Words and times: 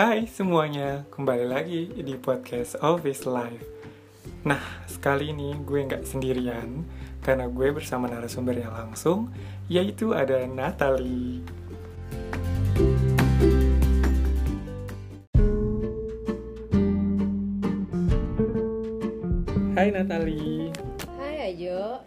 Hai 0.00 0.24
semuanya, 0.24 1.04
kembali 1.12 1.44
lagi 1.44 1.92
di 1.92 2.16
podcast 2.16 2.72
Office 2.80 3.28
Life. 3.28 3.68
Nah, 4.48 4.88
sekali 4.88 5.28
ini 5.28 5.52
gue 5.60 5.76
nggak 5.76 6.08
sendirian 6.08 6.88
karena 7.20 7.44
gue 7.52 7.68
bersama 7.68 8.08
narasumber 8.08 8.56
yang 8.64 8.72
langsung, 8.72 9.28
yaitu 9.68 10.16
ada 10.16 10.48
Natalie. 10.48 11.44
Hai 19.76 19.92
Natalie, 19.92 20.72
Hai 21.20 21.52
Ajo, 21.52 22.00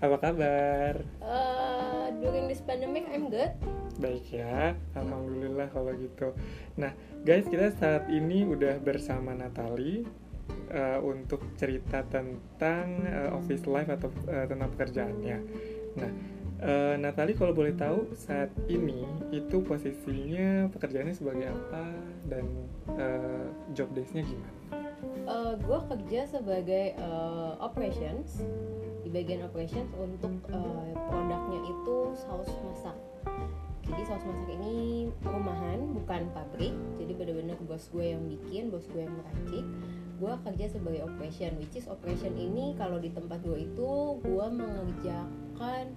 apa 0.00 0.16
kabar? 0.16 1.04
uh, 1.20 2.08
during 2.24 2.48
this 2.48 2.64
pandemic 2.64 3.04
I'm 3.12 3.28
good. 3.28 3.52
Baik 3.98 4.30
ya, 4.30 4.78
alhamdulillah 4.94 5.68
kalau 5.74 5.90
gitu. 5.98 6.30
Nah, 6.78 6.94
guys, 7.26 7.46
kita 7.48 7.74
saat 7.74 8.06
ini 8.10 8.46
udah 8.46 8.78
bersama 8.82 9.34
Natali 9.34 10.06
uh, 10.70 11.00
untuk 11.02 11.42
cerita 11.58 12.04
tentang 12.06 13.02
uh, 13.06 13.30
office 13.34 13.66
life 13.66 13.90
atau 13.90 14.10
uh, 14.30 14.46
tentang 14.46 14.68
pekerjaannya. 14.76 15.38
Nah, 15.98 16.10
uh, 16.62 16.94
Natali 17.00 17.34
kalau 17.34 17.54
boleh 17.54 17.74
tahu 17.74 18.12
saat 18.14 18.52
ini 18.70 19.02
itu 19.34 19.62
posisinya 19.64 20.70
pekerjaannya 20.70 21.14
sebagai 21.16 21.50
apa 21.50 21.84
dan 22.30 22.44
uh, 22.94 23.46
job 23.74 23.90
desk-nya 23.96 24.22
gimana? 24.22 24.54
Uh, 25.28 25.54
gue 25.60 25.78
kerja 25.94 26.20
sebagai 26.26 26.96
uh, 26.98 27.54
operations 27.60 28.42
di 29.04 29.08
bagian 29.12 29.44
operations 29.44 29.88
untuk 29.94 30.32
uh, 30.50 30.90
produknya 31.08 31.60
itu 31.70 31.96
saus 32.16 32.50
masak. 32.64 32.96
Jadi 33.88 34.02
saus 34.04 34.24
masak 34.28 34.52
ini 34.60 35.08
rumahan 35.24 35.80
bukan 35.96 36.28
pabrik. 36.36 36.76
Jadi 37.00 37.12
benar-benar 37.16 37.56
bos 37.64 37.88
gue 37.88 38.04
yang 38.12 38.22
bikin, 38.28 38.68
bos 38.68 38.84
gue 38.92 39.00
yang 39.00 39.14
meracik. 39.16 39.64
Gue 40.18 40.32
kerja 40.44 40.66
sebagai 40.68 41.08
operation, 41.08 41.56
which 41.56 41.78
is 41.78 41.88
operation 41.88 42.36
ini 42.36 42.76
kalau 42.76 43.00
di 43.00 43.08
tempat 43.08 43.40
gue 43.40 43.64
itu 43.64 43.90
gue 44.20 44.46
mengerjakan 44.52 45.96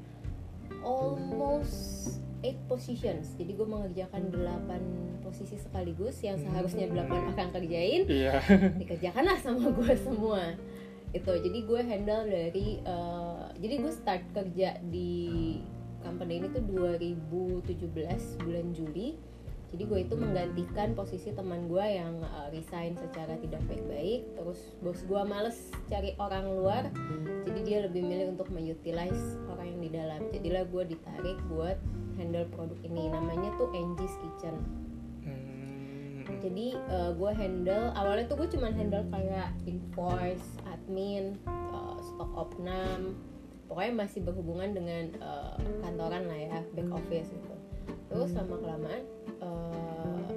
almost 0.81 2.17
eight 2.41 2.57
positions. 2.65 3.37
Jadi 3.37 3.53
gue 3.53 3.67
mengerjakan 3.67 4.33
8 4.33 5.21
posisi 5.21 5.57
sekaligus 5.57 6.19
yang 6.25 6.41
seharusnya 6.41 6.89
8 6.89 7.33
akan 7.35 7.47
kerjain. 7.53 8.07
Iya. 8.09 8.41
Dikerjakanlah 8.81 9.37
sama 9.43 9.69
gue 9.69 9.93
semua. 9.99 10.55
Itu. 11.11 11.31
Jadi 11.37 11.59
gue 11.67 11.81
handle 11.83 12.23
dari 12.29 12.81
uh, 12.87 13.51
jadi 13.59 13.75
gue 13.83 13.93
start 13.93 14.23
kerja 14.33 14.79
di 14.81 15.59
company 16.01 16.43
ini 16.43 16.47
tuh 16.51 16.63
2017 16.65 18.43
bulan 18.43 18.67
Juli. 18.73 19.17
Jadi 19.71 19.87
gue 19.87 19.99
itu 20.03 20.15
menggantikan 20.19 20.91
posisi 20.91 21.31
teman 21.31 21.71
gue 21.71 21.79
yang 21.79 22.19
uh, 22.27 22.51
resign 22.51 22.99
secara 22.99 23.39
tidak 23.39 23.63
baik-baik. 23.71 24.27
Terus 24.35 24.59
bos 24.83 24.99
gue 25.07 25.21
males 25.23 25.55
cari 25.87 26.11
orang 26.19 26.43
luar, 26.51 26.91
jadi 27.47 27.59
dia 27.63 27.77
lebih 27.87 28.03
milih 28.03 28.35
untuk 28.35 28.51
mengutilize 28.51 29.39
orang 29.47 29.71
yang 29.71 29.79
di 29.79 29.89
dalam. 29.95 30.21
Jadilah 30.35 30.67
gue 30.67 30.83
ditarik 30.91 31.39
buat 31.47 31.79
handle 32.19 32.51
produk 32.51 32.79
ini. 32.83 33.15
Namanya 33.15 33.55
tuh 33.55 33.71
Angie's 33.71 34.11
Kitchen. 34.19 34.55
Hmm, 35.23 36.27
Jadi 36.43 36.75
uh, 36.91 37.15
gue 37.15 37.31
handle 37.31 37.95
awalnya 37.95 38.27
tuh 38.27 38.43
gue 38.43 38.51
cuman 38.51 38.75
handle 38.75 39.07
kayak 39.07 39.55
invoice, 39.63 40.59
admin, 40.67 41.39
uh, 41.47 41.95
stok 42.03 42.31
opnam, 42.35 43.15
pokoknya 43.71 44.03
masih 44.03 44.19
berhubungan 44.27 44.75
dengan 44.75 45.15
uh, 45.23 45.55
kantoran 45.79 46.27
lah 46.27 46.35
ya, 46.35 46.59
back 46.75 46.91
office 46.91 47.31
gitu. 47.31 47.55
Terus 48.11 48.35
lama 48.35 48.59
kelamaan 48.59 49.03
uh, 49.39 50.27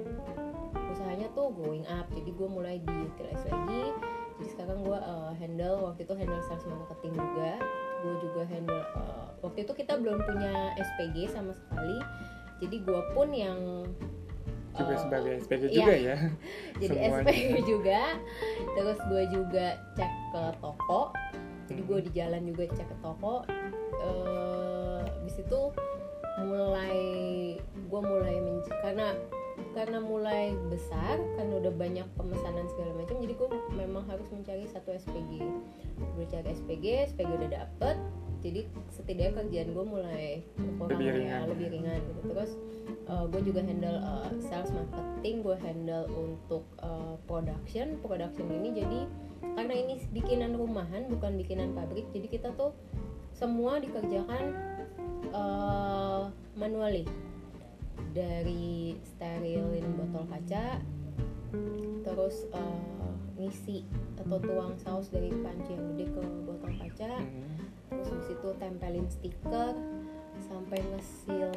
usahanya 0.95 1.27
tuh 1.35 1.51
going 1.51 1.83
up, 1.91 2.07
jadi 2.15 2.31
gue 2.31 2.47
mulai 2.47 2.79
diutilize 2.79 3.43
lagi. 3.51 3.91
Jadi 4.39 4.47
sekarang 4.55 4.87
gue 4.87 4.95
uh, 4.95 5.35
handle 5.35 5.83
waktu 5.83 6.07
itu 6.07 6.15
handle 6.15 6.39
sales 6.47 6.63
marketing 6.63 7.11
juga. 7.19 7.59
Gue 7.99 8.15
juga 8.23 8.41
handle 8.47 8.83
uh, 8.95 9.27
waktu 9.43 9.67
itu 9.67 9.73
kita 9.83 9.99
belum 9.99 10.23
punya 10.23 10.71
SPG 10.79 11.35
sama 11.35 11.51
sekali. 11.51 11.99
Jadi 12.63 12.87
gue 12.87 13.01
pun 13.11 13.35
yang 13.35 13.83
juga 14.75 14.95
uh, 14.95 14.99
sebagai 15.03 15.33
SPG 15.43 15.63
iya. 15.67 15.75
juga 15.75 15.95
ya. 15.95 16.17
jadi 16.83 16.95
Semuanya. 17.03 17.23
SPG 17.27 17.51
juga 17.67 18.01
terus 18.79 18.99
gue 19.11 19.23
juga 19.27 19.65
cek 19.99 20.11
ke 20.31 20.43
toko 20.63 21.01
jadi 21.65 21.81
gue 21.81 21.99
di 22.05 22.11
jalan 22.13 22.41
juga 22.45 22.63
cek 22.69 22.87
ke 22.87 22.97
toko 22.99 23.35
eh 23.99 25.01
habis 25.05 25.35
itu 25.39 25.61
mulai 26.43 26.97
gue 27.71 28.01
mulai 28.01 28.35
menc- 28.37 28.79
karena 28.83 29.15
karena 29.71 29.99
mulai 29.99 30.51
besar 30.67 31.15
karena 31.39 31.53
udah 31.63 31.73
banyak 31.73 32.07
pemesanan 32.15 32.67
segala 32.71 32.91
macam 32.95 33.15
jadi 33.19 33.33
gue 33.33 33.49
memang 33.73 34.03
harus 34.05 34.27
mencari 34.27 34.67
satu 34.67 34.91
SPG 34.91 35.31
gue 35.95 36.25
cari 36.27 36.47
SPG 36.51 36.85
SPG 37.15 37.29
udah 37.39 37.51
dapet 37.63 37.95
jadi 38.43 38.61
setidaknya 38.91 39.31
kerjaan 39.33 39.69
gue 39.73 39.85
mulai 39.87 40.27
berkurang 40.53 40.99
Lebih 40.99 41.07
ya, 41.07 41.13
ringan. 41.17 41.41
lebih 41.49 41.67
ringan 41.71 41.99
gitu 42.03 42.21
terus 42.29 42.51
gue 43.05 43.41
juga 43.45 43.61
handle 43.61 43.99
uh, 44.01 44.29
sales 44.41 44.69
marketing 44.73 45.35
gue 45.41 45.55
handle 45.57 46.05
untuk 46.11 46.63
uh, 46.81 47.15
production 47.25 47.95
production 48.01 48.49
ini 48.51 48.69
jadi 48.75 48.99
karena 49.53 49.73
ini 49.77 49.93
bikinan 50.09 50.57
rumahan 50.57 51.05
bukan 51.07 51.37
bikinan 51.37 51.77
pabrik 51.77 52.09
jadi 52.09 52.27
kita 52.27 52.49
tuh 52.57 52.73
semua 53.35 53.77
dikerjakan 53.77 54.57
uh, 55.29 56.33
manually 56.57 57.05
dari 58.15 58.97
sterilin 59.05 59.85
botol 59.93 60.25
kaca 60.25 60.81
terus 62.01 62.47
uh, 62.51 63.11
ngisi 63.37 63.85
atau 64.17 64.39
tuang 64.39 64.73
saus 64.79 65.11
dari 65.11 65.29
panci 65.43 65.75
yang 65.75 65.85
gede 65.93 66.05
ke 66.09 66.21
botol 66.47 66.71
kaca 66.79 67.21
Hmm. 67.85 68.01
terus 68.01 68.07
habis 68.09 68.29
itu 68.33 68.49
tempelin 68.57 69.07
stiker 69.13 69.73
sampai 70.41 70.79
ngesil 70.81 71.53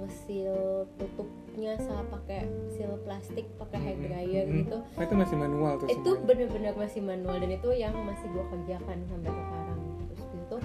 ngesil 0.00 0.56
tutupnya 0.96 1.76
sama 1.78 2.02
pakai 2.10 2.44
seal 2.68 2.96
plastik 3.02 3.44
pakai 3.56 3.78
hair 3.78 3.98
dryer 4.00 4.46
Hmm. 4.46 4.58
gitu. 4.64 4.78
Oh, 4.80 5.02
itu 5.02 5.14
masih 5.14 5.36
manual 5.36 5.72
tuh 5.76 5.86
itu 5.86 6.10
bener-bener 6.22 6.72
masih 6.74 7.00
manual 7.00 7.36
dan 7.36 7.50
itu 7.50 7.68
yang 7.72 7.92
masih 8.02 8.26
gue 8.28 8.44
kerjakan 8.48 8.98
sampai 9.04 9.30
sekarang. 9.30 9.80
Terus 10.08 10.24
itu 10.32 10.56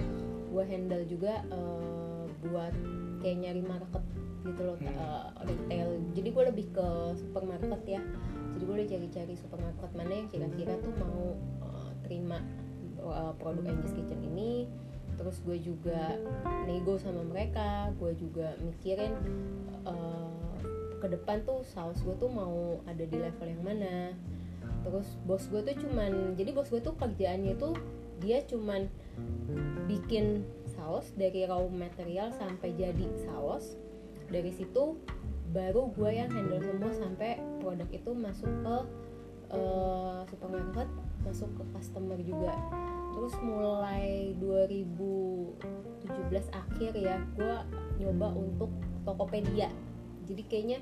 gue 0.50 0.64
handle 0.64 1.04
juga 1.04 1.34
eh, 1.46 2.22
buat 2.46 2.74
kayak 3.20 3.36
nyari 3.38 3.62
market 3.62 4.04
gitu 4.42 4.62
loh 4.62 4.76
Hmm. 4.78 4.88
eh, 4.88 5.26
retail. 5.44 5.88
Jadi 6.14 6.28
gue 6.30 6.44
lebih 6.48 6.66
ke 6.72 6.88
supermarket 7.14 7.82
ya. 7.84 8.00
Jadi 8.56 8.62
gue 8.64 8.74
udah 8.74 8.88
cari-cari 8.88 9.34
supermarket 9.36 9.90
mana 9.92 10.12
yang 10.14 10.28
kira-kira 10.28 10.72
tuh 10.80 10.94
mau 10.96 11.36
eh, 11.62 11.90
terima 12.02 12.40
eh, 12.96 13.32
produk 13.36 13.64
Angie's 13.64 13.92
Kitchen 13.92 14.20
ini 14.24 14.64
terus 15.16 15.40
gue 15.42 15.56
juga 15.58 16.20
nego 16.68 17.00
sama 17.00 17.24
mereka 17.24 17.90
gue 17.96 18.12
juga 18.16 18.54
mikirin 18.60 19.12
eh, 19.88 20.36
ke 21.00 21.06
depan 21.12 21.44
tuh 21.44 21.62
saus 21.62 22.00
gue 22.00 22.16
tuh 22.16 22.32
mau 22.32 22.80
ada 22.88 23.04
di 23.04 23.16
level 23.16 23.48
yang 23.48 23.62
mana. 23.62 24.16
Terus 24.82 25.18
bos 25.26 25.44
gue 25.50 25.60
tuh 25.62 25.76
cuman 25.86 26.38
jadi 26.38 26.50
bos 26.54 26.70
gue 26.70 26.80
tuh 26.82 26.94
kerjaannya 26.98 27.54
tuh 27.58 27.74
dia 28.22 28.40
cuman 28.46 28.88
bikin 29.84 30.46
saus 30.72 31.12
dari 31.14 31.44
raw 31.44 31.62
material 31.68 32.32
sampai 32.34 32.72
jadi 32.74 33.06
saus. 33.28 33.76
Dari 34.26 34.50
situ 34.50 34.98
baru 35.54 35.94
gue 35.94 36.10
yang 36.10 36.30
handle 36.32 36.58
semua 36.58 36.90
sampai 36.90 37.38
produk 37.62 37.88
itu 37.94 38.10
masuk 38.10 38.50
ke 38.66 38.76
eh, 39.54 40.18
supermarket 40.26 40.88
masuk 41.26 41.50
ke 41.58 41.64
customer 41.74 42.18
juga. 42.22 42.54
Terus 43.16 43.34
mulai 43.42 44.32
2017 44.38 45.58
akhir 46.54 46.92
ya 46.94 47.18
gue 47.34 47.56
nyoba 47.98 48.28
untuk 48.32 48.70
Tokopedia. 49.02 49.68
Jadi 50.26 50.42
kayaknya 50.46 50.78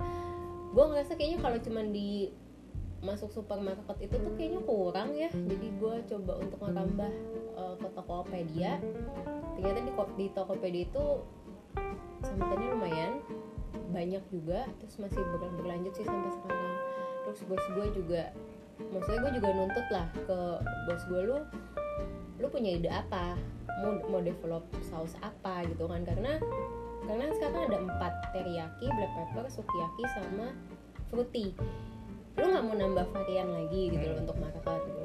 gue 0.75 0.85
ngerasa 0.85 1.17
kayaknya 1.17 1.39
kalau 1.41 1.59
cuman 1.61 1.87
di 1.95 2.29
masuk 3.05 3.29
supermarket 3.29 3.97
itu 4.01 4.17
tuh 4.17 4.33
kayaknya 4.37 4.61
kurang 4.65 5.17
ya. 5.17 5.29
Jadi 5.33 5.67
gue 5.81 5.95
coba 6.09 6.33
untuk 6.41 6.59
ngerambah 6.61 7.13
eh, 7.57 7.75
ke 7.81 7.89
Tokopedia. 7.97 8.73
Ternyata 9.57 9.81
di, 9.81 9.93
di 10.19 10.27
Tokopedia 10.33 10.85
itu 10.89 11.05
sambutannya 12.25 12.69
lumayan 12.75 13.13
banyak 13.93 14.25
juga. 14.33 14.67
Terus 14.83 14.97
masih 14.99 15.21
ber- 15.21 15.55
berlanjut 15.61 15.93
sih 15.95 16.05
sampai 16.05 16.33
sekarang. 16.35 16.75
Terus 17.25 17.41
bos 17.49 17.65
gue 17.73 17.87
juga 18.03 18.23
maksudnya 18.91 19.19
gue 19.27 19.33
juga 19.39 19.49
nuntut 19.55 19.87
lah 19.91 20.07
ke 20.27 20.39
bos 20.87 21.03
gue 21.07 21.21
lu 21.23 21.39
lu 22.43 22.47
punya 22.51 22.75
ide 22.75 22.91
apa? 22.91 23.39
Mau 23.83 23.99
mau 24.11 24.21
develop 24.23 24.67
saus 24.83 25.15
apa? 25.23 25.63
Gitu 25.67 25.87
kan. 25.87 26.03
Karena 26.03 26.39
karena 27.05 27.31
sekarang 27.37 27.63
ada 27.71 27.79
empat 27.79 28.13
teriyaki 28.35 28.87
black 28.91 29.13
pepper 29.15 29.47
sukiyaki 29.53 30.05
sama 30.19 30.47
fruity. 31.13 31.55
Lu 32.35 32.45
nggak 32.51 32.65
mau 32.67 32.75
nambah 32.75 33.07
varian 33.15 33.49
lagi 33.55 33.95
gitu 33.95 34.05
loh 34.11 34.19
untuk 34.27 34.37
market 34.43 34.81
gitu. 34.83 35.05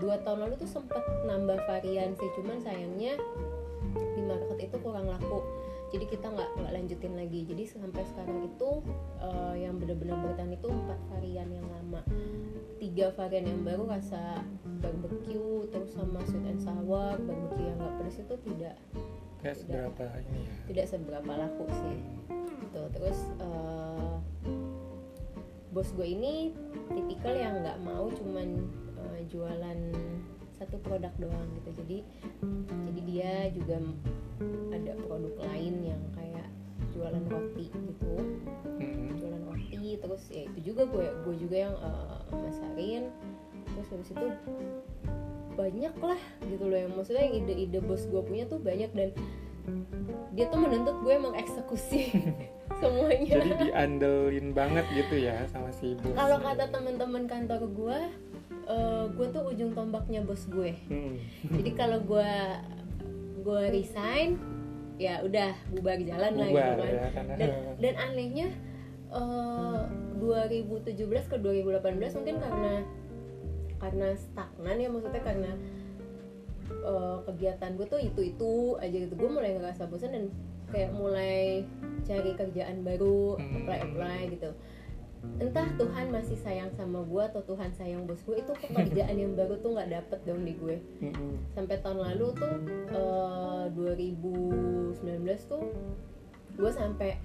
Dua 0.00 0.16
tahun 0.24 0.48
lalu 0.48 0.54
tuh 0.58 0.70
sempat 0.70 1.04
nambah 1.28 1.58
varian 1.68 2.16
sih 2.16 2.30
cuman 2.40 2.58
sayangnya 2.58 3.20
di 3.92 4.22
market 4.24 4.72
itu 4.72 4.76
kurang 4.80 5.06
laku 5.06 5.44
jadi 5.92 6.04
kita 6.08 6.26
nggak 6.32 6.50
nggak 6.56 6.72
lanjutin 6.72 7.12
lagi. 7.14 7.40
Jadi 7.44 7.62
sampai 7.68 8.02
sekarang 8.08 8.48
itu 8.48 8.80
uh, 9.20 9.52
yang 9.52 9.76
benar-benar 9.76 10.24
bertahan 10.24 10.56
itu 10.56 10.66
empat 10.72 10.98
varian 11.12 11.48
yang 11.52 11.68
lama. 11.68 12.00
Tiga 12.80 13.12
varian 13.12 13.44
yang 13.44 13.60
baru 13.60 13.84
rasa 13.84 14.40
barbecue 14.80 15.68
terus 15.68 15.92
sama 15.92 16.24
sweet 16.24 16.48
and 16.48 16.60
sour 16.64 17.20
barbecue 17.20 17.68
yang 17.68 17.76
nggak 17.76 17.94
pedas 18.00 18.18
itu 18.24 18.34
tidak 18.48 18.76
Kayak 19.42 19.58
seberapa 19.58 20.04
ini 20.22 20.40
ya? 20.40 20.54
tidak 20.72 20.86
seberapa 20.88 21.32
laku 21.36 21.64
sih. 21.68 21.98
Gitu. 22.40 22.82
Terus 22.96 23.18
uh, 23.44 24.16
bos 25.76 25.88
gue 25.92 26.08
ini 26.08 26.56
tipikal 26.88 27.36
yang 27.36 27.60
nggak 27.60 27.80
mau 27.84 28.08
cuman 28.08 28.64
uh, 28.96 29.20
jualan 29.28 29.78
satu 30.62 30.78
produk 30.86 31.10
doang 31.18 31.48
gitu 31.58 31.70
jadi 31.82 31.98
jadi 32.86 33.00
dia 33.02 33.32
juga 33.50 33.76
ada 34.70 34.92
produk 35.02 35.34
lain 35.50 35.74
yang 35.82 36.02
kayak 36.14 36.46
jualan 36.94 37.24
roti 37.26 37.66
gitu 37.66 38.14
Mm-mm. 38.78 39.18
jualan 39.18 39.42
roti 39.50 39.98
terus 39.98 40.22
ya 40.30 40.46
itu 40.46 40.72
juga 40.72 40.86
gue 40.86 41.06
gue 41.26 41.34
juga 41.42 41.56
yang 41.66 41.74
uh, 41.82 42.22
masarin 42.30 43.10
terus 43.74 43.88
habis 43.90 44.08
itu 44.14 44.26
banyak 45.52 45.94
lah 45.98 46.20
gitu 46.46 46.64
loh 46.70 46.78
yang 46.78 46.92
maksudnya 46.94 47.22
yang 47.26 47.34
ide-ide 47.44 47.80
bos 47.82 48.06
gue 48.06 48.22
punya 48.22 48.44
tuh 48.46 48.62
banyak 48.62 48.88
dan 48.94 49.10
dia 50.32 50.48
tuh 50.48 50.58
menuntut 50.62 50.96
gue 51.02 51.14
mengeksekusi 51.18 52.02
semuanya 52.80 53.36
Jadi 53.36 53.50
diandelin 53.68 54.48
banget 54.56 54.86
gitu 54.96 55.26
ya 55.26 55.44
sama 55.52 55.70
si 55.74 55.98
bos. 55.98 56.14
kalau 56.16 56.38
kata 56.40 56.64
teman-teman 56.72 57.24
kantor 57.28 57.62
gue 57.68 57.98
uh, 58.66 59.04
gue 59.12 59.26
tuh 59.30 59.42
ujung 59.48 59.72
tombaknya 59.72 60.20
bos 60.22 60.44
gue. 60.46 60.74
Hmm. 60.88 61.16
jadi 61.50 61.70
kalau 61.80 61.98
gue 62.02 62.32
gue 63.42 63.62
resign 63.74 64.38
ya 65.00 65.18
udah 65.26 65.50
bubar 65.74 65.98
jalan 65.98 66.32
lah 66.38 66.46
gitu 66.46 66.62
kan. 66.78 66.92
ya 66.94 67.08
karena 67.10 67.32
dan 67.34 67.50
dan 67.82 67.94
anehnya 67.98 68.48
eh, 69.10 69.80
2017 70.22 70.94
ke 71.26 71.36
2018 71.42 72.18
mungkin 72.22 72.36
karena 72.38 72.72
karena 73.82 74.08
stagnan 74.14 74.78
ya 74.78 74.88
maksudnya 74.94 75.22
karena 75.26 75.50
eh, 76.70 77.16
kegiatan 77.26 77.74
gue 77.74 77.86
tuh 77.90 77.98
itu 77.98 78.20
itu 78.30 78.52
aja 78.78 78.94
gitu. 78.94 79.14
Gue 79.18 79.30
mulai 79.32 79.58
ngerasa 79.58 79.90
bosan 79.90 80.14
dan 80.14 80.24
kayak 80.70 80.94
mulai 80.94 81.66
cari 82.06 82.32
kerjaan 82.38 82.86
baru 82.86 83.36
Hmm. 83.36 83.62
apply 83.62 83.78
apply 83.82 84.20
gitu 84.32 84.50
entah 85.38 85.70
Tuhan 85.78 86.10
masih 86.10 86.34
sayang 86.34 86.70
sama 86.74 87.06
gue 87.06 87.22
atau 87.22 87.42
Tuhan 87.46 87.70
sayang 87.78 88.10
bos 88.10 88.18
gue 88.26 88.42
itu 88.42 88.52
pekerjaan 88.58 89.14
yang 89.14 89.38
baru 89.38 89.54
tuh 89.62 89.78
nggak 89.78 89.90
dapet 89.90 90.18
dong 90.26 90.42
di 90.42 90.54
gue. 90.58 90.76
Sampai 91.54 91.78
tahun 91.78 92.02
lalu 92.02 92.26
tuh 92.34 92.54
eh, 92.90 93.64
2019 93.70 94.98
tuh 95.46 95.62
gue 96.52 96.70
sampai 96.74 97.16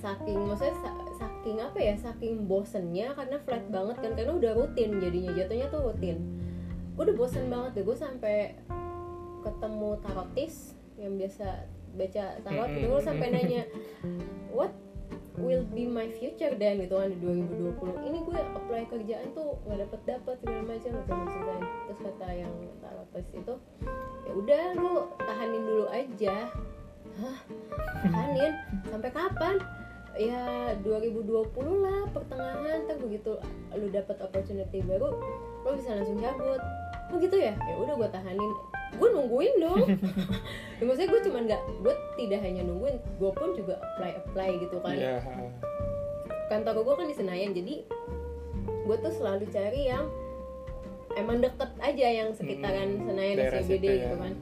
saking 0.00 0.36
maksudnya 0.48 0.76
sa- 0.84 1.00
saking 1.16 1.56
apa 1.60 1.78
ya 1.80 1.94
saking 1.96 2.44
bosennya 2.44 3.16
karena 3.16 3.36
flat 3.40 3.64
banget 3.72 3.96
kan 4.04 4.12
karena 4.16 4.32
udah 4.36 4.52
rutin 4.52 5.00
jadinya 5.00 5.32
jatuhnya 5.32 5.66
tuh 5.68 5.80
rutin. 5.92 6.18
Gue 6.96 7.02
udah 7.08 7.16
bosen 7.16 7.52
banget 7.52 7.70
deh 7.80 7.84
gue 7.84 7.96
sampai 7.96 8.36
ketemu 9.44 9.90
tarotis 10.00 10.72
yang 10.96 11.20
biasa 11.20 11.68
baca 11.94 12.24
tarot 12.42 12.70
gue 12.74 13.00
sampai 13.04 13.26
nanya 13.28 13.62
what 14.50 14.72
will 15.34 15.66
be 15.74 15.82
my 15.82 16.06
future 16.22 16.54
dan 16.54 16.78
gitu 16.78 16.94
kan 16.94 17.10
di 17.10 17.18
2020 17.18 18.06
ini 18.06 18.18
gue 18.22 18.40
apply 18.54 18.82
kerjaan 18.86 19.26
tuh 19.34 19.58
nggak 19.66 19.78
dapet 19.82 20.00
dapet 20.06 20.36
segala 20.42 20.62
macam 20.62 20.90
gitu 20.94 21.12
maksudnya 21.14 21.58
terus 21.90 22.00
kata 22.06 22.26
yang 22.30 22.54
tarotis 22.78 23.26
itu 23.34 23.54
ya 24.24 24.32
udah 24.32 24.64
lu 24.78 24.94
tahanin 25.18 25.62
dulu 25.66 25.86
aja. 25.90 26.36
Hah? 27.14 27.38
Tahanin? 28.02 28.52
Sampai 28.90 29.10
kapan? 29.14 29.56
Ya 30.14 30.74
2020 30.86 31.26
lah 31.82 32.06
pertengahan 32.14 32.86
ntar 32.86 33.02
begitu 33.02 33.34
lu 33.74 33.86
dapet 33.90 34.16
opportunity 34.22 34.78
baru 34.86 35.18
lu 35.66 35.70
bisa 35.74 35.98
langsung 35.98 36.22
cabut 36.22 36.62
oh 37.14 37.20
gitu 37.20 37.36
ya? 37.38 37.54
Ya 37.54 37.74
udah 37.76 37.94
gue 37.94 38.08
tahanin. 38.10 38.52
Gue 38.92 39.08
nungguin 39.10 39.54
dong. 39.58 39.86
Ya, 40.74 40.90
maksudnya 40.90 41.06
gue 41.08 41.22
cuman 41.22 41.42
nggak 41.46 41.62
gue 41.80 41.94
tidak 42.18 42.40
hanya 42.42 42.66
nungguin 42.66 42.98
gue 42.98 43.30
pun 43.30 43.54
juga 43.54 43.78
apply 43.78 44.10
apply 44.18 44.50
gitu 44.58 44.76
kan. 44.82 44.90
Iya. 44.92 45.22
kantor 46.44 46.82
gue 46.82 46.94
kan 46.94 47.06
di 47.06 47.14
Senayan 47.14 47.50
jadi 47.50 47.74
gue 48.84 48.96
tuh 48.98 49.12
selalu 49.14 49.46
cari 49.48 49.86
yang 49.86 50.04
emang 51.14 51.40
deket 51.40 51.70
aja 51.78 52.06
yang 52.12 52.34
sekitaran 52.34 52.90
Hmm, 52.90 53.06
Senayan 53.06 53.36
SCBD 53.38 53.62
situ 53.64 53.86
ya. 53.86 53.94
gitu 54.02 54.16
kan. 54.18 54.32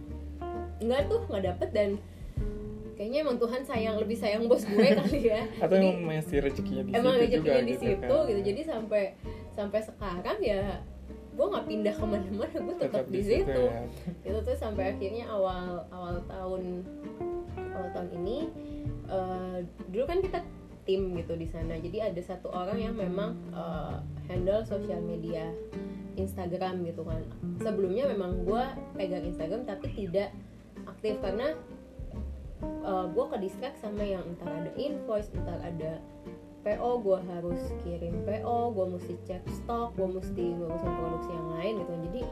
Nggak 0.80 1.00
tuh 1.06 1.20
nggak 1.22 1.44
dapet 1.46 1.68
dan 1.70 1.88
kayaknya 2.94 3.18
emang 3.20 3.36
Tuhan 3.36 3.62
sayang 3.62 3.96
lebih 3.98 4.16
sayang 4.16 4.42
bos 4.46 4.64
gue 4.64 4.86
kali 4.98 5.20
ya. 5.22 5.44
Atau 5.62 5.76
Jadi, 5.76 5.86
emang 5.86 6.02
masih 6.08 6.36
rezekinya 6.40 6.82
di 6.82 6.90
emang 6.92 7.12
situ 7.12 7.22
rezekinya 7.22 7.44
juga 7.44 7.60
di 7.60 7.68
gitu 7.68 7.84
situ 7.84 8.14
kan. 8.16 8.26
gitu. 8.26 8.40
Jadi 8.42 8.60
sampai 8.64 9.02
sampai 9.52 9.80
sekarang 9.80 10.38
ya 10.40 10.80
gue 11.32 11.46
nggak 11.48 11.66
pindah 11.66 11.94
ke 11.96 12.04
mana-mana 12.04 12.56
gue 12.60 12.76
tetap 12.76 13.04
di 13.08 13.20
situ. 13.24 13.62
ya. 13.64 13.82
itu 14.28 14.38
tuh 14.44 14.56
sampai 14.56 14.92
akhirnya 14.92 15.24
awal 15.32 15.88
awal 15.88 16.20
tahun 16.28 16.84
awal 17.72 17.88
tahun 17.96 18.08
ini 18.20 18.38
eh, 19.08 19.58
dulu 19.88 20.04
kan 20.04 20.20
kita 20.20 20.40
tim 20.82 21.14
gitu 21.14 21.38
di 21.38 21.46
sana. 21.46 21.78
Jadi 21.78 22.02
ada 22.02 22.20
satu 22.20 22.50
orang 22.50 22.78
yang 22.78 22.94
memang 22.98 23.38
eh, 23.54 23.96
handle 24.28 24.60
sosial 24.66 25.00
media 25.00 25.48
Instagram 26.20 26.84
gitu 26.84 27.00
kan. 27.06 27.24
Sebelumnya 27.64 28.12
memang 28.12 28.44
gue 28.44 28.64
pegang 29.00 29.24
Instagram 29.24 29.64
tapi 29.64 29.88
tidak 29.96 30.36
aktif 30.84 31.16
karena 31.24 31.56
gue 33.10 33.24
ke 33.26 33.36
distract 33.42 33.82
sama 33.82 34.06
yang 34.06 34.22
entar 34.22 34.46
ada 34.46 34.70
invoice 34.78 35.34
entar 35.34 35.58
ada 35.66 35.98
PO 36.62 36.90
gue 37.02 37.18
harus 37.26 37.60
kirim 37.82 38.14
PO 38.22 38.58
gue 38.74 38.86
mesti 38.94 39.14
cek 39.26 39.42
stok 39.62 39.98
gue 39.98 40.08
mesti 40.08 40.44
ngurusin 40.54 40.92
produksi 40.94 41.30
yang 41.34 41.48
lain 41.58 41.74
gitu. 41.82 41.92
Jadi 42.10 42.22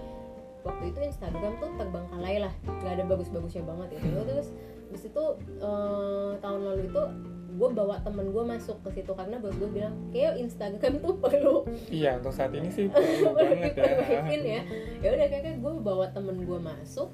waktu 0.61 0.85
itu 0.93 0.99
Instagram 1.11 1.53
tuh 1.59 1.71
terbengkalai 1.75 2.37
lah. 2.43 2.53
Nggak 2.67 2.93
ada 2.99 3.05
bagus-bagusnya 3.11 3.63
banget 3.67 3.99
gitu 3.99 4.21
terus 4.27 4.49
habis 4.91 5.03
itu 5.07 5.25
eh, 5.63 6.31
tahun 6.43 6.61
lalu 6.67 6.83
itu 6.91 7.03
gue 7.51 7.69
bawa 7.77 8.01
temen 8.01 8.31
gue 8.31 8.45
masuk 8.47 8.79
ke 8.87 9.03
situ 9.03 9.13
karena 9.13 9.37
bos 9.37 9.53
gue 9.59 9.69
bilang 9.69 9.95
kayak 10.15 10.39
Instagram 10.39 11.03
tuh 11.03 11.15
perlu. 11.19 11.67
Iya, 11.91 12.23
untuk 12.23 12.33
saat 12.33 12.55
ini 12.55 12.71
sih 12.71 12.87
perlu 12.95 13.35
perlu 13.35 14.03
banget 14.07 14.43
ya. 14.47 14.63
ya 14.63 14.63
ya 15.03 15.09
udah 15.13 15.27
kayak 15.29 15.59
gue 15.59 15.73
bawa 15.83 16.07
temen 16.15 16.47
gue 16.47 16.59
masuk 16.63 17.11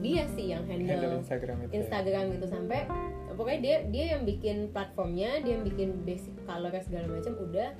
dia 0.00 0.24
sih 0.32 0.52
yang 0.52 0.64
Handle 0.64 0.88
handle 0.88 1.14
Instagram 1.20 1.56
itu. 1.64 1.70
ya. 1.70 1.74
Instagram 1.84 2.24
gitu 2.36 2.46
sampai 2.48 2.80
pokoknya 3.36 3.60
dia 3.60 3.76
dia 3.92 4.04
yang 4.16 4.22
bikin 4.24 4.72
platformnya 4.72 5.44
dia 5.44 5.60
yang 5.60 5.64
bikin 5.64 5.88
basic 6.08 6.34
color 6.48 6.72
segala 6.80 7.06
macam 7.08 7.32
udah. 7.36 7.70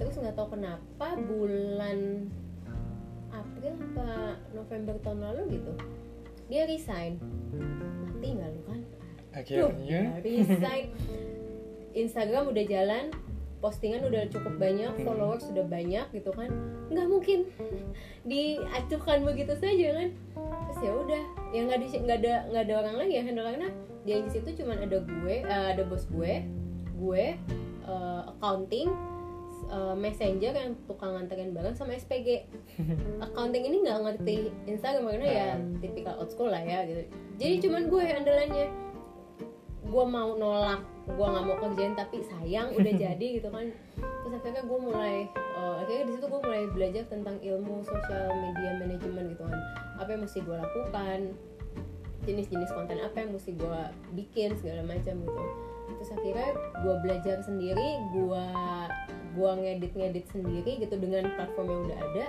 Terus 0.00 0.14
nggak 0.16 0.34
tahu 0.36 0.56
kenapa 0.56 1.08
bulan 1.20 2.28
April 3.30 3.72
apa 3.76 4.40
November 4.56 4.96
tahun 5.04 5.20
lalu 5.20 5.60
gitu 5.60 5.72
dia 6.50 6.66
resign. 6.66 7.14
Mati 8.02 8.28
nggak 8.34 8.50
lu 8.50 8.62
kan? 8.66 8.80
Akhirnya? 9.30 10.18
Resign. 10.18 10.90
Instagram 11.94 12.50
udah 12.50 12.64
jalan 12.66 13.04
postingan 13.60 14.02
udah 14.08 14.26
cukup 14.32 14.56
banyak 14.58 14.90
followers 15.06 15.46
sudah 15.46 15.62
banyak 15.68 16.10
gitu 16.10 16.34
kan. 16.34 16.50
Nggak 16.90 17.06
mungkin 17.06 17.38
diacuhkan 18.26 19.22
begitu 19.22 19.54
saja 19.54 19.88
kan 19.94 20.08
ya 20.80 20.92
udah 20.96 21.22
yang 21.52 21.68
nggak 21.68 21.80
di- 21.84 22.02
nggak 22.02 22.18
ada 22.24 22.34
nggak 22.48 22.62
ada 22.68 22.74
orang 22.80 22.94
lain 23.00 23.10
ya 23.12 23.22
handle 23.24 23.46
karena 23.46 23.68
di 24.00 24.12
di 24.16 24.30
situ 24.32 24.48
cuman 24.64 24.80
ada 24.80 24.98
gue 25.04 25.34
eh, 25.44 25.66
ada 25.76 25.82
bos 25.84 26.08
gue 26.08 26.32
gue 26.96 27.24
eh, 27.84 28.20
accounting 28.32 28.88
eh, 29.68 29.94
messenger 29.96 30.52
yang 30.56 30.72
tukang 30.88 31.16
nganterin 31.16 31.52
barang 31.52 31.76
sama 31.76 31.96
SPG 31.96 32.48
accounting 33.26 33.68
ini 33.68 33.84
nggak 33.84 33.98
ngerti 34.00 34.48
Instagram 34.64 35.04
karena 35.12 35.28
ya 35.28 35.48
tipikal 35.84 36.16
old 36.16 36.32
school 36.32 36.48
lah 36.48 36.64
ya 36.64 36.88
gitu. 36.88 37.02
Jadi 37.36 37.54
cuman 37.68 37.82
gue 37.88 38.02
andalannya 38.04 38.66
gue 39.90 40.04
mau 40.06 40.38
nolak 40.38 40.80
gue 41.10 41.26
nggak 41.26 41.44
mau 41.44 41.56
kerjain 41.58 41.94
tapi 41.98 42.22
sayang 42.22 42.70
udah 42.78 42.92
jadi 43.08 43.26
gitu 43.40 43.48
kan 43.50 43.74
terus 44.30 44.46
akhirnya 44.46 44.62
gue 44.62 44.78
mulai 44.78 45.16
eh, 45.34 45.74
akhirnya 45.82 46.04
di 46.06 46.12
situ 46.14 46.26
gue 46.30 46.40
mulai 46.46 46.62
belajar 46.70 47.04
tentang 47.10 47.36
ilmu 47.42 47.82
sosial 47.82 48.30
media 48.30 48.70
manajemen 48.78 49.34
gitu 49.34 49.42
kan. 49.42 49.60
Apa 49.98 50.08
yang 50.14 50.22
mesti 50.22 50.38
gue 50.46 50.54
lakukan 50.54 51.20
jenis-jenis 52.22 52.70
konten 52.70 53.00
apa 53.02 53.16
yang 53.26 53.34
mesti 53.34 53.50
gue 53.58 53.80
bikin 54.14 54.54
segala 54.62 54.86
macam 54.86 55.18
gitu. 55.18 55.44
Terus 55.98 56.10
akhirnya 56.14 56.50
gue 56.54 56.94
belajar 57.02 57.36
sendiri 57.42 57.88
gue 58.14 58.46
gue 59.34 59.50
ngedit 59.66 59.92
ngedit 59.98 60.26
sendiri 60.30 60.72
gitu 60.78 60.94
dengan 60.94 61.26
platform 61.34 61.66
yang 61.66 61.82
udah 61.90 61.98
ada. 61.98 62.26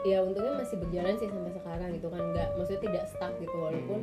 Ya 0.00 0.24
untungnya 0.24 0.56
masih 0.56 0.80
berjalan 0.80 1.18
sih 1.18 1.28
sampai 1.28 1.52
sekarang 1.52 1.90
gitu 1.98 2.08
kan. 2.08 2.22
Nggak 2.30 2.48
maksudnya 2.56 2.82
tidak 2.86 3.04
stuck 3.10 3.32
gitu 3.42 3.56
walaupun 3.58 4.00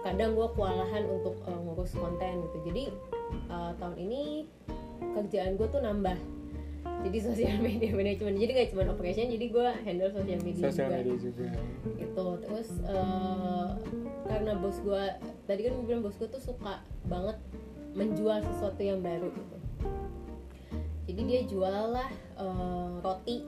kadang 0.00 0.32
gue 0.32 0.48
kewalahan 0.56 1.04
untuk 1.06 1.36
uh, 1.44 1.60
ngurus 1.60 1.92
konten 1.92 2.40
gitu. 2.40 2.58
Jadi 2.72 2.84
uh, 3.52 3.76
tahun 3.76 4.00
ini 4.00 4.48
kerjaan 5.14 5.54
gue 5.58 5.68
tuh 5.68 5.82
nambah. 5.82 6.18
Jadi 7.06 7.18
sosial 7.22 7.56
media 7.66 7.92
manajemen 7.92 8.40
jadi 8.40 8.50
nggak 8.56 8.68
cuma 8.72 8.82
operation 8.88 9.28
jadi 9.28 9.46
gue 9.52 9.68
handle 9.84 10.10
sosial 10.10 10.40
media 10.42 10.68
juga. 10.70 10.86
media 10.90 11.16
juga. 11.20 11.46
gitu. 11.98 12.26
Terus 12.46 12.68
uh, 12.88 13.68
karena 14.26 14.52
bos 14.58 14.78
gue 14.80 15.04
tadi 15.46 15.60
kan 15.66 15.72
gue 15.76 15.84
bilang 15.86 16.02
bos 16.02 16.16
gue 16.18 16.28
tuh 16.28 16.42
suka 16.42 16.82
banget 17.06 17.36
menjual 17.96 18.44
sesuatu 18.44 18.80
yang 18.84 19.00
baru 19.00 19.32
gitu 19.32 19.56
jadi 21.06 21.20
dia 21.22 21.40
jual 21.46 21.94
lah 21.94 22.10
eh, 22.38 22.90
roti. 23.00 23.46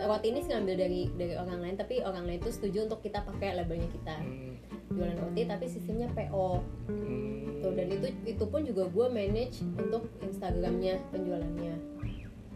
Roti 0.00 0.26
ini 0.32 0.40
sih 0.40 0.50
ngambil 0.56 0.76
dari 0.80 1.00
dari 1.12 1.34
orang 1.36 1.60
lain 1.60 1.76
tapi 1.76 2.00
orang 2.00 2.24
lain 2.24 2.40
tuh 2.40 2.52
setuju 2.56 2.88
untuk 2.88 3.04
kita 3.04 3.20
pakai 3.20 3.52
labelnya 3.54 3.88
kita. 3.92 4.16
Hmm. 4.16 4.56
jualan 4.90 5.22
roti 5.22 5.46
tapi 5.46 5.70
sistemnya 5.70 6.10
PO 6.10 6.66
Hmm. 6.90 7.62
tuh 7.62 7.70
dan 7.78 7.94
itu 7.94 8.10
itu 8.26 8.42
pun 8.42 8.66
juga 8.66 8.90
gue 8.90 9.06
manage 9.06 9.62
untuk 9.78 10.10
Instagramnya 10.18 10.98
penjualannya. 11.14 11.78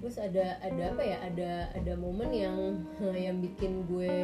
Terus 0.03 0.17
ada 0.19 0.59
ada 0.59 0.83
apa 0.91 1.03
ya? 1.05 1.23
Ada 1.31 1.51
ada 1.79 1.93
momen 1.95 2.35
yang 2.35 2.59
yang 3.29 3.39
bikin 3.39 3.87
gue 3.87 4.19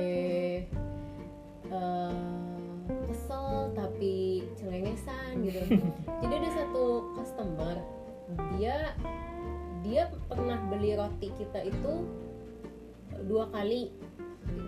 eh, 1.71 2.51
kesel 3.07 3.71
tapi 3.79 4.43
cengengesan 4.59 5.47
gitu. 5.47 5.63
Jadi 6.25 6.35
ada 6.35 6.51
satu 6.51 7.15
customer 7.15 7.79
dia 8.59 8.95
dia 9.81 10.09
pernah 10.29 10.59
beli 10.69 10.95
roti 10.95 11.29
kita 11.37 11.65
itu 11.65 11.93
dua 13.25 13.49
kali 13.51 13.93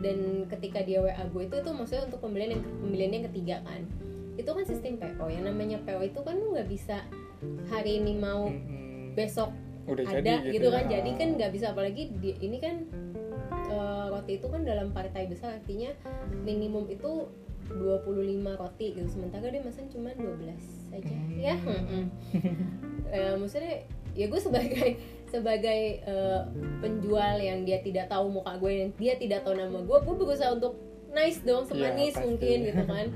dan 0.03 0.47
ketika 0.51 0.83
dia 0.83 1.03
WA 1.03 1.25
gue 1.27 1.43
itu 1.47 1.57
itu 1.59 1.71
maksudnya 1.73 2.05
untuk 2.11 2.21
pembelian 2.21 2.59
yang 2.59 2.63
pembelian 2.81 3.13
yang 3.15 3.25
ketiga 3.33 3.57
kan 3.65 3.83
itu 4.35 4.49
kan 4.49 4.65
sistem 4.65 4.97
PO 4.97 5.27
yang 5.29 5.45
namanya 5.45 5.79
PO 5.85 6.01
itu 6.03 6.21
kan 6.25 6.35
lu 6.37 6.57
nggak 6.57 6.69
bisa 6.69 7.05
hari 7.69 7.99
ini 8.01 8.17
mau 8.17 8.49
Hmm. 8.49 9.13
besok 9.13 9.51
udah 9.85 10.07
ada 10.09 10.23
jadi 10.47 10.55
gitu, 10.55 10.71
ya. 10.71 10.75
kan 10.79 10.85
jadi 10.89 11.11
kan 11.19 11.29
nggak 11.37 11.51
bisa 11.53 11.67
apalagi 11.75 12.03
di, 12.23 12.39
ini 12.39 12.57
kan 12.63 12.87
eh, 13.51 14.05
roti 14.09 14.39
itu 14.39 14.47
kan 14.47 14.63
dalam 14.63 14.95
partai 14.95 15.27
besar 15.27 15.59
artinya 15.59 15.91
minimum 16.47 16.87
itu 16.89 17.27
25 17.69 18.07
roti 18.57 18.87
gitu 18.95 19.09
sementara 19.11 19.51
dia 19.51 19.61
mesen 19.61 19.91
cuma 19.91 20.15
12 20.15 20.55
saja 20.89 21.13
Hmm. 21.13 21.37
ya 21.37 21.55
mm-mm. 21.59 22.05
Eh, 23.13 23.37
maksudnya 23.37 23.85
ya 24.13 24.27
gue 24.29 24.41
sebagai 24.41 24.89
sebagai 25.33 26.05
eh, 26.05 26.41
penjual 26.85 27.41
yang 27.41 27.65
dia 27.65 27.81
tidak 27.81 28.13
tahu 28.13 28.29
muka 28.29 28.61
gue 28.61 28.73
yang 28.85 28.91
dia 29.01 29.15
tidak 29.17 29.41
tahu 29.49 29.57
nama 29.57 29.81
gue 29.81 29.99
gue 30.05 30.15
berusaha 30.21 30.53
untuk 30.53 30.77
nice 31.13 31.41
dong 31.45 31.65
semanis 31.69 32.17
pasti. 32.17 32.25
mungkin 32.25 32.57
gitu 32.69 32.85
kan. 32.93 33.07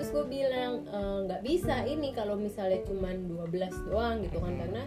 Terus 0.00 0.08
gue 0.12 0.24
bilang 0.28 0.72
"Eh, 0.84 1.18
nggak 1.28 1.40
bisa 1.44 1.84
ini 1.88 2.12
kalau 2.12 2.36
misalnya 2.36 2.80
cuma 2.84 3.12
12 3.12 3.88
doang 3.88 4.20
gitu 4.24 4.38
kan. 4.40 4.52
Karena 4.60 4.82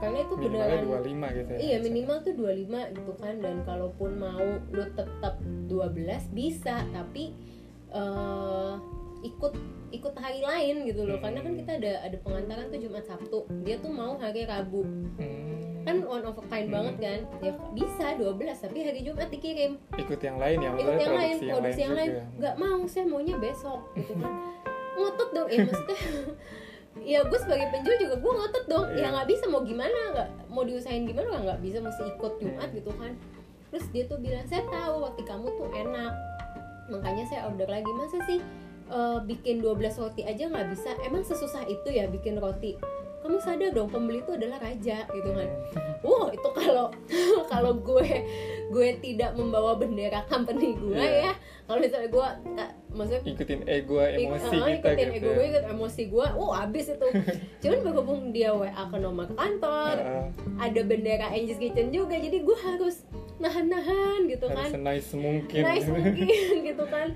karena 0.00 0.18
itu 0.24 0.34
beneran 0.40 0.80
25 0.88 1.36
gitu 1.36 1.50
ya 1.52 1.58
Iya 1.60 1.76
minimal 1.84 2.16
tuh 2.24 2.32
25 2.36 2.96
gitu 2.96 3.12
kan. 3.20 3.34
Dan 3.40 3.56
kalaupun 3.64 4.10
mau 4.16 4.44
lu 4.72 4.84
tetap 4.96 5.40
12 5.68 6.36
bisa. 6.36 6.84
Tapi 6.92 7.32
eh 7.90 8.74
ikut 9.22 9.52
ikut 9.90 10.14
hari 10.14 10.40
lain 10.40 10.84
gitu 10.84 11.02
loh. 11.02 11.18
Karena 11.18 11.40
kan 11.40 11.52
kita 11.54 11.72
ada 11.76 11.92
ada 12.02 12.16
pengantaran 12.18 12.66
tuh 12.68 12.78
Jumat 12.78 13.04
Sabtu. 13.04 13.38
Dia 13.62 13.76
tuh 13.76 13.90
mau 13.90 14.16
hari 14.16 14.44
Rabu. 14.44 14.82
Hmm. 15.16 15.48
kan 15.80 15.96
one 16.04 16.20
of 16.20 16.36
a 16.36 16.44
kind 16.44 16.68
Hmm. 16.68 16.76
banget 16.76 16.94
kan? 17.00 17.20
Ya 17.40 17.52
bisa 17.72 18.12
12 18.12 18.36
tapi 18.54 18.84
hari 18.84 19.00
Jumat 19.00 19.28
dikirim. 19.28 19.80
Ikut 19.96 20.20
yang 20.20 20.36
lain 20.36 20.60
ya 20.60 20.70
ikut 20.76 20.92
yang 20.94 21.16
lain 21.16 21.36
produksi 21.40 21.80
yang 21.80 21.96
lain. 21.96 22.10
Nggak 22.36 22.54
mau 22.54 22.80
saya 22.84 23.04
maunya 23.08 23.34
besok 23.34 23.80
gitu 23.96 24.12
kan. 24.14 24.28
Ngotot 24.94 25.28
dong 25.32 25.48
ya 25.48 25.58
maksudnya. 25.64 25.98
Ya 27.00 27.22
gue 27.22 27.38
sebagai 27.38 27.70
penjual 27.70 27.96
juga 27.96 28.14
gue 28.18 28.32
ngotot 28.34 28.64
dong. 28.66 28.86
Ya 28.92 28.98
Iya. 28.98 29.08
nggak 29.10 29.28
bisa 29.30 29.44
mau 29.46 29.62
gimana 29.62 29.98
nggak 30.12 30.28
mau 30.48 30.62
diusahain 30.62 31.06
gimana 31.06 31.32
nggak 31.40 31.60
bisa 31.62 31.78
mesti 31.80 32.02
ikut 32.04 32.32
Jumat 32.36 32.68
Hmm. 32.68 32.76
gitu 32.76 32.90
kan. 32.92 33.12
Terus 33.70 33.84
dia 33.88 34.04
tuh 34.04 34.18
bilang 34.18 34.44
saya 34.44 34.62
tahu 34.66 34.94
roti 35.00 35.22
kamu 35.22 35.48
tuh 35.48 35.68
enak. 35.72 36.12
Makanya 36.90 37.24
saya 37.24 37.40
order 37.46 37.70
lagi 37.70 37.88
masa 37.90 38.18
sih 38.26 38.42
eh, 38.90 39.18
bikin 39.24 39.58
12 39.58 39.70
roti 39.96 40.22
aja 40.22 40.44
nggak 40.44 40.66
bisa. 40.68 40.90
Emang 41.00 41.22
sesusah 41.22 41.64
itu 41.64 41.88
ya 41.88 42.06
bikin 42.06 42.36
roti? 42.36 42.74
Kamu 43.20 43.36
sadar 43.36 43.68
dong 43.70 43.86
pembeli 43.86 44.18
itu 44.18 44.32
adalah 44.32 44.56
raja 44.58 45.04
gitu 45.04 45.30
kan? 45.30 45.48
Wow 46.00 46.32
itu 46.32 46.48
kalau 46.50 46.88
kalau 47.52 47.72
gue 47.76 48.08
gue 48.66 48.88
tidak 48.98 49.34
membawa 49.34 49.76
bendera 49.76 50.24
company 50.24 50.72
gue 50.72 50.96
Iya. 50.96 51.28
ya. 51.28 51.32
Kalau 51.62 51.78
misalnya 51.78 52.08
gue 52.08 52.26
ka- 52.50 52.74
maksudnya 52.90 53.22
ikutin 53.22 53.60
ego 53.68 54.00
emosi 54.00 54.16
ik- 54.48 54.64
eh, 54.64 54.74
kita 54.74 54.88
ikutin 54.88 55.08
gitu 55.12 55.20
ego 55.20 55.28
ya. 55.28 55.36
gue 55.36 55.46
ikut 55.46 55.64
emosi 55.68 56.02
gue 56.08 56.26
wow 56.32 56.50
abis 56.58 56.86
itu. 56.90 57.06
Cuman 57.62 57.78
berhubung 57.84 58.20
dia 58.32 58.50
WA 58.50 58.72
ke 58.72 58.96
nomor 58.96 59.28
kantor 59.30 59.96
Heeh. 60.00 60.26
ada 60.56 60.80
bendera 60.82 61.26
Angels 61.28 61.60
Kitchen 61.60 61.92
juga 61.92 62.16
jadi 62.16 62.40
gue 62.40 62.56
harus 62.58 63.04
nahan-nahan 63.36 64.26
gitu 64.26 64.48
harus 64.48 64.72
kan. 64.72 64.80
nice 64.80 65.12
mungkin 65.12 65.60
nice 65.62 65.86
mungkin 65.86 66.24
gitu 66.72 66.84
kan 66.86 67.12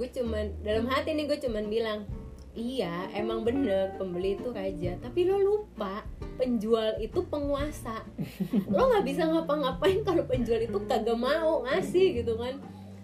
gue 0.00 0.08
cuman 0.08 0.48
dalam 0.64 0.88
hati 0.88 1.12
nih 1.12 1.28
gue 1.28 1.38
cuman 1.44 1.68
bilang 1.68 2.08
iya 2.56 3.04
emang 3.12 3.44
bener 3.44 3.92
pembeli 4.00 4.40
itu 4.40 4.48
raja 4.48 4.96
tapi 5.04 5.28
lo 5.28 5.36
lupa 5.38 6.08
penjual 6.40 6.96
itu 6.96 7.20
penguasa. 7.28 8.00
Lo 8.72 8.88
nggak 8.88 9.04
bisa 9.04 9.28
ngapa-ngapain 9.28 10.00
kalau 10.00 10.24
penjual 10.24 10.56
itu 10.56 10.78
kagak 10.88 11.20
mau 11.20 11.60
ngasih 11.68 12.24
gitu 12.24 12.40
kan. 12.40 12.56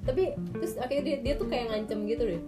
Tapi 0.09 0.33
terus 0.57 0.81
akhirnya 0.81 1.05
dia, 1.05 1.17
dia 1.21 1.35
tuh 1.37 1.45
kayak 1.45 1.69
ngancem 1.69 2.09
gitu 2.09 2.25
deh. 2.25 2.43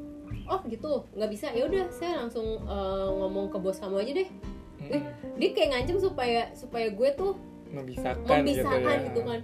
Oh 0.49 0.65
gitu 0.65 1.05
nggak 1.13 1.29
bisa. 1.29 1.53
Ya 1.53 1.69
udah 1.69 1.93
saya 1.93 2.25
langsung 2.25 2.65
eh, 2.65 3.09
ngomong 3.21 3.53
ke 3.53 3.61
bos 3.61 3.77
kamu 3.77 4.01
aja 4.01 4.13
deh. 4.25 4.31
Mm-mm. 4.79 5.03
dia 5.43 5.51
kayak 5.53 5.69
ngancem 5.75 5.99
supaya 5.99 6.55
supaya 6.55 6.89
gue 6.95 7.11
tuh 7.19 7.35
memisahkan, 7.75 8.31
memisahkan 8.31 8.97
gitu, 9.05 9.07
gitu, 9.11 9.21
ya. 9.21 9.27
kan. 9.29 9.41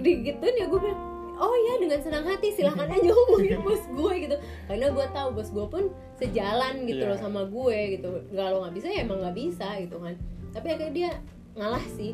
Digituin 0.00 0.56
ya 0.56 0.66
gue 0.70 0.80
bilang 0.80 1.11
oh 1.34 1.54
ya 1.54 1.74
dengan 1.76 1.98
senang 1.98 2.24
hati 2.24 2.48
silahkan 2.50 2.86
aja 2.86 3.08
ngomongin 3.08 3.60
bos 3.60 3.84
gue 3.86 4.12
gitu. 4.20 4.36
Karena 4.64 4.86
gue 4.88 5.06
tahu 5.08 5.28
bos 5.32 5.48
gue 5.48 5.66
pun 5.66 5.84
sejalan 6.16 6.74
gitu 6.84 7.02
Iya. 7.02 7.10
loh 7.10 7.18
sama 7.18 7.42
gue 7.44 7.78
gitu. 7.94 8.10
Kalau 8.30 8.62
nggak 8.62 8.74
bisa 8.74 8.88
ya 8.88 9.00
emang 9.02 9.18
nggak 9.20 9.36
bisa 9.36 9.66
gitu 9.78 9.96
kan. 9.96 10.14
Tapi 10.50 10.66
akhirnya 10.68 10.92
dia 10.92 11.10
ngalah 11.52 11.84
sih. 11.90 12.12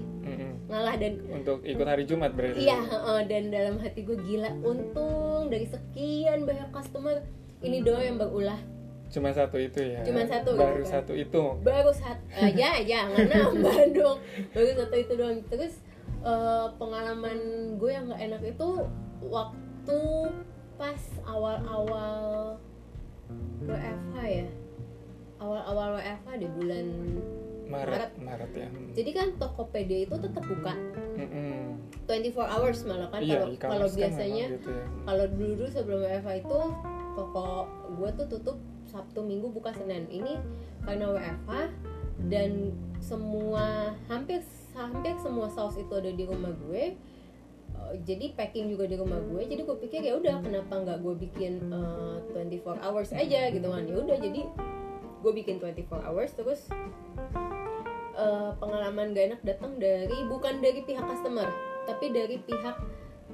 Ngalah 0.69 0.95
dan 0.97 1.13
untuk 1.29 1.63
ikut 1.63 1.87
hari 1.87 2.05
Jumat 2.05 2.33
berarti. 2.33 2.61
Iya 2.61 2.79
heeh, 2.79 3.21
dan 3.25 3.43
dalam 3.49 3.77
hati 3.79 4.01
gue 4.03 4.19
gila 4.19 4.51
untung 4.61 5.49
dari 5.49 5.65
sekian 5.65 6.45
banyak 6.45 6.69
customer 6.69 7.23
ini 7.59 7.81
doang 7.81 8.05
yang 8.05 8.17
berulah. 8.17 8.59
Cuma 9.09 9.33
satu 9.33 9.57
itu 9.57 9.81
ya. 9.81 10.05
Cuman 10.05 10.29
satu 10.29 10.53
gitu 10.53 10.61
baru 10.61 10.83
kan. 10.85 10.93
satu 10.93 11.13
itu. 11.17 11.43
Baru 11.59 11.91
satu 11.91 12.25
aja 12.37 12.69
jangan 12.85 13.25
nambah 13.25 13.77
dong. 13.97 14.19
Baru 14.53 14.71
satu 14.77 14.95
itu 14.95 15.13
doang. 15.17 15.39
Terus 15.49 15.81
eh, 16.29 16.67
pengalaman 16.77 17.39
gue 17.81 17.91
yang 17.91 18.05
nggak 18.13 18.23
enak 18.23 18.43
itu 18.45 18.69
waktu 19.25 20.01
pas 20.77 21.01
awal-awal 21.25 22.55
WFH 23.65 24.17
ya. 24.25 24.49
Awal-awal 25.39 25.99
WFH 25.99 26.29
di 26.39 26.49
bulan 26.51 26.87
Maret 27.69 28.13
Maret. 28.17 28.51
Ya. 28.57 28.69
Jadi 28.97 29.11
kan 29.13 29.29
Tokopedia 29.37 30.09
itu 30.09 30.17
tetap 30.17 30.41
buka. 30.45 30.73
Mm-mm. 31.19 31.77
24 32.09 32.41
hours 32.57 32.79
malah 32.89 33.09
kan 33.13 33.21
Iya, 33.21 33.45
kalau 33.45 33.49
kalau 33.61 33.87
kan 33.91 33.97
biasanya 34.01 34.45
gitu 34.57 34.71
ya. 34.73 34.85
kalau 35.05 35.25
dulu 35.29 35.53
dulu 35.61 35.69
sebelum 35.69 35.99
WFH 36.09 36.31
itu 36.41 36.59
toko 37.13 37.47
gue 38.01 38.11
tuh 38.17 38.27
tutup 38.33 38.57
Sabtu 38.89 39.21
Minggu 39.21 39.53
buka 39.53 39.77
Senin. 39.77 40.09
Ini 40.09 40.41
karena 40.89 41.13
WFH 41.13 41.53
dan 42.33 42.73
semua 42.99 43.93
hampir 44.09 44.41
hampir 44.79 45.19
semua 45.19 45.51
saus 45.51 45.75
itu 45.75 45.91
ada 45.91 46.15
di 46.15 46.23
rumah 46.23 46.55
gue. 46.55 46.95
Eh, 47.75 47.95
jadi 48.07 48.39
packing 48.39 48.71
juga 48.71 48.87
di 48.87 48.95
rumah 48.95 49.19
gue. 49.19 49.43
Jadi 49.43 49.67
gue 49.67 49.77
pikir 49.83 50.01
ya 50.07 50.15
udah 50.15 50.39
kenapa 50.39 50.79
nggak 50.79 50.99
gue 51.03 51.15
bikin 51.27 51.59
eh, 51.75 52.63
24 52.63 52.87
hours 52.87 53.11
aja 53.11 53.51
gitu 53.51 53.67
kan. 53.67 53.83
Ya 53.83 53.97
udah 53.99 54.17
jadi 54.23 54.43
gue 55.23 55.33
bikin 55.35 55.59
24 55.59 56.07
hours 56.07 56.31
terus 56.39 56.61
eh, 58.15 58.51
pengalaman 58.59 59.15
gak 59.15 59.35
enak 59.35 59.41
datang 59.43 59.79
dari 59.79 60.19
bukan 60.31 60.63
dari 60.63 60.81
pihak 60.87 61.03
customer 61.03 61.49
tapi 61.87 62.15
dari 62.15 62.37
pihak 62.43 62.77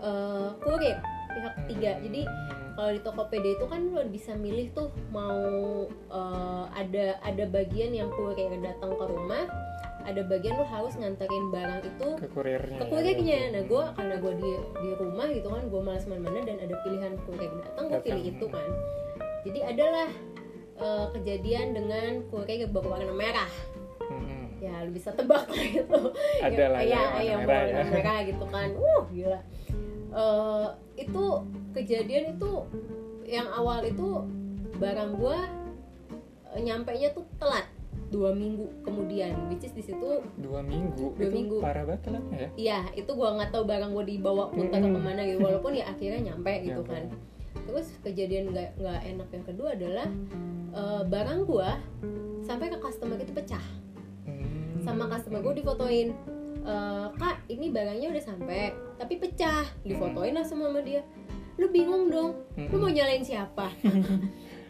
eh, 0.00 0.48
kurir 0.64 0.96
pihak 1.34 1.52
ketiga 1.64 1.98
jadi 2.00 2.22
kalau 2.74 2.90
di 2.90 3.00
Tokopedia 3.06 3.52
itu 3.54 3.66
kan 3.70 3.86
lo 3.94 4.02
bisa 4.10 4.34
milih 4.34 4.72
tuh 4.72 4.88
mau 5.12 5.86
eh, 5.90 6.64
ada 6.72 7.20
ada 7.20 7.44
bagian 7.48 7.92
yang 7.92 8.08
kurir 8.12 8.50
datang 8.60 8.96
ke 8.96 9.04
rumah 9.04 9.44
ada 10.04 10.20
bagian 10.28 10.61
lo 10.61 10.66
harus 10.68 10.94
nganterin 11.00 11.49
barang 11.49 11.80
itu 11.84 12.08
ke 12.20 12.28
kurirnya. 12.30 12.78
Ke 12.78 12.84
ya, 12.84 12.90
kurirnya. 12.92 13.40
Nah 13.56 13.62
gue 13.64 13.84
karena 13.96 14.14
gue 14.20 14.32
di 14.37 14.50
di 14.84 14.90
rumah 15.00 15.26
gitu 15.32 15.49
kan 15.49 15.62
gue 15.73 15.80
malas 15.80 16.04
mana-mana 16.04 16.40
dan 16.44 16.56
ada 16.61 16.75
pilihan 16.84 17.12
kurir 17.25 17.50
datang 17.64 17.84
gue 17.88 18.00
pilih 18.04 18.25
itu 18.37 18.46
kan. 18.52 18.68
Jadi 19.44 19.61
adalah 19.64 20.08
eh, 20.76 21.06
kejadian 21.16 21.66
dengan 21.73 22.11
kurir 22.28 22.68
berwarna 22.68 23.14
merah. 23.16 23.50
Mm-mm. 24.04 24.61
ya 24.61 24.84
lu 24.84 24.92
bisa 24.92 25.16
tebak 25.16 25.49
lah 25.49 25.64
itu. 25.64 26.00
Ada 26.44 26.64
lah 26.68 26.80
ya, 26.84 27.02
ya, 27.16 27.20
yang 27.25 27.40
merah 27.49 27.64
ya. 27.73 27.84
merah 27.88 28.18
gitu 28.28 28.44
kan. 28.52 28.68
Uh 28.76 29.02
gila. 29.08 29.40
Eh, 30.14 30.68
itu 31.00 31.25
kejadian 31.75 32.38
itu 32.38 32.52
yang 33.25 33.49
awal 33.50 33.80
itu 33.82 34.23
barang 34.76 35.16
gua 35.16 35.49
eh, 36.52 36.61
nyampe 36.61 36.92
nya 36.94 37.11
tuh 37.11 37.25
telat 37.40 37.66
dua 38.14 38.30
minggu 38.30 38.62
kemudian 38.80 39.35
which 39.49 39.62
is 39.62 39.73
di 39.73 39.83
situ 39.83 40.23
dua 40.37 40.62
minggu 40.62 41.11
Dua 41.12 41.26
itu 41.26 41.35
minggu. 41.35 41.56
parah 41.59 41.83
banget 41.83 42.00
telatnya 42.04 42.38
ya 42.38 42.49
Iya, 42.54 42.78
itu 42.94 43.11
gua 43.11 43.35
nggak 43.35 43.50
tahu 43.50 43.64
barang 43.64 43.90
gua 43.90 44.04
dibawa 44.04 44.44
muter 44.49 44.71
ke 44.73 44.78
Mm-mm. 44.80 44.94
ke 44.94 45.00
mana 45.02 45.21
gitu. 45.25 45.38
Walaupun 45.40 45.73
ya 45.73 45.85
akhirnya 45.85 46.21
nyampe 46.25 46.52
gitu 46.62 46.80
Nyampe. 46.80 46.94
kan. 46.94 47.04
terus 47.64 47.87
kejadian 48.00 48.44
nggak 48.49 48.76
nggak 48.76 49.00
enak 49.04 49.28
yang 49.30 49.44
kedua 49.44 49.68
adalah 49.73 50.06
eh, 50.73 51.02
barang 51.04 51.40
gue 51.44 51.71
sampai 52.40 52.66
ke 52.68 52.78
customer 52.78 53.16
itu 53.16 53.33
pecah 53.33 53.62
Hmm. 54.23 54.80
sama 54.80 55.04
customer 55.06 55.40
gue 55.40 55.54
difotoin 55.56 56.09
"Eh, 56.61 57.06
kak 57.12 57.44
ini 57.47 57.68
barangnya 57.68 58.09
udah 58.11 58.25
sampai 58.25 58.68
tapi 58.94 59.14
pecah 59.16 59.64
difotoin 59.83 60.33
lah 60.33 60.42
sama 60.42 60.66
sama 60.66 60.80
dia 60.80 61.04
lu 61.54 61.68
bingung 61.68 62.09
dong 62.09 62.35
lu 62.59 62.76
mau 62.76 62.88
nyalain 62.88 63.23
siapa 63.23 63.68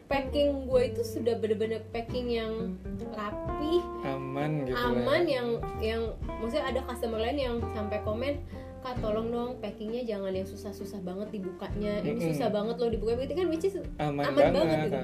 packing 0.05 0.69
gue 0.69 0.83
itu 0.93 1.03
sudah 1.03 1.41
bener-bener 1.41 1.81
packing 1.91 2.29
yang 2.29 2.77
rapi 3.17 3.81
aman 4.05 4.69
gitu 4.69 4.77
aman 4.77 5.25
lah. 5.25 5.25
yang 5.25 5.49
yang 5.81 6.03
maksudnya 6.29 6.65
ada 6.69 6.81
customer 6.85 7.19
lain 7.21 7.39
yang 7.41 7.57
sampai 7.73 7.99
komen 8.05 8.45
kak 8.85 9.01
tolong 9.01 9.33
dong 9.33 9.57
packingnya 9.65 10.05
jangan 10.05 10.29
yang 10.29 10.45
susah-susah 10.45 11.01
banget 11.01 11.41
dibukanya 11.41 12.05
ini 12.05 12.21
Mm-mm. 12.21 12.29
susah 12.37 12.53
banget 12.53 12.77
loh 12.77 12.91
dibuka 12.93 13.17
itu 13.17 13.33
kan 13.33 13.49
which 13.49 13.65
is 13.65 13.81
aman, 13.97 14.29
aman 14.29 14.53
banget, 14.53 14.53
banget 14.53 14.79
gitu. 14.93 14.99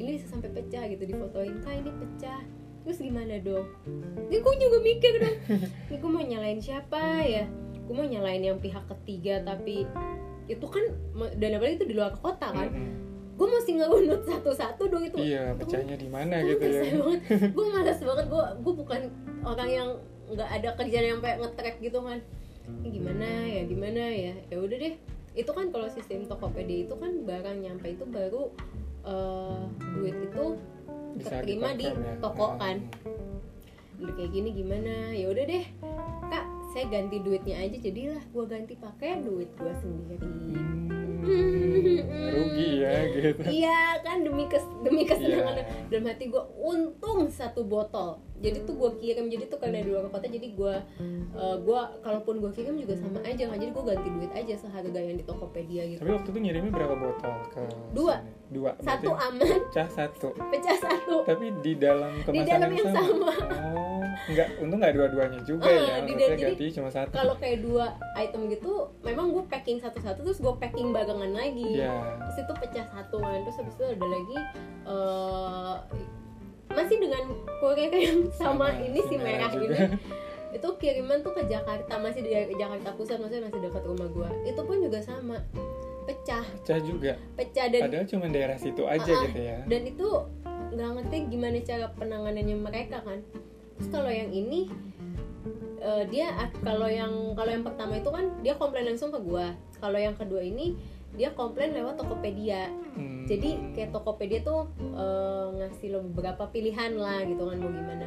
ini 0.00 0.10
bisa 0.16 0.26
sampai 0.32 0.50
pecah 0.56 0.82
gitu 0.88 1.04
difotoin 1.04 1.54
kak 1.60 1.74
ini 1.84 1.92
pecah 1.92 2.40
terus 2.88 2.98
gimana 3.02 3.36
dong 3.44 3.68
ini 4.32 4.40
gue 4.40 4.54
juga 4.56 4.78
mikir 4.80 5.12
dong 5.20 5.36
ini 5.92 5.96
gue 6.00 6.10
mau 6.10 6.24
nyalain 6.24 6.60
siapa 6.64 7.02
ya 7.28 7.44
gue 7.76 7.92
mau 7.92 8.08
nyalain 8.08 8.40
yang 8.40 8.56
pihak 8.56 8.88
ketiga 8.88 9.44
tapi 9.44 9.84
itu 10.48 10.66
kan 10.72 10.84
dan 11.36 11.60
apalagi 11.60 11.76
itu 11.84 11.86
di 11.92 11.94
luar 11.98 12.16
kota 12.16 12.56
kan 12.56 12.72
Mm-mm. 12.72 13.05
Gue 13.36 13.46
mesti 13.46 13.70
ngerunut 13.76 14.24
satu-satu 14.24 14.82
dong 14.88 15.04
itu. 15.04 15.16
Iya 15.20 15.52
pecahnya 15.60 15.96
di 16.00 16.08
mana 16.08 16.40
gitu 16.40 16.64
ya. 16.64 16.82
banget. 16.88 17.20
Gue 17.56 17.66
malas 17.68 18.00
banget 18.00 18.26
gue 18.32 18.44
gue 18.64 18.74
bukan 18.80 19.00
orang 19.44 19.68
yang 19.70 19.88
nggak 20.26 20.50
ada 20.50 20.68
kerjaan 20.74 21.06
yang 21.06 21.20
kayak 21.20 21.38
nge-track 21.44 21.76
gitu 21.84 22.00
kan. 22.00 22.18
Ini 22.82 22.88
gimana 22.90 23.28
ya 23.44 23.62
gimana 23.68 24.02
ya? 24.08 24.34
Ya 24.48 24.56
udah 24.56 24.76
deh. 24.80 24.94
Itu 25.36 25.52
kan 25.52 25.68
kalau 25.68 25.84
sistem 25.92 26.24
Tokopedia 26.24 26.88
itu 26.88 26.96
kan 26.96 27.12
barang 27.28 27.60
nyampe 27.60 27.92
itu 27.92 28.08
baru 28.08 28.48
eh, 29.04 29.62
duit 30.00 30.16
itu 30.16 30.44
Bisa 31.20 31.44
terima 31.44 31.76
di 31.76 31.84
ya. 31.88 32.16
toko 32.20 32.56
kan 32.56 32.80
udah 33.96 34.12
kayak 34.16 34.32
gini 34.32 34.48
gimana? 34.52 35.12
Ya 35.12 35.28
udah 35.28 35.44
deh. 35.44 35.64
Kak 36.32 36.44
saya 36.72 36.88
ganti 36.88 37.20
duitnya 37.20 37.60
aja 37.60 37.76
jadilah. 37.76 38.20
Gue 38.32 38.44
ganti 38.48 38.74
pakai 38.76 39.20
duit 39.20 39.52
gue 39.56 39.72
sendiri. 39.76 40.24
Hmm, 40.24 40.95
rugi 41.26 42.70
ya 42.78 42.94
gitu 43.10 43.40
Iya 43.42 43.80
kan 44.00 44.22
demi 44.22 44.44
kes 44.46 44.64
demi 44.80 45.02
kesenangan 45.02 45.54
Iya. 45.56 45.64
dalam 45.88 46.04
hati 46.06 46.24
gue 46.26 46.42
untung 46.56 47.26
satu 47.26 47.62
botol. 47.62 48.18
Jadi 48.36 48.62
tuh 48.62 48.76
gue 48.76 48.90
kirim 48.98 49.26
jadi 49.26 49.44
tuh 49.46 49.56
karena 49.56 49.80
di 49.80 49.88
luar 49.88 50.06
kota 50.06 50.26
jadi 50.26 50.52
gue 50.52 50.74
eh, 51.32 51.56
gue 51.58 51.80
kalaupun 52.00 52.34
gue 52.38 52.52
kirim 52.52 52.76
juga 52.76 52.94
sama 52.94 53.18
aja 53.22 53.42
nggak 53.44 53.58
jadi 53.58 53.72
gue 53.72 53.84
ganti 53.86 54.08
duit 54.10 54.32
aja 54.34 54.54
seharga 54.58 54.98
yang 54.98 55.16
di 55.16 55.24
Tokopedia 55.24 55.82
gitu. 55.86 55.98
tapi 55.98 56.10
waktu 56.12 56.28
itu 56.30 56.38
ngirimnya 56.42 56.68
berapa 56.70 56.94
botol 56.94 57.34
ke 57.48 57.62
Dua. 57.90 58.16
sini? 58.16 58.34
dua 58.46 58.70
Satu 58.78 59.10
aman, 59.10 59.42
pecah 59.42 59.88
satu 59.88 60.28
pecah 60.52 60.76
satu. 60.76 61.24
tapi 61.24 61.50
di 61.60 61.72
dalam 61.74 62.12
kemasan 62.22 62.46
dalam 62.46 62.70
yang 62.70 62.88
sama. 62.88 63.32
oh 63.32 63.95
nggak 64.26 64.48
untung 64.58 64.78
nggak 64.80 64.94
dua-duanya 64.96 65.40
juga 65.44 65.68
Ah, 65.68 65.76
ya 65.76 65.94
di- 66.02 66.14
maksudnya 66.16 66.28
jadi- 66.32 66.44
ganti 66.56 66.66
cuma 66.72 66.90
satu 66.90 67.12
Kalau 67.12 67.34
kayak 67.36 67.58
dua 67.62 67.86
item 68.16 68.40
gitu, 68.48 68.72
memang 69.04 69.30
gue 69.30 69.44
packing 69.46 69.78
satu-satu 69.78 70.24
terus 70.24 70.40
gue 70.40 70.54
packing 70.56 70.90
bagangan 70.90 71.30
lagi. 71.30 71.78
Iya. 71.78 72.16
Terus 72.26 72.36
itu 72.42 72.52
pecah 72.58 72.86
satu 72.88 73.16
kan, 73.20 73.38
terus 73.44 73.56
habis 73.60 73.74
itu 73.76 73.84
ada 73.86 74.06
lagi 74.06 74.38
eh 74.86 75.74
masih 76.66 76.96
dengan 77.00 77.22
kurir 77.62 77.88
yang 77.88 78.28
sama, 78.36 78.68
ini 78.76 79.00
si 79.08 79.16
merah 79.16 79.48
juga. 79.48 79.88
ini 79.88 79.98
itu 80.56 80.68
kiriman 80.80 81.20
tuh 81.20 81.36
ke 81.36 81.44
Jakarta 81.44 82.00
masih 82.00 82.24
di 82.24 82.32
Jakarta 82.56 82.88
Pusat 82.96 83.20
maksudnya 83.20 83.44
masih 83.52 83.60
dekat 83.60 83.82
rumah 83.84 84.08
gua 84.08 84.30
itu 84.40 84.56
pun 84.56 84.76
juga 84.80 85.04
sama 85.04 85.36
pecah 86.08 86.44
pecah 86.64 86.80
juga 86.80 87.12
pecah 87.36 87.66
dan 87.68 87.80
padahal 87.84 88.06
cuma 88.08 88.26
daerah 88.32 88.56
situ 88.56 88.82
aja 88.88 89.04
ah. 89.04 89.20
gitu 89.28 89.36
ya 89.36 89.58
dan 89.68 89.82
itu 89.84 90.08
nggak 90.72 90.90
ngerti 90.96 91.16
gimana 91.28 91.58
cara 91.60 91.86
penanganannya 91.92 92.56
mereka 92.56 93.04
kan 93.04 93.20
terus 93.76 93.88
kalau 93.90 94.08
yang 94.08 94.28
ini 94.28 94.68
eh, 95.78 96.04
dia 96.06 96.32
kalau 96.58 96.88
yang 96.88 97.12
kalau 97.32 97.50
yang 97.50 97.62
pertama 97.62 97.92
itu 97.94 98.08
kan 98.08 98.24
dia 98.40 98.54
komplain 98.54 98.86
langsung 98.86 99.08
ke 99.08 99.18
gua. 99.18 99.52
Kalau 99.76 99.96
yang 99.96 100.14
kedua 100.14 100.40
ini 100.40 100.72
dia 101.12 101.32
komplain 101.32 101.72
lewat 101.72 101.96
Tokopedia. 101.96 102.68
Hmm. 102.92 103.24
jadi 103.24 103.60
kayak 103.72 103.90
Tokopedia 103.90 104.40
tuh 104.40 104.64
eh, 104.78 105.46
ngasih 105.54 105.88
lo 105.90 106.00
beberapa 106.06 106.46
pilihan 106.46 106.94
lah 106.94 107.20
gitu 107.22 107.42
kan 107.42 107.56
mau 107.56 107.68
gimana. 107.68 108.06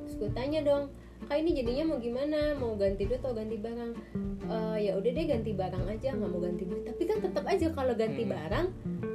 Terus 0.00 0.14
gue 0.16 0.30
tanya 0.32 0.60
dong 0.60 0.90
kak 1.24 1.36
ini 1.36 1.54
jadinya 1.54 1.84
mau 1.86 1.98
gimana? 1.98 2.38
Mau 2.54 2.74
ganti 2.74 3.04
duit 3.04 3.18
atau 3.18 3.32
ganti 3.32 3.56
barang? 3.56 3.92
"Eh, 4.44 4.76
ya 4.82 4.92
udah 4.94 5.10
deh 5.10 5.24
ganti 5.24 5.50
barang 5.52 5.84
aja 5.86 6.08
nggak 6.12 6.28
mau 6.28 6.36
ganti 6.38 6.64
duit. 6.64 6.84
Tapi 6.84 7.02
kan 7.02 7.18
tetap 7.20 7.44
aja 7.44 7.66
kalau 7.70 7.94
ganti 7.94 8.22
Hmm. 8.22 8.32
barang 8.32 8.66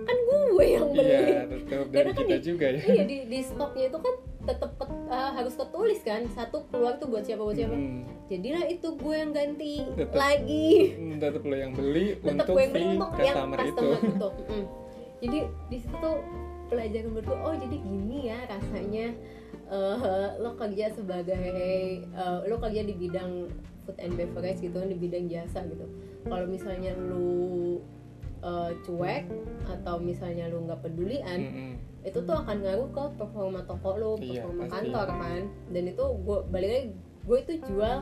kan 0.01 0.17
gue 0.19 0.65
yang 0.65 0.87
beli. 0.89 1.05
iya 1.05 1.41
tetap 1.45 1.85
Karena 1.91 2.11
kan 2.11 2.23
kita 2.23 2.35
di- 2.35 2.43
juga 2.43 2.65
ya. 2.67 2.81
iya 2.83 3.03
di, 3.03 3.17
di 3.27 3.39
stoknya 3.39 3.85
itu 3.85 3.99
kan 3.99 4.15
tetap 4.51 4.71
eh, 5.05 5.31
harus 5.31 5.53
ketulis 5.53 5.99
kan 6.01 6.25
satu 6.27 6.65
keluar 6.67 6.97
tuh 6.97 7.07
buat 7.07 7.21
siapa 7.21 7.39
buat 7.39 7.53
siapa 7.53 7.71
Hmm. 7.71 8.01
jadilah 8.25 8.65
itu 8.65 8.87
gue 8.91 9.15
yang 9.15 9.31
ganti 9.31 9.73
Tetep. 9.93 10.11
lagi 10.11 10.69
Hmm, 10.93 11.15
tetap 11.17 11.41
lo 11.41 11.55
yang 11.55 11.71
beli 11.71 12.05
tetap 12.15 12.29
untuk 12.31 12.45
gue 12.49 12.61
yang 12.61 12.73
beli 12.73 12.85
untuk 12.91 13.09
yang 13.15 13.35
customer 13.35 13.59
itu 13.69 13.85
itu 14.03 14.29
Mm. 14.49 14.65
jadi 15.19 15.37
di 15.67 15.77
situ 15.77 15.95
tuh 15.95 16.17
pelajaran 16.67 17.11
berdua 17.11 17.37
oh 17.39 17.55
jadi 17.55 17.77
gini 17.77 18.17
ya 18.25 18.39
rasanya 18.45 19.07
eh, 19.67 20.27
lo 20.37 20.51
kerja 20.55 20.85
sebagai 20.89 21.45
eh, 22.03 22.39
lo 22.43 22.55
kerja 22.57 22.81
di 22.81 22.93
bidang 22.93 23.49
food 23.83 23.97
and 23.97 24.13
beverage 24.13 24.59
gitu 24.59 24.75
kan 24.75 24.85
di 24.85 24.97
bidang 24.97 25.25
jasa 25.25 25.61
gitu 25.63 25.85
kalau 26.23 26.45
misalnya 26.45 26.93
lu 26.95 27.81
eh, 28.39 28.71
cuek 28.81 29.23
atau 29.67 29.95
misalnya 29.97 30.47
lu 30.47 30.63
nggak 30.63 30.79
pedulian 30.79 31.39
Mm-mm. 31.39 31.71
itu 32.01 32.19
tuh 32.19 32.31
akan 32.33 32.63
ngaruh 32.63 32.89
ke 32.89 33.03
performa 33.15 33.59
toko 33.63 33.89
lo, 33.93 34.11
Iya, 34.17 34.43
performa 34.43 34.63
pasti. 34.63 34.73
kantor 34.73 35.07
kan. 35.09 35.41
Dan 35.69 35.83
itu 35.85 36.03
gue 36.23 36.37
balik 36.47 36.69
lagi 36.69 36.89
gue 37.19 37.37
itu 37.39 37.53
jual 37.63 37.97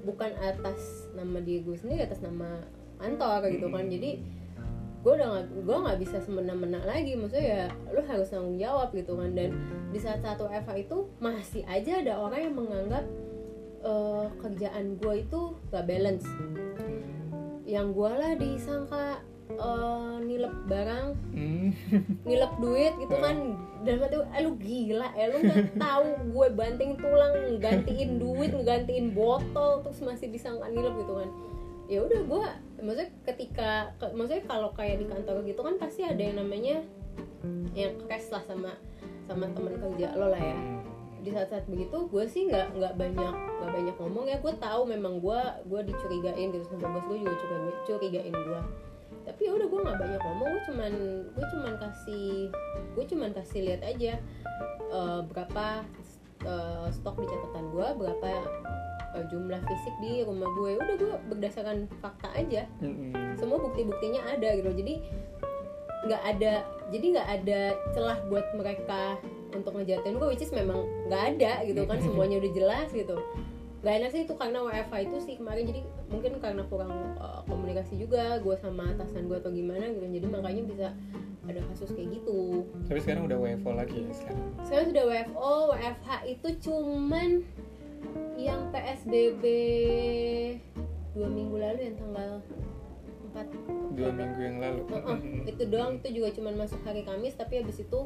bukan 0.00 0.30
atas 0.36 0.80
nama 1.12 1.38
diri 1.38 1.62
gue 1.62 1.76
sendiri, 1.76 2.02
atas 2.02 2.20
nama 2.20 2.58
kantor 2.96 3.48
gitu 3.48 3.68
kan. 3.68 3.86
Jadi 3.86 4.10
gue 5.00 5.12
udah 5.14 5.28
nggak 5.32 5.46
gue 5.64 5.76
nggak 5.80 5.98
bisa 5.98 6.16
semena-mena 6.20 6.76
lagi 6.84 7.16
maksudnya 7.16 7.46
ya 7.48 7.64
lu 7.88 8.04
harus 8.04 8.28
tanggung 8.28 8.60
jawab 8.60 8.92
gitu 8.92 9.16
kan 9.16 9.32
dan 9.32 9.56
di 9.88 9.96
saat 9.96 10.20
satu 10.20 10.44
FA 10.44 10.76
itu 10.76 11.08
masih 11.16 11.64
aja 11.64 12.04
ada 12.04 12.20
orang 12.20 12.40
yang 12.44 12.56
menganggap 12.60 13.04
eh, 13.80 14.26
kerjaan 14.36 15.00
gue 15.00 15.24
itu 15.24 15.40
gak 15.72 15.88
balance 15.88 16.28
yang 17.64 17.94
gue 17.94 18.10
lah 18.10 18.36
disangka 18.36 19.24
eh, 19.52 20.14
nilep 20.20 20.54
barang 20.66 21.06
Hmm. 21.30 21.68
nilep 22.28 22.52
duit 22.56 22.92
gitu 22.96 23.14
kan. 23.14 23.36
Dan 23.80 23.96
mati 23.96 24.14
eh 24.14 24.40
lu 24.40 24.52
gila 24.56 25.08
eh 25.12 25.26
lu 25.26 25.36
nggak 25.40 25.76
tahu 25.82 26.06
gue 26.30 26.46
banting 26.52 26.92
tulang 26.94 27.32
gantiin 27.56 28.10
duit 28.16 28.52
gantiin 28.60 29.10
botol 29.10 29.80
terus 29.80 29.98
masih 30.00 30.28
disangka 30.28 30.68
nilep 30.68 30.92
gitu 30.96 31.14
kan. 31.16 31.30
Ya 31.86 32.00
udah 32.00 32.20
gue 32.20 32.44
maksudnya 32.80 33.10
ketika 33.24 33.70
ke- 33.96 34.12
maksudnya 34.12 34.44
kalau 34.44 34.70
kayak 34.70 34.98
di 34.98 35.06
kantor 35.06 35.42
gitu 35.42 35.60
kan 35.60 35.74
pasti 35.76 36.00
ada 36.02 36.18
yang 36.18 36.38
namanya 36.38 36.84
yang 37.72 37.96
crash 38.00 38.28
lah 38.28 38.42
sama 38.42 38.76
sama 39.24 39.48
teman 39.48 39.74
kerja 39.74 40.12
lo 40.14 40.28
lah 40.28 40.38
ya. 40.38 40.54
Hmm. 40.54 40.82
di 41.20 41.28
saat-saat 41.28 41.68
begitu 41.68 42.08
gue 42.08 42.24
sih 42.24 42.48
nggak 42.48 42.72
nggak 42.74 42.94
banyak 42.96 43.28
nggak 43.60 43.70
banyak 43.70 43.96
ngomong 43.96 44.24
ya. 44.24 44.36
Gue 44.38 44.56
tahu 44.56 44.82
memang 44.84 45.20
gue 45.20 45.40
gue 45.66 45.80
dicurigain 45.84 46.48
gitu 46.48 46.64
sama 46.66 46.88
bos 46.90 47.04
gue 47.06 47.20
juga 47.20 47.36
curigain, 47.36 47.76
curigain 47.84 48.32
gue 48.34 48.60
tapi 49.30 49.46
ya 49.46 49.54
udah 49.54 49.68
gue 49.70 49.80
nggak 49.86 49.98
banyak 50.02 50.20
ngomong 50.26 50.48
gue 50.50 50.62
cuman 50.66 50.92
gue 51.38 51.46
cuman 51.54 51.74
kasih 51.78 52.50
gue 52.98 53.04
cuman 53.06 53.30
kasih 53.30 53.60
lihat 53.62 53.82
aja 53.86 54.12
eh, 54.90 55.20
berapa 55.30 55.86
eh, 56.42 56.86
stok 56.90 57.22
di 57.22 57.26
catatan 57.30 57.64
gue 57.70 57.88
berapa 57.94 58.30
eh, 59.14 59.24
jumlah 59.30 59.62
fisik 59.70 59.94
di 60.02 60.26
rumah 60.26 60.50
gue 60.58 60.82
udah 60.82 60.96
gue 60.98 61.14
berdasarkan 61.30 61.86
fakta 62.02 62.30
aja. 62.34 62.66
Semua 63.38 63.58
bukti-buktinya 63.62 64.22
ada 64.34 64.54
gitu. 64.58 64.70
Jadi 64.74 64.94
nggak 66.00 66.22
ada 66.26 66.64
jadi 66.88 67.06
nggak 67.12 67.28
ada 67.28 67.60
celah 67.92 68.18
buat 68.32 68.46
mereka 68.56 69.20
untuk 69.52 69.76
ngejatuhin 69.76 70.16
gue 70.16 70.28
which 70.32 70.42
is 70.42 70.50
memang 70.50 70.90
nggak 71.06 71.38
ada 71.38 71.62
gitu 71.62 71.86
kan. 71.86 72.02
Semuanya 72.02 72.42
udah 72.42 72.50
jelas 72.50 72.88
gitu 72.90 73.14
gak 73.80 73.94
enak 73.96 74.10
sih 74.12 74.28
itu 74.28 74.34
karena 74.36 74.60
WFH 74.60 74.94
itu 75.08 75.16
sih 75.24 75.34
kemarin. 75.40 75.64
Jadi 75.64 75.80
mungkin 76.12 76.32
karena 76.36 76.62
kurang 76.68 76.92
uh, 77.16 77.40
komunikasi 77.48 77.96
juga 77.96 78.36
gue 78.40 78.56
sama 78.60 78.92
atasan 78.92 79.24
gue 79.26 79.40
atau 79.40 79.48
gimana 79.48 79.88
gitu. 79.88 80.04
Jadi 80.04 80.26
makanya 80.28 80.62
bisa 80.68 80.86
ada 81.48 81.60
kasus 81.72 81.90
kayak 81.96 82.20
gitu. 82.20 82.68
Tapi 82.86 83.00
sekarang 83.00 83.24
udah 83.26 83.38
WFO 83.40 83.70
lagi 83.72 83.96
ya 84.04 84.12
sekarang? 84.12 84.46
Sekarang 84.68 84.86
sudah 84.92 85.04
WFO 85.08 85.52
WFH 85.72 86.08
itu 86.28 86.48
cuman 86.68 87.28
yang 88.36 88.60
PSBB 88.72 89.44
dua 91.12 91.28
minggu 91.28 91.56
lalu 91.58 91.80
yang 91.90 91.96
tanggal 92.00 92.30
4 93.30 93.94
dua 93.94 94.10
minggu 94.10 94.40
yang 94.42 94.58
lalu. 94.58 94.82
Heeh, 94.90 95.16
Mm-mm. 95.22 95.50
itu 95.50 95.62
doang. 95.70 95.98
Itu 96.02 96.08
juga 96.10 96.28
cuman 96.34 96.54
masuk 96.66 96.80
hari 96.82 97.02
Kamis. 97.06 97.38
Tapi 97.38 97.62
habis 97.62 97.78
itu 97.78 98.00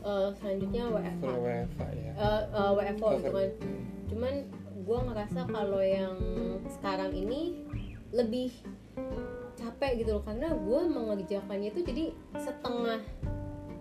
eh, 0.00 0.28
selanjutnya 0.38 0.82
WFH 0.88 1.20
full 1.20 1.36
WFA 1.42 1.88
ya. 1.92 2.12
Eh, 2.14 2.42
eh, 2.54 2.70
WFO 2.74 3.08
gitu 3.18 3.30
kan. 3.34 3.50
Hmm. 3.60 3.84
cuman 4.10 4.34
gue 4.90 4.98
ngerasa 5.06 5.46
kalau 5.46 5.78
yang 5.78 6.18
sekarang 6.66 7.14
ini 7.14 7.62
lebih 8.10 8.50
capek 9.54 10.02
gitu 10.02 10.18
loh 10.18 10.24
karena 10.26 10.50
gue 10.50 10.80
mengerjakannya 10.90 11.70
itu 11.70 11.86
jadi 11.86 12.04
setengah 12.34 12.98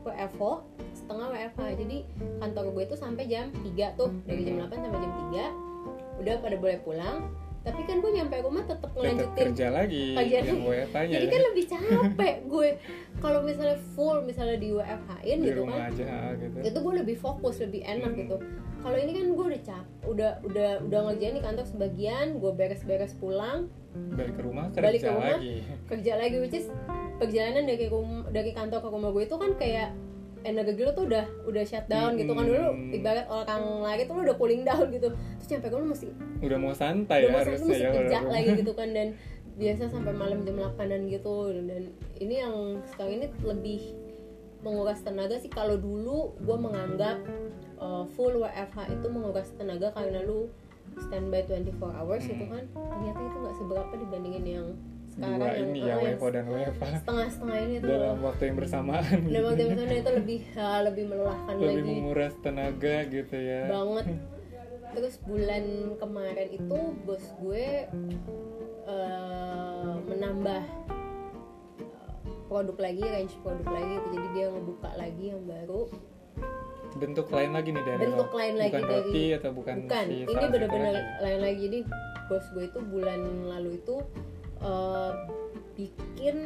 WFO 0.05 0.61
setengah 0.93 1.33
WFH 1.33 1.61
jadi 1.81 1.97
kantor 2.37 2.65
gue 2.77 2.83
itu 2.93 2.95
sampai 3.01 3.25
jam 3.25 3.49
3 3.49 3.97
tuh 3.97 4.13
dari 4.29 4.45
jam 4.45 4.61
8 4.61 4.69
sampai 4.69 4.99
jam 5.01 5.13
3 5.33 6.21
udah 6.21 6.35
pada 6.45 6.55
boleh 6.61 6.77
pulang 6.85 7.33
tapi 7.59 7.81
kan 7.83 7.99
gue 7.99 8.11
nyampe 8.13 8.35
rumah 8.39 8.63
tetap 8.63 8.89
ngelanjutin 8.93 9.45
kerja 9.51 9.67
lagi 9.69 10.15
kerja 10.15 10.37
yang 10.41 10.63
WFH-nya 10.63 11.11
jadi 11.13 11.25
ya. 11.25 11.29
kan 11.29 11.41
lebih 11.43 11.65
capek 11.67 12.35
gue 12.47 12.69
kalau 13.19 13.39
misalnya 13.43 13.77
full 13.93 14.17
misalnya 14.23 14.55
di 14.55 14.69
WFH-in 14.71 15.37
di 15.37 15.45
gitu 15.45 15.59
rumah 15.59 15.77
kan 15.77 15.91
aja 15.91 16.07
gitu. 16.35 16.57
itu 16.63 16.77
gue 16.79 16.93
lebih 16.97 17.15
fokus 17.15 17.55
lebih 17.59 17.81
enak 17.83 18.09
Hmm. 18.09 18.21
gitu. 18.21 18.37
Kalau 18.79 18.95
ini 18.95 19.11
kan 19.11 19.25
gue 19.27 19.45
udah 19.45 19.61
cap 19.61 19.85
udah 20.03 20.31
udah 20.41 20.69
udah 20.81 20.99
ngerjain 21.05 21.35
di 21.35 21.43
kantor 21.43 21.65
sebagian 21.67 22.39
gue 22.39 22.51
beres-beres 22.53 23.11
pulang. 23.13 23.67
Balik 24.15 24.33
ke 24.33 24.41
rumah 24.41 24.65
kerja 24.71 24.79
Balik 24.81 24.99
ke 25.01 25.09
rumah, 25.09 25.35
lagi. 25.35 25.55
kerja 25.85 26.13
lagi 26.15 26.35
which 26.39 26.55
is 26.55 26.67
perjalanan 27.17 27.67
dari 27.67 27.85
rum 27.85 28.23
dari 28.31 28.51
kantor 28.51 28.79
ke 28.79 28.87
rumah 28.87 29.11
gue 29.11 29.23
itu 29.25 29.35
kan 29.35 29.51
kayak 29.53 29.91
energi 30.41 30.79
lu 30.79 30.91
tuh 30.91 31.05
udah 31.05 31.25
udah 31.43 31.63
shutdown 31.63 32.15
gitu 32.15 32.31
kan. 32.31 32.43
Dulu 32.43 32.63
Hmm. 32.69 32.91
ibarat 32.91 33.25
orang 33.25 33.63
lari 33.81 34.03
tuh 34.03 34.13
lu 34.13 34.21
udah 34.23 34.35
cooling 34.35 34.63
down 34.63 34.87
gitu. 34.89 35.09
Terus 35.09 35.47
nyampe 35.49 35.67
ke 35.67 35.75
rumah 35.75 35.89
masih 35.91 36.09
udah 36.39 36.57
mau 36.57 36.73
santai 36.73 37.17
udah 37.19 37.25
ya 37.25 37.31
mau 37.31 37.39
harusnya 37.41 37.75
ya 37.75 37.89
kerja 37.93 38.17
kalau- 38.17 38.31
lagi 38.31 38.49
gitu 38.55 38.73
kan. 38.79 38.89
Dan 38.89 39.07
biasa 39.55 39.83
sampai 39.87 40.13
malam 40.13 40.39
jam 40.41 40.55
8an 40.55 41.01
gitu. 41.05 41.35
Dan 41.51 41.83
ini 42.17 42.35
yang 42.37 42.55
sekarang 42.85 43.13
ini 43.15 43.27
lebih 43.41 43.81
menguras 44.59 44.99
tenaga 44.99 45.35
sih. 45.35 45.47
Kalau 45.47 45.75
dulu 45.75 46.35
gue 46.37 46.57
menganggap 46.57 47.17
uh, 47.77 48.03
full 48.09 48.37
WFH 48.37 48.91
itu 48.91 49.07
menguras 49.07 49.51
tenaga 49.53 49.91
karena 49.91 50.19
lu 50.21 50.47
standby 50.99 51.43
24 51.43 51.75
hours 51.93 52.23
gitu 52.23 52.43
Hmm. 52.43 52.53
kan. 52.53 52.63
Ternyata 52.73 53.19
itu 53.21 53.37
nggak 53.37 53.55
seberapa 53.55 53.93
dibandingin 53.97 54.45
yang 54.45 54.67
sekarang 55.09 55.39
dua 55.39 55.51
ini 55.57 55.79
ya 55.79 55.85
ah, 55.85 55.97
yang 55.99 56.15
WFO 56.15 56.27
dan 56.29 56.45
WFH 56.47 56.83
setengah-setengah 57.03 57.57
ini 57.59 57.75
tuh. 57.79 57.89
Dalam 57.89 58.17
waktu 58.21 58.43
yang 58.45 58.57
bersamaan. 58.57 59.17
Dan 59.25 59.41
waktu 59.43 59.61
yang 59.61 59.73
sana 59.75 59.93
itu 59.93 60.11
lebih 60.13 60.39
ah, 60.55 60.79
lebih 60.87 61.03
melelahkan 61.09 61.53
lebih 61.57 61.69
lagi. 61.69 61.91
menguras 61.97 62.33
tenaga 62.39 62.95
gitu 63.07 63.35
ya. 63.37 63.61
Banget. 63.67 64.05
Terus 64.95 65.15
bulan 65.21 65.63
kemarin 66.01 66.49
itu 66.49 66.79
bos 67.05 67.25
gue 67.37 67.65
eh, 68.89 69.93
menambah 70.09 70.63
eh, 70.65 72.11
produk 72.49 72.77
lagi 72.81 73.03
range 73.05 73.35
produk 73.45 73.67
lagi. 73.69 73.93
Gitu. 73.93 74.07
jadi 74.13 74.27
dia 74.33 74.45
ngebuka 74.49 74.89
lagi 74.97 75.25
yang 75.29 75.43
baru. 75.45 75.81
Bentuk 76.89 77.29
lain 77.29 77.53
lagi 77.53 77.69
nih 77.69 77.83
dari 77.85 78.01
Bentuk 78.01 78.31
lain 78.33 78.55
lagi 78.57 78.73
bukan 78.73 78.81
dari- 78.81 78.97
roti 79.05 79.25
atau 79.37 79.51
bukan 79.53 79.75
bukan. 79.85 80.05
si 80.09 80.13
ini 80.13 80.25
itu 80.25 80.33
lagi. 80.33 81.01
lain 81.21 81.39
lagi. 81.45 81.59
Jadi 81.69 81.79
bos 82.25 82.45
gue 82.53 82.65
itu 82.65 82.79
bulan 82.81 83.19
lalu 83.45 83.77
itu 83.77 83.95
eh, 84.63 85.11
bikin 85.79 86.37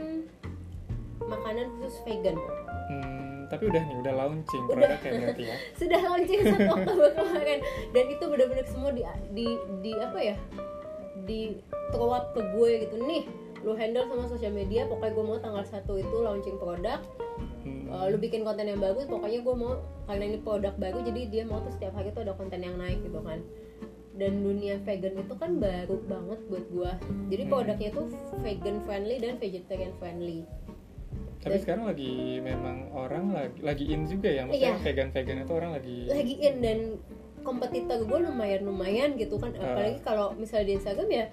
makanan 1.23 1.65
khusus 1.79 1.97
vegan. 2.05 2.37
Hmm, 2.83 3.47
tapi 3.47 3.71
udah 3.71 3.81
nih 3.85 3.97
udah 4.03 4.13
launching 4.13 4.63
Udah. 4.67 4.75
produk 4.75 4.99
kayak 4.99 5.13
berarti 5.23 5.43
ya. 5.47 5.55
Sudah 5.79 5.99
launching 6.03 6.39
satu 6.43 6.69
Oktober 6.75 7.09
kemarin. 7.15 7.59
Dan 7.95 8.05
itu 8.11 8.23
benar-benar 8.27 8.65
semua 8.67 8.91
di, 8.91 9.03
di 9.31 9.47
di 9.81 9.91
apa 9.97 10.19
ya? 10.19 10.35
Di 11.23 11.41
throw 11.95 12.11
up 12.11 12.35
ke 12.35 12.41
gue 12.53 12.71
gitu. 12.87 12.95
Nih 13.03 13.23
lu 13.63 13.71
handle 13.79 14.03
sama 14.11 14.27
sosial 14.27 14.51
media 14.51 14.83
pokoknya 14.91 15.15
gue 15.15 15.23
mau 15.23 15.39
tanggal 15.39 15.63
satu 15.63 15.95
itu 15.95 16.15
launching 16.19 16.59
produk. 16.59 16.99
Hmm. 17.63 17.87
Uh, 17.87 18.05
lu 18.11 18.19
bikin 18.19 18.43
konten 18.43 18.67
yang 18.67 18.83
bagus 18.83 19.07
pokoknya 19.07 19.39
gue 19.39 19.55
mau 19.55 19.79
karena 20.03 20.35
ini 20.35 20.37
produk 20.43 20.75
baru 20.75 20.99
jadi 20.99 21.21
dia 21.31 21.43
mau 21.47 21.63
tuh 21.63 21.71
setiap 21.71 21.95
hari 21.95 22.11
tuh 22.11 22.27
ada 22.27 22.35
konten 22.35 22.59
yang 22.59 22.75
naik 22.75 22.99
gitu 23.07 23.23
kan 23.23 23.39
dan 24.13 24.31
dunia 24.39 24.77
vegan 24.79 25.17
itu 25.17 25.33
kan 25.33 25.57
baru 25.57 25.97
banget 26.03 26.39
buat 26.47 26.65
gue 26.67 26.91
jadi 27.27 27.43
Hmm. 27.43 27.51
produknya 27.51 27.89
tuh 27.91 28.05
vegan 28.39 28.77
friendly 28.81 29.17
dan 29.17 29.33
vegetarian 29.35 29.93
friendly 29.97 30.45
tapi 31.39 31.49
dan- 31.51 31.61
sekarang 31.61 31.85
lagi 31.85 32.13
memang 32.39 32.93
orang 32.93 33.25
lagi 33.33 33.57
lagi 33.59 33.85
in 33.89 34.05
juga 34.05 34.29
ya 34.29 34.45
maksudnya 34.45 34.69
Iya. 34.71 34.83
vegan 34.85 35.09
vegan 35.09 35.37
itu 35.39 35.51
orang 35.51 35.71
lagi 35.73 35.97
lagi 36.07 36.35
in 36.39 36.55
dan 36.59 36.79
kompetitor 37.41 37.99
gue 38.01 38.19
lumayan 38.23 38.61
lumayan 38.63 39.09
gitu 39.15 39.35
kan 39.35 39.51
Ah. 39.53 39.75
apalagi 39.75 39.99
kalau 39.99 40.31
misalnya 40.33 40.65
di 40.65 40.75
Instagram 40.77 41.09
ya 41.09 41.25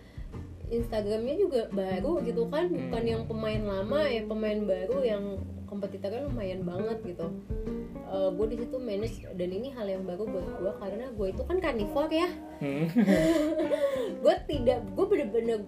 Instagramnya 0.71 1.37
juga 1.37 1.61
baru 1.71 2.23
gitu 2.23 2.47
kan 2.47 2.71
bukan 2.71 3.03
Hmm. 3.03 3.13
yang 3.13 3.23
pemain 3.27 3.63
lama 3.63 4.01
ya 4.07 4.23
pemain 4.25 4.61
baru 4.63 4.99
yang 5.03 5.25
kompetitornya 5.67 6.27
lumayan 6.27 6.63
banget 6.63 6.99
gitu 7.05 7.27
gue 8.11 8.47
di 8.51 8.57
situ 8.59 8.75
manage 8.75 9.23
dan 9.23 9.51
ini 9.55 9.71
hal 9.71 9.87
yang 9.87 10.03
baru 10.03 10.27
buat 10.27 10.47
gue 10.59 10.73
karena 10.83 11.07
gue 11.15 11.27
itu 11.31 11.43
kan 11.47 11.57
carnivore 11.63 12.11
ya 12.11 12.29
Hmm. 12.59 12.87
gue 14.23 14.35
tidak 14.51 14.79
gue 14.93 15.07
bener-bener 15.07 15.59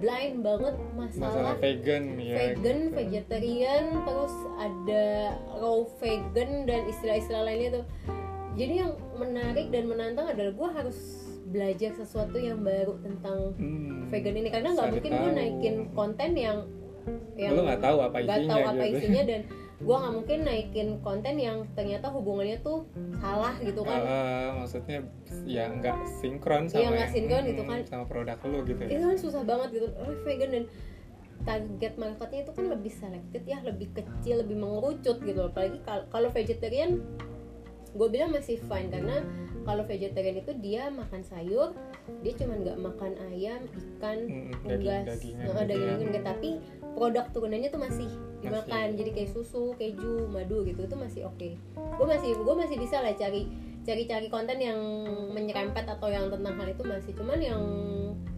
blind 0.00 0.40
banget 0.40 0.74
masalah 0.96 1.28
masalah 1.28 1.54
vegan 1.60 2.16
ya 2.16 2.36
vegan, 2.56 2.78
gitu. 2.88 2.96
vegetarian, 2.96 3.84
terus 4.02 4.34
ada 4.56 5.04
raw 5.60 5.78
vegan 6.00 6.64
dan 6.64 6.88
istilah-istilah 6.88 7.44
lainnya 7.44 7.68
tuh. 7.80 7.84
Jadi 8.56 8.80
yang 8.80 8.96
menarik 9.14 9.68
dan 9.68 9.84
menantang 9.86 10.32
adalah 10.32 10.56
gue 10.56 10.68
harus 10.72 10.98
belajar 11.50 11.90
sesuatu 11.92 12.38
yang 12.38 12.62
baru 12.62 12.94
tentang 13.00 13.52
Hmm. 13.54 14.06
vegan 14.06 14.34
ini. 14.34 14.48
Karena 14.48 14.70
nggak 14.70 14.88
mungkin 14.88 15.12
gue 15.12 15.30
naikin 15.32 15.76
konten 15.92 16.30
yang 16.32 16.58
yang 17.34 17.52
Lu 17.52 17.64
nggak 17.64 17.80
tahu 17.80 17.98
apa 17.98 18.16
isinya 18.20 18.52
tahu 18.52 18.62
apa 18.62 18.82
gitu. 18.84 18.96
isinya 19.00 19.22
dan 19.24 19.40
gue 19.80 19.96
nggak 19.96 20.14
mungkin 20.14 20.38
naikin 20.44 20.88
konten 21.00 21.34
yang 21.36 21.58
ternyata 21.72 22.06
hubungannya 22.06 22.60
tuh 22.60 22.84
salah 23.16 23.56
gitu 23.58 23.80
kan. 23.80 23.98
Eh, 23.98 24.48
maksudnya 24.54 24.98
ya 25.42 25.64
nggak 25.66 25.96
sinkron 26.14 26.68
sama 26.68 26.78
Iya, 26.78 26.88
nggak 26.88 27.00
yang- 27.02 27.14
sinkron 27.14 27.40
hmm, 27.40 27.50
gitu 27.50 27.62
kan. 27.64 27.78
sama 27.84 28.04
produk 28.04 28.38
lu 28.44 28.58
gitu 28.62 28.80
ya. 28.80 28.88
Itu 28.92 29.04
kan 29.06 29.18
susah 29.18 29.42
banget 29.42 29.68
gitu. 29.72 29.86
Oh 29.96 30.12
vegan 30.22 30.50
dan 30.52 30.64
target 31.40 31.94
marketnya 31.96 32.40
itu 32.44 32.52
kan 32.52 32.66
lebih 32.68 32.92
selected 32.92 33.42
ya 33.42 33.58
lebih 33.64 33.88
kecil 33.90 34.44
lebih 34.44 34.54
mengerucut 34.54 35.16
gitu. 35.18 35.40
Apalagi 35.42 35.80
kal- 35.80 36.06
kalau 36.06 36.28
vegetarian 36.28 37.00
gue 37.90 38.08
bilang 38.08 38.30
masih 38.30 38.60
fine 38.60 38.86
karena 38.86 39.24
kalau 39.62 39.82
vegetarian 39.82 40.36
itu 40.36 40.52
dia 40.56 40.88
makan 40.88 41.20
sayur 41.20 41.76
dia 42.20 42.32
cuma 42.34 42.56
nggak 42.56 42.76
makan 42.76 43.12
ayam 43.28 43.60
ikan 43.66 44.18
Hmm, 44.22 44.52
unggas 44.64 45.04
Nah, 45.04 45.16
gitu 45.16 45.50
daging 45.60 45.80
ya. 45.80 45.94
daging 45.96 46.10
tapi 46.22 46.50
produk 46.90 47.24
turunannya 47.30 47.68
tuh 47.68 47.78
masih 47.78 48.08
dimakan 48.40 48.66
Masih. 48.88 48.98
jadi 48.98 49.10
kayak 49.12 49.30
susu 49.30 49.62
keju 49.74 50.26
madu 50.26 50.62
gitu 50.62 50.80
itu 50.80 50.96
masih 50.96 51.22
oke 51.24 51.48
gue 51.76 52.06
masih 52.08 52.30
gue 52.34 52.54
masih 52.56 52.76
bisa 52.76 52.98
lah 52.98 53.12
cari 53.12 53.46
cari 53.80 54.04
cari 54.04 54.26
konten 54.26 54.56
yang 54.56 54.76
menyerempet 55.30 55.84
atau 55.86 56.06
yang 56.06 56.28
tentang 56.28 56.54
hal 56.54 56.68
itu 56.68 56.82
masih 56.82 57.12
cuman 57.14 57.38
yang 57.38 57.62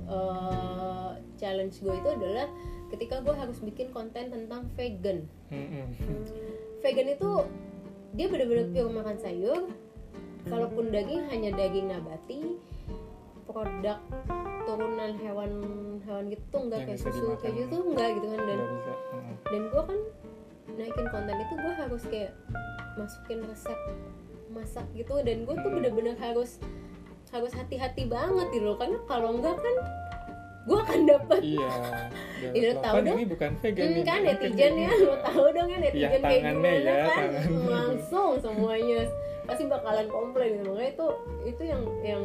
eh, 0.04 1.10
challenge 1.34 1.78
gue 1.78 1.90
itu 1.92 2.08
adalah 2.10 2.46
ketika 2.88 3.18
gue 3.20 3.32
harus 3.32 3.58
bikin 3.58 3.88
konten 3.88 4.28
tentang 4.28 4.68
vegan 4.72 5.24
Hmm, 5.48 5.68
hmm. 5.92 6.24
vegan 6.80 7.08
itu 7.08 7.30
dia 8.12 8.26
benar-benar 8.26 8.68
pure 8.68 8.90
makan 8.90 9.16
sayur 9.16 9.68
kalaupun 10.44 10.84
daging 10.88 11.22
hanya 11.26 11.50
daging 11.52 11.86
nabati 11.88 12.58
produk 13.44 13.98
turunan 14.64 15.12
hewan 15.16 15.50
hewan 16.00 16.24
gitu 16.28 16.56
enggak 16.56 16.78
Yang 16.80 16.88
kayak 16.88 17.00
susu 17.04 17.24
kayak 17.36 17.54
gitu 17.60 17.76
enggak 17.84 18.08
gitu 18.14 18.26
kan. 18.28 18.40
Dan 18.40 18.58
bisa 18.70 18.92
dan 19.44 19.62
gue 19.64 19.82
kan 19.82 19.98
naikin 20.72 21.06
konten 21.08 21.36
itu 21.36 21.54
gue 21.54 21.72
harus 21.74 22.02
kayak 22.06 22.32
masukin 22.94 23.38
resep 23.44 23.78
masak 24.48 24.86
gitu. 24.92 25.14
Dan 25.20 25.44
gue 25.44 25.54
tuh 25.54 25.70
bener-bener 25.70 26.16
harus 26.16 26.58
harus 27.28 27.52
hati-hati 27.52 28.04
banget 28.06 28.46
gitu 28.50 28.64
loh. 28.64 28.76
Karena 28.76 28.98
kalau 29.04 29.36
enggak 29.36 29.56
kan 29.56 29.76
gue 30.62 30.78
akan 30.80 31.00
dapet. 31.10 31.40
Iya 31.44 31.70
Ini 32.42 32.58
Loh, 32.68 32.82
tahu 32.82 32.94
kan 32.96 33.02
dong. 33.04 33.14
ini 33.14 33.26
bukan 33.28 33.50
vegan 33.56 33.86
Hmm, 33.86 34.02
kan 34.02 34.18
netizen 34.20 34.72
ya. 34.74 34.90
lo 34.98 35.14
tahu 35.22 35.44
dong 35.52 35.68
ya 35.68 35.78
netizen 35.78 36.10
Iya, 36.10 36.18
kayak 36.18 36.40
gimana 36.42 36.70
ya, 36.74 36.94
kan? 36.98 37.06
tangannya. 37.06 37.70
langsung 37.70 38.30
semuanya 38.36 39.00
pasti 39.44 39.64
bakalan 39.66 40.06
komplain 40.08 40.60
gitu. 40.60 40.70
Makanya 40.70 40.90
itu 40.92 41.06
itu 41.46 41.62
yang 41.64 41.82
yang 42.02 42.24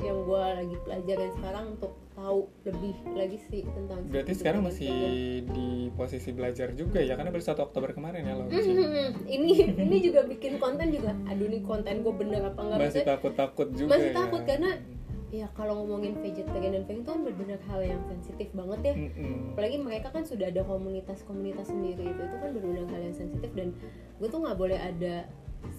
yang 0.00 0.16
gue 0.24 0.40
lagi 0.40 0.76
pelajarin 0.80 1.30
sekarang 1.36 1.64
untuk 1.76 1.92
tahu 2.16 2.48
lebih 2.64 2.96
lagi 3.12 3.36
sih 3.52 3.68
tentang 3.68 4.00
berarti 4.08 4.32
sekarang 4.32 4.64
masih 4.64 4.88
vegan. 4.88 5.52
di 5.52 5.68
posisi 5.92 6.30
belajar 6.32 6.72
juga 6.72 7.04
ya? 7.04 7.20
Karena 7.20 7.28
baru 7.28 7.44
1 7.44 7.60
Oktober 7.60 7.92
kemarin 7.92 8.24
ya 8.24 8.32
launching 8.32 8.80
Mhm, 8.80 9.08
ini 9.28 9.50
ini 9.76 9.96
juga 10.00 10.24
bikin 10.24 10.56
konten 10.56 10.88
juga. 10.88 11.12
Aduh 11.28 11.52
nih 11.52 11.60
konten 11.60 12.00
gue 12.00 12.14
bener 12.16 12.48
apa 12.48 12.60
enggak 12.64 12.78
masih 12.80 12.88
Maksudnya, 12.96 13.08
takut-takut 13.12 13.68
juga 13.76 13.90
masih 13.92 14.08
ya. 14.08 14.16
takut 14.16 14.42
karena 14.48 14.70
ya 15.30 15.46
kalau 15.54 15.72
ngomongin 15.84 16.18
vegetarian 16.18 16.72
dan 16.74 16.82
vegan 16.88 17.00
itu 17.04 17.10
kan 17.12 17.20
benar-benar 17.22 17.60
hal 17.70 17.80
yang 17.84 18.02
sensitif 18.08 18.48
banget 18.50 18.80
ya. 18.82 18.94
Mm-mm. 18.98 19.52
apalagi 19.54 19.76
mereka 19.78 20.08
kan 20.10 20.24
sudah 20.26 20.48
ada 20.50 20.62
komunitas-komunitas 20.66 21.70
sendiri 21.70 22.02
itu 22.08 22.20
itu 22.24 22.36
kan 22.40 22.50
benar-benar 22.50 22.86
hal 22.90 23.00
yang 23.04 23.14
sensitif 23.14 23.50
dan 23.54 23.68
gue 24.18 24.26
tuh 24.26 24.40
nggak 24.42 24.58
boleh 24.58 24.74
ada 24.80 25.28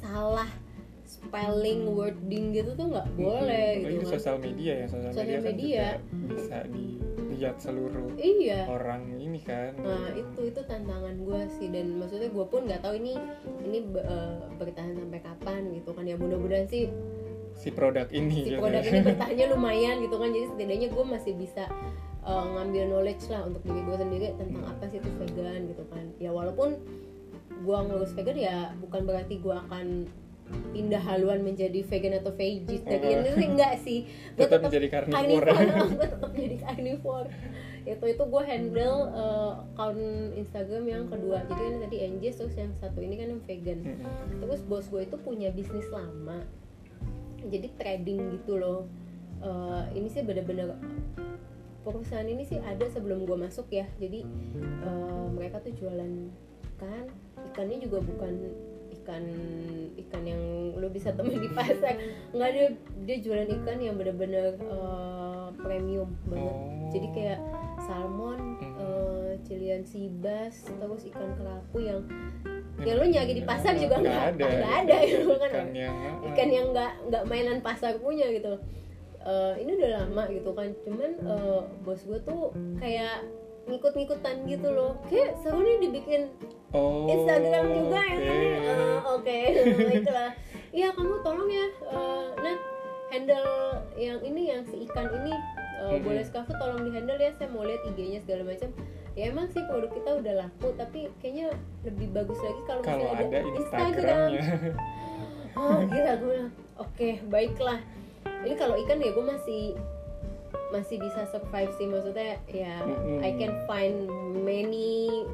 salah 0.02 0.50
spelling 1.12 1.92
wording 1.92 2.56
gitu 2.56 2.72
tuh 2.74 2.88
nggak 2.88 3.10
boleh 3.20 3.84
Apalagi 3.84 3.96
gitu 4.00 4.06
kan. 4.08 4.14
sosial 4.16 4.38
media 4.40 4.74
ya 4.74 4.88
sosial, 4.88 5.12
Sosial 5.12 5.42
media, 5.44 5.86
kan 6.00 6.00
juga 6.08 6.28
bisa 6.32 6.58
dilihat 6.72 7.56
seluruh 7.60 8.08
iya. 8.16 8.62
orang 8.72 9.02
ini 9.20 9.40
kan. 9.44 9.76
Nah 9.82 10.16
itu 10.16 10.40
itu 10.48 10.62
tantangan 10.64 11.16
gue 11.20 11.42
sih 11.60 11.68
dan 11.68 12.00
maksudnya 12.00 12.30
gue 12.32 12.46
pun 12.48 12.64
nggak 12.64 12.80
tahu 12.80 12.96
ini 12.96 13.20
ini 13.68 13.80
eh, 14.00 14.40
bertahan 14.56 14.96
sampai 14.96 15.20
kapan 15.20 15.62
gitu 15.76 15.92
kan. 15.92 16.04
Ya 16.08 16.16
mudah-mudahan 16.16 16.68
sih 16.72 16.88
si 17.52 17.70
produk 17.70 18.08
ini 18.16 18.48
si 18.48 18.56
gitu 18.56 18.64
produk 18.64 18.82
ya. 18.82 18.90
ini 18.90 19.00
bertahannya 19.12 19.46
lumayan 19.52 19.96
gitu 20.04 20.16
kan. 20.16 20.30
Jadi 20.32 20.46
setidaknya 20.56 20.88
gue 20.96 21.06
masih 21.06 21.34
bisa 21.36 21.64
uh, 22.24 22.46
ngambil 22.56 22.84
knowledge 22.88 23.28
lah 23.28 23.44
untuk 23.44 23.62
diri 23.68 23.82
gue 23.84 23.98
sendiri 24.00 24.26
tentang 24.40 24.64
apa 24.64 24.84
sih 24.88 24.98
itu 25.04 25.10
vegan 25.20 25.60
gitu 25.68 25.84
kan. 25.92 26.06
Ya 26.24 26.32
walaupun 26.32 26.80
gue 27.62 27.78
ngurus 27.78 28.12
vegan 28.18 28.38
ya 28.38 28.58
bukan 28.82 29.06
berarti 29.06 29.38
gue 29.38 29.56
akan 29.56 30.10
pindah 30.76 31.00
haluan 31.00 31.48
menjadi 31.48 31.80
vegan 31.88 32.20
atau 32.20 32.36
veggie. 32.36 32.84
Oh. 32.84 33.00
itu 33.00 33.32
sih 33.40 33.48
enggak 33.48 33.74
sih. 33.80 34.00
Gua 34.36 34.44
Tetap 34.48 34.60
menjadi 34.68 34.88
carnivore. 34.92 35.48
gue 35.48 36.08
tetap 36.12 36.32
jadi 36.36 36.56
carnivore 36.60 37.30
itu 37.82 38.06
itu 38.14 38.24
gue 38.30 38.44
handle 38.46 39.10
uh, 39.10 39.66
account 39.74 40.02
Instagram 40.38 40.84
yang 40.86 41.04
kedua. 41.10 41.42
Jadi 41.50 41.62
kan 41.66 41.76
tadi 41.82 41.98
Angie 42.06 42.34
terus 42.34 42.54
yang 42.54 42.72
satu 42.78 43.02
ini 43.02 43.18
kan 43.18 43.28
yang 43.34 43.42
vegan. 43.42 43.80
Terus 44.38 44.62
bos 44.70 44.86
gue 44.86 45.02
itu 45.02 45.18
punya 45.18 45.50
bisnis 45.50 45.90
lama. 45.90 46.46
Jadi 47.42 47.74
trading 47.82 48.38
gitu 48.38 48.62
loh. 48.62 48.86
Eh, 49.42 49.98
ini 49.98 50.06
sih 50.14 50.22
bener-bener 50.22 50.78
perusahaan 51.82 52.30
ini 52.30 52.46
sih 52.46 52.62
ada 52.62 52.86
sebelum 52.86 53.26
gue 53.26 53.34
masuk 53.34 53.66
ya. 53.74 53.90
Jadi 53.98 54.30
eh, 54.62 55.26
mereka 55.34 55.58
tuh 55.66 55.74
jualan 55.74 56.30
ikan 56.78 57.10
ikannya 57.50 57.78
juga 57.82 57.98
bukan 58.04 58.32
ikan 59.02 59.24
ikan 59.98 60.24
yang 60.28 60.42
lo 60.78 60.88
bisa 60.92 61.10
temuin 61.16 61.42
di 61.42 61.50
pasar. 61.58 61.98
Nggak 62.36 62.50
ada 62.54 62.64
dia 63.08 63.18
jualan 63.18 63.50
ikan 63.50 63.78
yang 63.82 63.96
bener-bener 63.98 64.56
eh, 64.62 65.48
premium 65.58 66.10
banget. 66.30 66.54
Oh. 66.54 66.70
jadi 66.92 67.08
kayak 67.16 67.40
salmon 67.82 68.40
Hmm. 68.62 68.78
eh, 68.78 69.32
cilian 69.48 69.82
sibas 69.82 70.54
terus 70.68 71.02
ikan 71.08 71.34
kerapu 71.34 71.82
yang 71.82 72.04
ya 72.82 72.94
lo 72.98 73.06
nyari 73.06 73.38
di 73.38 73.44
pasar 73.46 73.78
juga 73.78 74.02
nggak 74.02 74.22
ada. 74.36 74.46
nggak 74.46 74.74
ada 74.86 74.98
gitu 75.06 75.34
kan. 75.38 75.50
Ikan 75.52 75.70
yang 75.74 75.94
ah, 75.96 76.28
ikan 76.34 76.50
yang 76.50 76.68
nggak 76.74 76.92
nggak 77.10 77.24
mainan 77.26 77.60
pasar 77.62 77.98
punya 77.98 78.28
gitu. 78.30 78.58
Eh, 79.22 79.54
ini 79.62 79.78
udah 79.78 79.90
lama 80.02 80.24
gitu 80.34 80.50
kan. 80.54 80.70
Cuman 80.86 81.12
eh, 81.22 81.62
bos 81.86 82.02
gue 82.06 82.20
tuh 82.22 82.54
kayak 82.78 83.22
ngikut-ngikutan 83.70 84.36
gitu 84.50 84.68
loh. 84.74 84.98
Kayak 85.08 85.38
seru 85.42 85.62
nih 85.62 85.78
dibikin 85.80 86.22
oh, 86.72 87.08
Instagram 87.08 87.66
juga 87.70 88.02
ya 88.02 88.18
kan? 88.18 88.40
Oke. 88.42 88.60
Eh, 88.72 88.98
oke. 89.16 89.40
Itulah. 89.94 90.32
Iya 90.72 90.88
kamu 90.92 91.20
tolong 91.20 91.50
ya 91.52 91.68
eh, 91.68 92.26
Nat 92.40 92.60
handle 93.12 93.52
yang 93.94 94.24
ini 94.24 94.42
yang 94.50 94.64
si 94.64 94.88
ikan 94.88 95.08
ini 95.14 95.36
eh, 95.84 95.92
Mhm. 95.92 96.06
boleh 96.06 96.24
Skafu 96.24 96.54
tolong 96.56 96.82
di 96.82 96.92
handle 96.92 97.18
ya. 97.18 97.32
Saya 97.36 97.50
mau 97.50 97.64
lihat 97.64 97.84
IG-nya 97.88 98.24
segala 98.24 98.48
macam. 98.48 98.70
Ya 99.12 99.28
emang 99.28 99.52
sih 99.52 99.60
produk 99.68 99.92
kita 99.92 100.12
udah 100.18 100.34
laku 100.40 100.72
tapi 100.74 101.12
kayaknya 101.20 101.52
lebih 101.84 102.16
bagus 102.16 102.40
lagi 102.40 102.62
kalau 102.64 102.80
misalnya 102.80 103.12
ada 103.20 103.40
Instagramnya. 103.44 104.44
Oh 105.52 105.84
gila 105.84 106.14
gue 106.16 106.40
oke 106.80 107.10
baiklah. 107.28 107.80
Ini 108.42 108.56
kalau 108.56 108.80
ikan 108.80 109.04
ya 109.04 109.12
gue 109.12 109.26
masih 109.28 109.64
masih 110.72 110.96
bisa 110.96 111.28
survive 111.28 111.76
sih. 111.76 111.92
Maksudnya 111.92 112.40
ya 112.48 112.80
Mm-mm. 112.80 113.20
I 113.20 113.36
can 113.36 113.52
find 113.68 114.08
many 114.40 115.28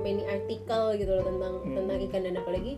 many 0.00 0.24
artikel 0.26 0.96
gitu 0.96 1.10
loh 1.16 1.24
tentang 1.24 1.54
Mm. 1.64 1.74
tentang 1.76 1.98
ikan. 2.08 2.22
Dan 2.24 2.34
apalagi 2.40 2.74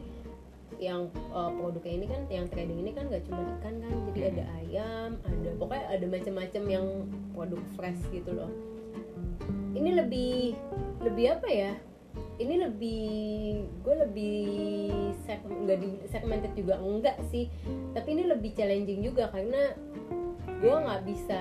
yang 0.83 1.07
uh, 1.31 1.51
produknya 1.55 1.95
ini 1.95 2.07
kan 2.11 2.23
yang 2.27 2.47
trading 2.51 2.79
ini 2.83 2.91
kan 2.91 3.07
gak 3.07 3.23
cuma 3.27 3.43
ikan 3.61 3.75
kan. 3.79 3.95
Jadi 4.11 4.21
Mm. 4.21 4.31
ada 4.35 4.45
ayam 4.63 5.11
ada 5.23 5.49
pokoknya 5.57 5.85
ada 5.91 6.07
macam-macam 6.11 6.63
yang 6.67 6.87
produk 7.33 7.63
fresh 7.79 8.03
gitu 8.11 8.31
loh. 8.35 8.51
Ini 9.73 9.91
lebih 9.99 10.59
lebih 11.03 11.27
apa 11.39 11.49
ya? 11.49 11.73
Ini 12.37 12.55
lebih 12.69 13.05
gue 13.87 13.95
lebih 14.05 14.41
nggak 15.43 15.79
di 15.81 15.91
segmented 16.11 16.53
juga. 16.59 16.77
Enggak 16.83 17.17
sih. 17.31 17.49
Tapi 17.97 18.09
ini 18.19 18.29
lebih 18.29 18.53
challenging 18.53 19.01
juga 19.01 19.31
karena 19.33 19.73
gue 20.63 20.77
nggak 20.79 21.03
bisa 21.03 21.41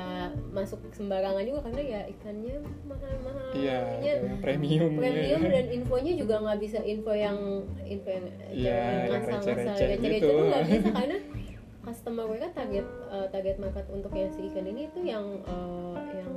masuk 0.50 0.80
sembarangan 0.92 1.44
juga 1.46 1.60
karena 1.70 1.82
ya 1.86 2.02
ikannya 2.10 2.56
mahal-mahal. 2.84 3.50
Iya 3.54 3.76
Makanya 3.78 4.10
ada 4.12 4.26
yang 4.26 4.42
premium 4.42 4.92
premium 4.98 5.42
dan 5.46 5.66
infonya 5.70 6.14
juga 6.18 6.36
nggak 6.42 6.60
bisa 6.60 6.80
info 6.82 7.12
yang 7.14 7.38
info 7.86 8.10
yang 8.10 8.26
Iya, 8.50 8.78
yang 8.82 9.02
ngasal-ngasal 9.14 9.76
receh-receh 9.78 10.12
gitu. 10.18 10.26
tuh 10.26 10.44
nggak 10.50 10.64
bisa 10.66 10.90
karena 10.90 11.18
customer 11.82 12.24
gue 12.26 12.38
kan 12.40 12.52
target 12.54 12.86
eh, 13.10 13.28
target 13.30 13.58
market 13.58 13.86
untuk 13.90 14.12
yang 14.14 14.30
si 14.30 14.42
ikan 14.50 14.66
ini 14.66 14.82
tuh 14.90 15.04
yang 15.06 15.26
eh, 15.46 15.98
yang 16.18 16.32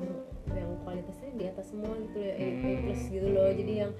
yang 0.53 0.71
kualitasnya 0.85 1.31
di 1.35 1.45
atas 1.49 1.67
semua 1.73 1.93
gitu 1.99 2.19
ya 2.21 2.33
A, 2.37 2.47
A 2.53 2.71
plus 2.85 3.03
gitu 3.09 3.27
loh. 3.33 3.49
Jadi 3.49 3.73
yang 3.81 3.93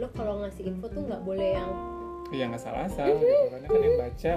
lo 0.00 0.08
kalau 0.16 0.40
ngasih 0.40 0.64
info 0.64 0.88
tuh 0.88 1.04
nggak 1.04 1.22
boleh 1.22 1.52
yang 1.52 1.70
iya 2.32 2.48
nggak 2.48 2.62
salah-salah 2.62 3.20
gitu. 3.20 3.36
Karena 3.52 3.66
kan 3.68 3.80
yang 3.80 3.98
baca 4.00 4.34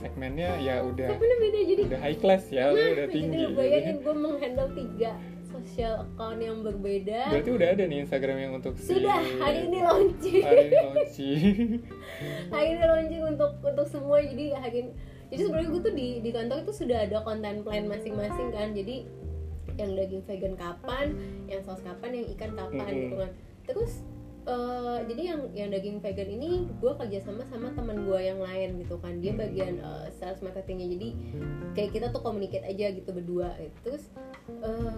segmennya 0.00 0.50
ya 0.58 0.80
udah 0.80 1.08
beda 1.12 1.60
jadi 1.68 1.82
udah 1.84 2.00
high 2.00 2.18
class 2.18 2.48
ya 2.48 2.72
udah 2.72 3.04
jadi 3.04 3.12
tinggi 3.12 3.42
gitu. 3.44 3.56
bayangin 3.56 3.96
gue 4.00 4.14
menghandle 4.16 4.70
tiga 4.72 5.12
social 5.50 5.94
account 6.06 6.40
yang 6.40 6.58
berbeda 6.64 7.20
berarti 7.28 7.50
udah 7.52 7.68
ada 7.76 7.82
nih 7.84 7.98
Instagram 8.08 8.36
yang 8.40 8.52
untuk 8.56 8.74
si- 8.80 8.96
sudah 8.96 9.18
hari 9.42 9.68
ini 9.68 9.78
launching 9.84 10.42
hari 10.48 10.62
ini 10.72 10.78
launching 10.80 11.54
hari 12.54 12.66
ini 12.72 12.84
launching 12.86 13.22
untuk 13.28 13.52
untuk 13.60 13.86
semua 13.86 14.18
jadi 14.24 14.56
hari 14.56 14.88
ini 14.88 14.90
jadi 15.30 15.40
sebenarnya 15.46 15.68
gue 15.70 15.82
tuh 15.84 15.94
di 15.94 16.08
di 16.24 16.30
kantor 16.32 16.56
itu 16.64 16.72
sudah 16.74 16.98
ada 17.06 17.18
konten 17.22 17.62
plan 17.62 17.84
masing-masing 17.86 18.48
kan 18.50 18.72
jadi 18.72 19.06
yang 19.78 19.90
daging 19.94 20.22
vegan 20.26 20.54
kapan 20.56 21.06
yang 21.46 21.60
saus 21.62 21.80
kapan 21.80 22.10
yang 22.18 22.26
ikan 22.34 22.50
kapan 22.56 22.88
Mm-mm. 22.88 23.00
gitu 23.04 23.16
kan 23.20 23.30
terus 23.68 23.92
eh, 24.46 24.98
jadi 25.08 25.22
yang 25.34 25.40
yang 25.52 25.68
daging 25.68 25.98
vegan 26.00 26.30
ini 26.30 26.64
gue 26.80 26.92
kerjasama 26.96 27.44
sama 27.48 27.72
teman 27.76 28.04
gue 28.08 28.20
yang 28.20 28.40
lain 28.40 28.80
gitu 28.80 28.96
kan. 29.00 29.20
Dia 29.20 29.36
bagian 29.36 29.80
eh, 29.80 30.06
sales 30.16 30.40
marketingnya. 30.40 30.88
Jadi 30.96 31.08
kayak 31.76 31.90
kita 31.96 32.06
tuh 32.12 32.22
communicate 32.24 32.64
aja 32.64 32.92
gitu 32.94 33.10
berdua. 33.12 33.52
Terus 33.84 34.08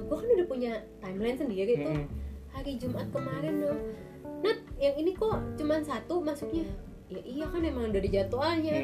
gue 0.06 0.16
kan 0.16 0.28
udah 0.28 0.46
punya 0.48 0.72
timeline 1.02 1.38
sendiri 1.38 1.74
Mm-mm. 1.78 2.06
hari 2.54 2.78
Jumat 2.78 3.08
kemarin 3.10 3.54
dong. 3.62 3.80
Nat 4.42 4.58
yang 4.82 4.94
ini 4.98 5.14
kok 5.14 5.38
cuman 5.58 5.86
satu 5.86 6.18
masuknya? 6.22 6.66
Ya 7.12 7.20
iya 7.22 7.46
kan 7.50 7.62
emang 7.62 7.92
dari 7.92 8.08
jadwalnya. 8.08 8.78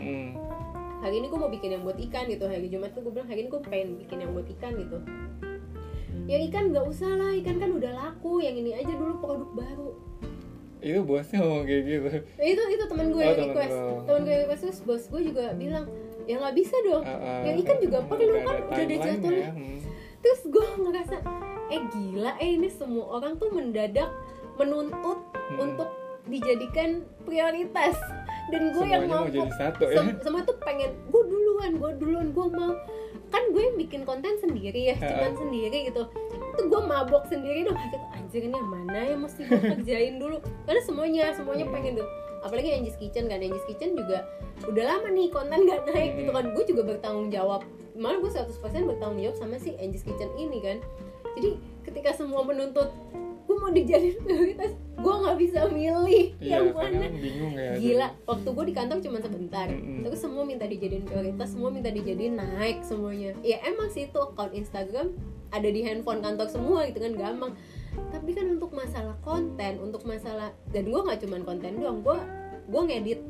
Hari 0.98 1.14
ini 1.22 1.26
gue 1.30 1.38
mau 1.38 1.50
bikin 1.50 1.78
yang 1.78 1.82
buat 1.86 1.96
ikan 2.10 2.26
gitu. 2.26 2.44
Hari 2.44 2.66
Jumat 2.68 2.90
tuh 2.92 3.06
gue 3.06 3.12
bilang 3.14 3.30
hari 3.30 3.46
ini 3.46 3.48
gue 3.48 3.62
pengen 3.62 3.88
bikin 4.02 4.18
yang 4.26 4.34
buat 4.34 4.46
ikan 4.58 4.74
gitu. 4.76 4.98
Yang 6.28 6.52
ikan 6.52 6.64
nggak 6.74 6.84
usah 6.84 7.12
lah. 7.14 7.32
Ikan 7.38 7.56
kan 7.56 7.70
udah 7.72 7.92
laku. 7.94 8.42
Yang 8.42 8.56
ini 8.66 8.70
aja 8.76 8.92
dulu 8.98 9.22
produk 9.22 9.50
baru 9.54 9.90
itu 10.80 11.00
bosnya 11.00 11.38
ngomong 11.38 11.64
kayak 11.64 11.82
gitu 11.84 12.08
itu 12.38 12.62
itu 12.68 12.84
teman 12.86 13.06
gue 13.08 13.18
Oh, 13.18 13.24
yang 13.24 13.34
temen 13.34 13.48
request 13.48 13.74
lo. 13.74 13.94
teman 14.04 14.20
gue 14.20 14.30
yang 14.30 14.42
request 14.44 14.62
terus 14.62 14.80
bos 14.80 15.04
gue 15.04 15.20
juga 15.24 15.42
bilang 15.52 15.84
ya 16.24 16.34
nggak 16.36 16.54
bisa 16.54 16.76
dong 16.82 17.02
Ah, 17.02 17.16
ah. 17.16 17.40
yang 17.42 17.56
ikan 17.58 17.78
juga 17.78 17.98
perlu 18.02 18.34
kan 18.40 18.56
udah 18.64 18.78
ada 18.78 18.94
jadwalnya 18.96 19.50
hmm. 19.50 19.78
terus 20.18 20.40
gue 20.44 20.66
ngerasa 20.78 21.16
eh 21.68 21.82
gila 21.88 22.32
eh 22.36 22.50
ini 22.52 22.68
semua 22.68 23.04
orang 23.12 23.36
tuh 23.36 23.50
mendadak 23.50 24.10
menuntut 24.54 25.18
Hmm. 25.48 25.64
untuk 25.64 25.88
dijadikan 26.28 26.90
prioritas 27.24 27.96
dan 28.46 28.68
gue 28.70 28.84
yang 28.84 29.08
mau 29.08 29.24
mau 29.24 29.26
jadi 29.26 29.48
satu 29.50 29.84
ya 29.86 29.96
sem- 29.98 30.20
semua 30.20 30.44
tuh 30.44 30.60
pengen 30.60 30.92
gue 31.06 31.22
duluan 31.24 31.72
gue 31.74 31.90
duluan 31.96 32.28
gue 32.28 32.46
mau 32.46 32.76
kan 33.26 33.42
gue 33.46 33.62
yang 33.62 33.76
bikin 33.78 34.04
konten 34.04 34.36
sendiri 34.36 34.92
ya 34.92 34.96
cuman 34.98 35.32
sendiri 35.34 35.88
gitu 35.88 36.04
itu 36.58 36.66
gue 36.66 36.82
mabok 36.82 37.24
sendiri 37.30 37.62
dong. 37.70 37.78
Gitu 37.78 37.96
anjir 38.10 38.42
ini 38.42 38.56
yang 38.58 38.66
mana 38.66 38.98
yang 39.06 39.20
mesti 39.22 39.46
gue 39.46 39.60
kerjain 39.62 40.18
dulu. 40.18 40.42
Karena 40.66 40.82
semuanya 40.82 41.24
semuanya 41.38 41.70
pengen 41.70 42.02
tuh. 42.02 42.08
Apalagi 42.42 42.74
Angie's 42.74 42.98
Kitchen 42.98 43.30
kan. 43.30 43.38
Angie's 43.38 43.62
Kitchen 43.70 43.94
juga 43.94 44.26
udah 44.66 44.84
lama 44.84 45.08
nih 45.14 45.30
konten 45.30 45.70
gak 45.70 45.86
naik 45.86 46.18
gitu 46.18 46.30
kan. 46.34 46.50
Gue 46.50 46.64
juga 46.66 46.82
bertanggung 46.82 47.30
jawab. 47.30 47.62
Malah 47.94 48.18
gue 48.18 48.30
100% 48.34 48.58
bertanggung 48.90 49.22
jawab 49.22 49.36
sama 49.38 49.54
si 49.62 49.78
Angie's 49.78 50.02
Kitchen 50.02 50.34
ini 50.34 50.58
kan. 50.58 50.82
Jadi 51.38 51.54
ketika 51.86 52.10
semua 52.18 52.42
menuntut 52.42 52.90
gue 53.48 53.56
mau 53.56 53.72
dijadiin 53.72 54.20
prioritas 54.20 54.76
gue 54.76 55.14
nggak 55.24 55.38
bisa 55.40 55.72
milih 55.72 56.36
iya 56.36 56.60
yang 56.60 56.76
mana. 56.76 57.08
kan 57.08 57.12
bingung 57.16 57.56
ya 57.56 57.72
gila 57.80 58.08
waktu 58.28 58.48
gue 58.52 58.64
di 58.68 58.74
kantor 58.76 58.98
cuma 59.00 59.18
sebentar. 59.24 59.66
Mm-mm. 59.72 60.04
terus 60.04 60.20
semua 60.20 60.44
minta 60.44 60.68
dijadiin 60.68 61.08
prioritas 61.08 61.56
semua 61.56 61.72
minta 61.72 61.88
dijadiin 61.88 62.36
naik 62.36 62.84
semuanya. 62.84 63.32
Ya 63.40 63.56
emang 63.64 63.88
sih 63.88 64.04
itu 64.04 64.20
account 64.20 64.52
Instagram 64.52 65.16
ada 65.48 65.68
di 65.68 65.80
handphone 65.80 66.20
kantor 66.20 66.48
semua 66.48 66.84
gitu 66.88 67.00
kan 67.00 67.12
gampang. 67.14 67.52
Tapi 68.12 68.30
kan 68.36 68.46
untuk 68.48 68.70
masalah 68.70 69.16
konten 69.24 69.72
untuk 69.80 70.02
masalah 70.04 70.52
dan 70.70 70.86
gue 70.86 71.00
nggak 71.00 71.18
cuma 71.24 71.40
konten 71.42 71.80
doang 71.80 72.00
gue 72.04 72.18
gue 72.68 72.82
ngedit 72.84 73.20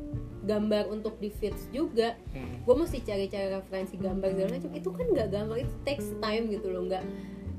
gambar 0.43 0.89
untuk 0.89 1.15
di 1.19 1.29
feeds 1.29 1.69
juga. 1.69 2.15
Hmm. 2.33 2.63
gue 2.65 2.75
mesti 2.75 3.01
cari-cari 3.01 3.53
referensi 3.53 3.95
gambar 3.97 4.29
segala 4.33 4.49
macam. 4.55 4.71
Itu 4.75 4.89
kan 4.91 5.05
nggak 5.09 5.27
gampang 5.29 5.59
itu 5.63 5.73
takes 5.83 6.07
time 6.19 6.49
gitu 6.49 6.69
loh 6.69 6.85
nggak 6.85 7.03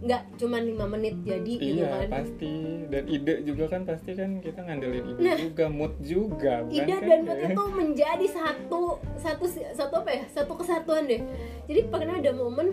nggak 0.00 0.22
cuma 0.40 0.56
lima 0.64 0.88
menit 0.88 1.12
jadi 1.28 1.52
gitu 1.60 1.84
iya 1.84 2.08
kan. 2.08 2.08
pasti. 2.08 2.88
Dan 2.88 3.04
ide 3.04 3.44
juga 3.44 3.68
kan 3.68 3.84
pasti 3.84 4.16
kan 4.16 4.40
kita 4.40 4.64
ngandelin 4.64 5.04
ide 5.12 5.20
Nah. 5.20 5.36
juga 5.36 5.66
mood 5.68 5.92
juga 6.00 6.64
bukan 6.64 6.72
ide 6.88 6.94
kan? 6.96 7.04
dan 7.04 7.20
mood 7.28 7.38
itu 7.52 7.62
menjadi 7.76 8.26
satu 8.32 8.80
satu 9.20 9.44
satu 9.76 9.94
apa 10.00 10.10
ya? 10.10 10.24
Satu 10.32 10.52
kesatuan 10.56 11.04
deh. 11.04 11.20
Jadi 11.68 11.80
pernah 11.92 12.16
ada 12.16 12.32
momen 12.32 12.72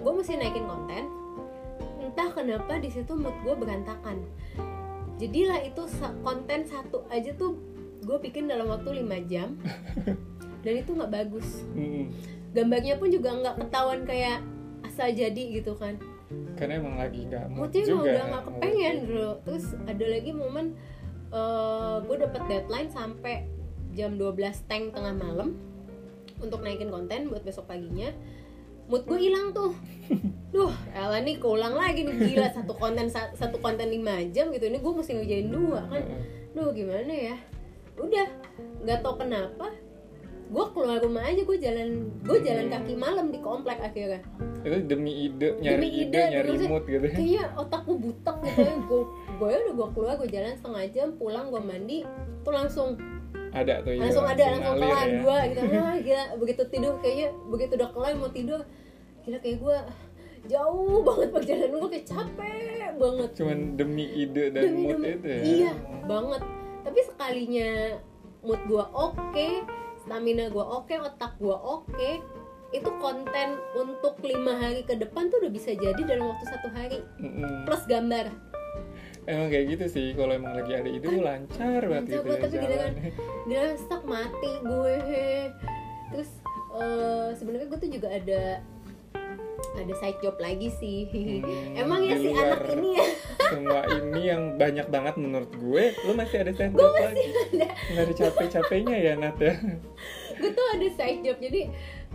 gue 0.00 0.12
mesti 0.12 0.38
naikin 0.38 0.66
konten. 0.66 1.04
Entah 2.00 2.28
kenapa 2.32 2.80
di 2.80 2.90
situ 2.90 3.12
mood 3.14 3.36
gue 3.44 3.54
berantakan. 3.54 4.24
Jadilah 5.20 5.60
itu 5.60 5.82
konten 6.24 6.64
satu 6.64 7.04
aja 7.12 7.36
tuh 7.36 7.60
gue 8.00 8.16
bikin 8.18 8.48
dalam 8.48 8.68
waktu 8.72 9.04
5 9.04 9.30
jam. 9.30 9.60
Dan 10.64 10.74
itu 10.80 10.90
nggak 10.92 11.12
bagus. 11.12 11.64
Gambarnya 12.52 12.96
pun 13.00 13.08
juga 13.12 13.32
nggak 13.36 13.56
ketahuan 13.66 14.02
kayak 14.04 14.40
asal 14.84 15.08
jadi 15.12 15.42
gitu 15.60 15.76
kan. 15.76 16.00
Karena 16.56 16.80
emang 16.80 16.96
lagi 17.00 17.26
nggak 17.26 17.46
mood 17.52 17.68
moodnya 17.68 17.84
juga. 17.84 18.02
udah 18.04 18.24
nggak 18.28 18.44
kepengen 18.48 18.96
bro. 19.06 19.30
Terus 19.44 19.64
ada 19.86 20.04
lagi 20.04 20.30
momen 20.32 20.66
eh 21.30 21.96
gue 22.10 22.16
dapet 22.26 22.42
deadline 22.50 22.90
sampai 22.90 23.46
jam 23.94 24.18
12 24.18 24.66
tank 24.66 24.90
tengah 24.94 25.14
malam 25.14 25.54
untuk 26.42 26.64
naikin 26.64 26.90
konten 26.90 27.30
buat 27.30 27.46
besok 27.46 27.70
paginya 27.70 28.10
mood 28.90 29.06
gue 29.06 29.18
hilang 29.20 29.54
tuh. 29.54 29.72
Duh 30.50 30.74
Ella 30.90 31.22
nih 31.22 31.38
keulang 31.38 31.72
lagi 31.72 32.02
nih 32.02 32.16
gila 32.26 32.50
satu 32.50 32.74
konten 32.74 33.06
sa- 33.06 33.30
satu 33.32 33.56
konten 33.56 33.86
5 33.86 34.02
jam 34.28 34.50
gitu 34.50 34.66
ini 34.66 34.76
gue 34.76 34.92
mesti 34.92 35.14
ngerjain 35.14 35.48
dua 35.48 35.86
kan. 35.86 36.02
Duh 36.50 36.74
gimana 36.74 37.08
ya? 37.08 37.36
Udah 37.94 38.26
nggak 38.82 38.98
tau 39.00 39.14
kenapa 39.14 39.70
gue 40.50 40.64
keluar 40.74 40.98
rumah 40.98 41.22
aja 41.22 41.46
gue 41.46 41.58
jalan 41.62 42.10
gue 42.20 42.38
jalan 42.42 42.66
kaki 42.66 42.98
malam 42.98 43.30
di 43.30 43.38
komplek 43.38 43.78
akhirnya. 43.78 44.18
Itu 44.60 44.82
demi 44.84 45.30
ide 45.30 45.54
nyari 45.56 45.78
Demi 45.78 45.88
ide, 45.94 46.10
ide, 46.10 46.22
nyari 46.34 46.50
mood 46.66 46.84
gitu 46.84 47.06
kayaknya 47.06 47.44
otakku 47.54 47.94
butek 47.94 48.36
gitu 48.42 48.60
ya. 48.60 48.74
Gue 48.82 49.02
gue 49.38 49.48
udah 49.48 49.74
gue 49.78 49.88
keluar 49.94 50.14
gue 50.18 50.28
jalan 50.28 50.52
setengah 50.52 50.84
jam 50.90 51.08
pulang 51.14 51.46
gue 51.48 51.62
mandi 51.62 51.98
tuh 52.42 52.50
langsung 52.50 52.98
ada 53.52 53.74
tuh 53.80 53.90
iya, 53.90 54.00
langsung 54.00 54.24
ada 54.24 54.44
langsung 54.46 54.62
ngalir 54.72 54.86
kelar 54.86 55.06
ya. 55.06 55.18
gue 55.18 55.38
gitu 55.46 55.62
wah 55.74 55.96
gila 55.98 56.24
begitu 56.36 56.62
tidur 56.68 56.94
kayaknya 56.98 57.28
begitu 57.46 57.72
udah 57.74 57.90
kelar 57.90 58.12
mau 58.14 58.30
tidur 58.30 58.60
gila 59.20 59.38
kayak 59.38 59.58
gue 59.58 59.78
jauh 60.42 60.98
banget 61.02 61.28
perjalanan 61.30 61.76
gue 61.76 61.90
kayak 61.90 62.06
capek 62.06 62.90
banget. 62.96 63.30
Cuman 63.34 63.58
demi 63.74 64.04
ide 64.10 64.44
dan 64.48 64.62
Demi- 64.66 64.82
mood 64.82 64.96
demi- 64.96 65.12
itu 65.14 65.26
ya? 65.26 65.40
iya 65.42 65.72
banget. 66.04 66.42
Tapi 66.80 67.00
sekalinya 67.04 67.70
mood 68.40 68.60
gue 68.64 68.84
oke 68.86 69.48
stamina 70.00 70.48
gue 70.48 70.64
oke 70.64 70.94
otak 70.96 71.36
gue 71.36 71.52
oke 71.52 72.10
itu 72.70 72.90
konten 72.96 73.48
untuk 73.74 74.16
lima 74.22 74.56
hari 74.56 74.80
ke 74.80 74.94
depan 74.94 75.26
tuh 75.26 75.38
udah 75.38 75.50
bisa 75.50 75.70
jadi 75.72 76.00
dalam 76.00 76.24
waktu 76.26 76.44
satu 76.46 76.68
hari. 76.70 76.98
Mm-mm. 77.18 77.66
plus 77.66 77.84
gambar 77.84 78.30
emang 79.26 79.48
kayak 79.48 79.66
gitu 79.76 79.84
sih 79.88 80.06
kalau 80.16 80.32
emang 80.32 80.52
lagi 80.56 80.72
ada 80.72 80.88
ide 80.88 81.08
lancar 81.20 81.80
banget 81.84 82.04
Lancar 82.08 82.20
gitu 82.20 82.28
ya 82.28 82.38
tapi 82.40 82.56
gila 82.56 82.60
kan. 82.60 82.70
jalan. 82.70 82.92
dia 83.48 83.62
stuck 83.76 84.02
mati 84.04 84.52
gue. 84.62 84.96
Terus 86.10 86.30
eh, 86.76 87.28
sebenarnya 87.36 87.66
gue 87.68 87.78
tuh 87.78 87.90
juga 87.90 88.08
ada 88.08 88.42
ada 89.70 89.94
side 90.02 90.18
job 90.18 90.34
lagi 90.40 90.68
sih. 90.80 91.06
Hmm, 91.12 91.78
emang 91.78 92.00
ya 92.02 92.16
si 92.18 92.28
anak 92.34 92.64
ini 92.74 92.90
ya? 92.98 93.06
semua 93.50 93.82
ini 93.82 94.20
yang 94.30 94.42
banyak 94.54 94.86
banget 94.86 95.14
menurut 95.18 95.50
gue 95.50 95.84
lu 96.06 96.12
masih 96.14 96.46
ada 96.46 96.50
stand 96.54 96.78
up 96.78 96.94
lagi. 96.94 97.28
nggak 97.90 98.04
ada 98.06 98.14
capek-capeknya 98.14 98.96
ya 98.96 99.12
Nat 99.18 99.36
ya 99.42 99.54
gue 100.40 100.50
tuh 100.56 100.66
ada 100.74 100.88
side 100.96 101.20
job. 101.22 101.36
Jadi 101.38 101.60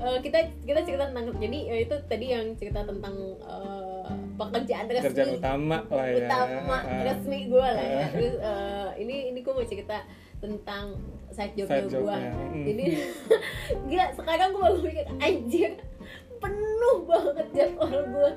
eh, 0.01 0.17
kita 0.25 0.39
kita 0.65 0.79
cerita 0.83 1.03
tentang 1.13 1.31
jadi 1.37 1.59
eh, 1.71 1.79
itu 1.85 1.95
tadi 2.09 2.25
yang 2.33 2.45
cerita 2.57 2.81
tentang 2.83 3.15
eh, 3.39 4.09
pekerjaan 4.35 4.85
resmi. 4.89 5.07
Kerjaan 5.13 5.29
utama 5.39 5.77
lah 5.87 6.07
ya. 6.09 6.17
Utama 6.27 6.77
Ah. 6.85 7.03
resmi 7.07 7.39
gue 7.47 7.67
lah 7.67 7.85
ya. 7.85 8.01
Ah. 8.01 8.09
terus 8.11 8.35
eh, 8.41 8.89
ini 9.05 9.15
ini 9.31 9.39
gue 9.45 9.53
mau 9.53 9.65
cerita 9.65 9.97
tentang 10.43 10.85
side 11.31 11.53
job 11.57 11.67
Side 11.67 11.87
gue 11.89 11.99
job-nya, 11.99 12.31
mm. 12.31 12.65
jadi 12.67 12.85
gila 13.89 14.05
sekarang 14.13 14.47
gue 14.53 14.61
baru 14.61 14.77
mikir 14.83 15.05
anjir 15.19 15.71
penuh 16.37 16.97
banget 17.07 17.47
jadwal 17.55 17.89
gue 17.91 18.29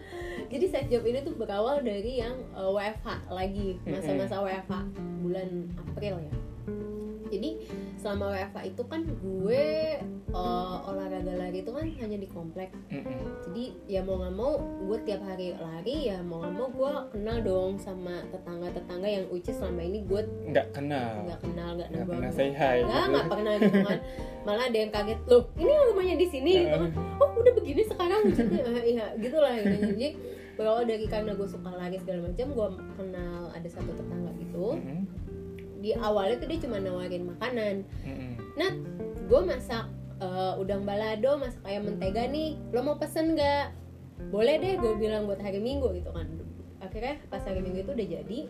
jadi 0.48 0.66
side 0.70 0.88
job 0.88 1.02
ini 1.04 1.20
tuh 1.20 1.34
berawal 1.36 1.82
dari 1.82 2.22
yang 2.22 2.34
eh, 2.56 2.70
WFH 2.70 3.28
lagi 3.28 3.76
masa-masa 3.84 4.40
WFH 4.40 4.74
bulan 5.20 5.68
April 5.76 6.16
ya 6.22 6.34
jadi 7.28 7.50
selama 7.96 8.32
WFH 8.32 8.58
itu 8.66 8.82
kan 8.84 9.00
gue 9.04 9.64
eh, 10.28 10.76
olahraga 10.84 11.32
lari 11.34 11.60
itu 11.60 11.70
kan 11.70 11.84
hanya 11.84 12.16
di 12.16 12.26
komplek 12.26 12.72
Mm-mm. 12.88 13.20
jadi 13.48 13.64
ya 13.86 14.00
mau 14.02 14.18
nggak 14.18 14.34
mau 14.34 14.52
gue 14.58 14.98
tiap 15.04 15.22
hari 15.22 15.52
lari 15.54 16.08
ya 16.08 16.18
mau 16.20 16.40
nggak 16.40 16.54
mau 16.54 16.68
gue 16.68 16.90
kenal 17.12 17.38
dong 17.40 17.72
sama 17.76 18.24
tetangga-tetangga 18.28 19.08
yang 19.08 19.24
uci 19.28 19.50
selama 19.50 19.80
ini 19.80 20.04
gue 20.04 20.20
nggak 20.48 20.68
kenal 20.72 21.24
nggak 21.24 21.40
kenal 21.40 21.68
nggak 21.76 21.88
nggak 21.92 22.32
say 22.32 22.50
hi 22.50 22.80
nggak 22.80 22.92
gitu. 22.96 23.12
nggak 23.12 23.26
pernah 23.28 23.52
gitu 23.56 23.78
kan 23.82 23.98
malah 24.42 24.64
ada 24.64 24.78
yang 24.78 24.90
kaget 24.90 25.20
loh 25.26 25.42
ini 25.54 25.72
rumahnya 25.92 26.16
di 26.16 26.26
sini 26.26 26.52
gitu 26.64 26.76
kan 26.76 26.90
oh 27.20 27.30
udah 27.36 27.52
begini 27.52 27.82
sekarang 27.84 28.20
wujudnya 28.24 28.62
Ah, 28.64 28.82
iya 28.82 29.06
gitulah 29.16 29.52
gitu. 29.54 29.76
jadi 29.96 30.08
berawal 30.58 30.82
dari 30.82 31.06
karena 31.06 31.32
gue 31.32 31.46
suka 31.46 31.70
lari 31.70 31.96
segala 32.02 32.26
macam 32.26 32.46
gue 32.50 32.68
kenal 32.96 33.42
ada 33.54 33.68
satu 33.70 33.90
tetangga 33.94 34.32
gitu 34.36 34.74
Mm-mm. 34.74 35.00
Di 35.78 35.94
awalnya 35.94 36.42
tuh 36.42 36.48
dia 36.50 36.58
cuma 36.58 36.82
nawarin 36.82 37.30
makanan 37.30 37.86
Mm-mm. 38.02 38.34
Nat, 38.58 38.74
gue 39.30 39.40
masak 39.46 39.86
eh, 40.18 40.52
udang 40.58 40.82
balado, 40.82 41.38
masak 41.38 41.62
ayam 41.62 41.86
mentega 41.86 42.26
nih. 42.26 42.58
Lo 42.74 42.82
mau 42.82 42.98
pesen 42.98 43.38
nggak? 43.38 43.70
Boleh 44.34 44.58
deh, 44.58 44.74
gue 44.82 44.98
bilang 44.98 45.30
buat 45.30 45.38
hari 45.38 45.62
Minggu 45.62 45.94
gitu 45.94 46.10
kan. 46.10 46.26
Akhirnya 46.82 47.22
pas 47.30 47.38
hari 47.46 47.62
Minggu 47.62 47.86
itu 47.86 47.94
udah 47.94 48.08
jadi. 48.18 48.40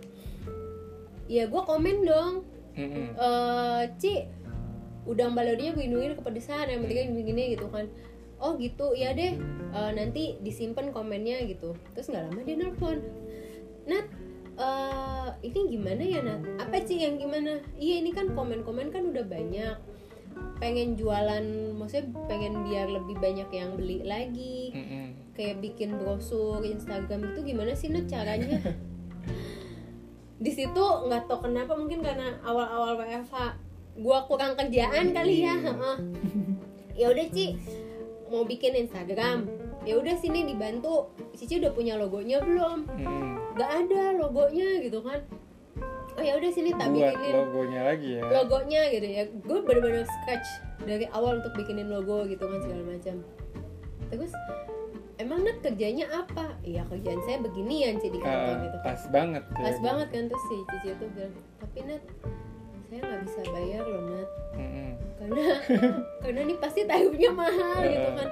Ya 1.29 1.45
gue 1.45 1.63
komen 1.69 2.09
dong, 2.09 2.49
eh 2.73 3.85
Ci, 4.01 4.25
udang 5.05 5.37
baladonya 5.37 5.77
gue 5.77 5.85
hidungin 5.85 6.17
kepedesan, 6.17 6.73
ayam 6.73 6.89
mentega 6.89 7.05
gini-gini 7.05 7.53
gitu 7.53 7.69
kan. 7.69 7.85
Oh 8.41 8.57
gitu, 8.57 8.97
ya 8.97 9.13
deh. 9.13 9.37
eh, 9.77 9.91
nanti 9.93 10.41
disimpan 10.41 10.89
komennya 10.89 11.45
gitu. 11.45 11.77
Terus 11.93 12.09
nggak 12.09 12.33
lama 12.33 12.41
dia 12.49 12.57
nelfon. 12.57 12.99
Nat, 13.85 14.09
eh 14.59 15.29
ini 15.47 15.61
gimana 15.71 16.03
ya 16.03 16.21
Nat? 16.21 16.43
Apa 16.59 16.83
sih 16.83 16.99
yang 16.99 17.17
gimana? 17.17 17.63
Iya 17.79 18.03
ini 18.03 18.11
kan 18.11 18.35
komen-komen 18.35 18.91
kan 18.91 19.07
udah 19.15 19.23
banyak. 19.23 19.77
Pengen 20.59 20.99
jualan, 20.99 21.75
maksudnya 21.79 22.11
pengen 22.27 22.67
biar 22.67 22.91
lebih 22.91 23.19
banyak 23.19 23.49
yang 23.55 23.79
beli 23.79 24.03
lagi. 24.03 24.75
Mm-mm. 24.75 25.07
Kayak 25.39 25.63
bikin 25.63 25.95
brosur 25.99 26.63
Instagram 26.67 27.35
itu 27.35 27.55
gimana 27.55 27.73
sih 27.79 27.91
Nat 27.91 28.11
caranya? 28.11 28.59
Di 30.45 30.51
situ 30.55 30.85
nggak 31.07 31.31
tau 31.31 31.43
kenapa 31.43 31.75
mungkin 31.75 32.03
karena 32.03 32.39
awal-awal 32.43 32.99
WFH 33.03 33.59
gua 33.99 34.27
kurang 34.31 34.55
kerjaan 34.55 35.11
kali 35.11 35.43
ya. 35.43 35.55
heeh. 35.59 35.97
ya 36.99 37.07
udah 37.11 37.27
Ci, 37.31 37.59
mau 38.31 38.47
bikin 38.47 38.87
Instagram. 38.87 39.58
Ya 39.83 39.95
udah 39.95 40.15
sini 40.15 40.43
dibantu. 40.45 41.11
Cici 41.33 41.57
udah 41.57 41.71
punya 41.71 41.95
logonya 41.95 42.39
belum? 42.41 42.87
Mm-mm. 42.89 43.31
nggak 43.55 43.71
ada 43.85 44.03
logonya 44.15 44.79
gitu 44.81 45.01
kan 45.01 45.19
oh 46.15 46.23
ya 46.25 46.35
udah 46.35 46.47
sini 46.49 46.71
tak 46.73 46.91
buat 46.91 47.11
bikinin 47.11 47.35
logonya 47.37 47.81
lagi 47.85 48.11
ya 48.13 48.23
logonya 48.25 48.83
gitu 48.89 49.07
ya 49.09 49.23
gue 49.29 49.59
bener-bener 49.61 50.03
sketch 50.05 50.49
dari 50.81 51.07
awal 51.09 51.39
untuk 51.39 51.55
bikinin 51.55 51.87
logo 51.87 52.23
gitu 52.25 52.39
kan 52.41 52.59
segala 52.61 52.83
macam 52.85 53.17
terus 54.09 54.33
emang 55.17 55.43
Nat 55.43 55.59
kerjanya 55.61 56.07
apa 56.13 56.59
iya 56.61 56.83
kerjaan 56.85 57.23
saya 57.23 57.39
beginian 57.41 57.99
sih 57.99 58.11
di 58.11 58.19
kantor 58.19 58.51
Ah, 58.53 58.59
gitu 58.61 58.77
kan 58.77 58.87
pas 58.89 59.03
banget 59.09 59.43
ya. 59.45 59.59
pas 59.61 59.79
banget 59.81 60.09
kan 60.09 60.23
terus 60.27 60.45
si 60.45 60.57
Cici 60.65 60.89
itu 60.89 61.07
bilang 61.09 61.35
tapi 61.57 61.79
Nat 61.85 62.03
saya 62.85 63.01
nggak 63.01 63.21
bisa 63.23 63.41
bayar 63.49 63.83
loh 63.85 64.03
Nat 64.09 64.29
Mm-mm. 64.55 64.91
karena 65.17 65.43
karena 66.23 66.41
ini 66.43 66.55
pasti 66.57 66.81
tarifnya 66.83 67.31
mahal 67.33 67.79
Heeh. 67.79 67.91
gitu 67.93 68.11
kan 68.13 68.29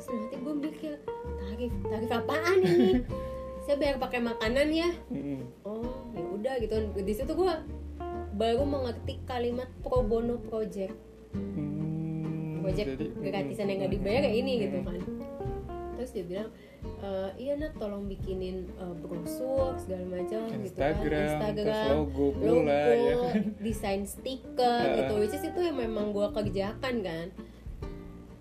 terus 0.00 0.16
nanti 0.16 0.36
gue 0.40 0.54
mikir 0.56 0.92
tarif 1.36 1.72
tarif 1.84 2.10
apaan 2.10 2.58
ini? 2.58 3.04
Saya 3.68 3.76
bayar 3.76 4.00
pakai 4.00 4.24
makanan 4.24 4.68
ya. 4.72 4.88
Oh 5.62 5.84
ya 6.16 6.24
udah 6.24 6.54
gitu. 6.56 6.74
Di 6.96 7.12
situ 7.12 7.28
gue 7.28 7.52
baru 8.32 8.64
mengerti 8.64 9.20
kalimat 9.28 9.68
pro 9.84 10.00
bono 10.00 10.40
project. 10.40 10.96
Hmm, 11.36 12.64
project 12.64 12.96
jadi- 12.96 13.12
gratisan 13.20 13.68
yang 13.68 13.84
nggak 13.84 13.92
dibayar 13.92 14.20
kayak 14.24 14.36
ini 14.40 14.52
gitu 14.64 14.78
kan. 14.80 15.00
Terus 16.00 16.10
dia 16.16 16.24
bilang 16.24 16.48
"Eh, 16.80 17.30
iya 17.36 17.60
Nat 17.60 17.76
tolong 17.76 18.08
bikinin 18.08 18.72
eh, 18.72 18.94
brosur 18.96 19.76
segala 19.76 20.16
macam 20.16 20.48
gitu 20.48 20.72
kan. 20.80 20.96
Instagram, 20.96 21.52
terus 21.52 21.80
logo 21.92 22.26
logo, 22.40 22.64
ya 22.64 23.14
kan. 23.20 23.42
desain 23.60 24.02
stiker 24.08 24.80
gitu 25.04 25.12
which 25.20 25.36
is 25.36 25.44
itu 25.44 25.60
yang 25.60 25.76
memang 25.76 26.16
gue 26.16 26.24
kerjakan 26.32 27.04
kan 27.04 27.26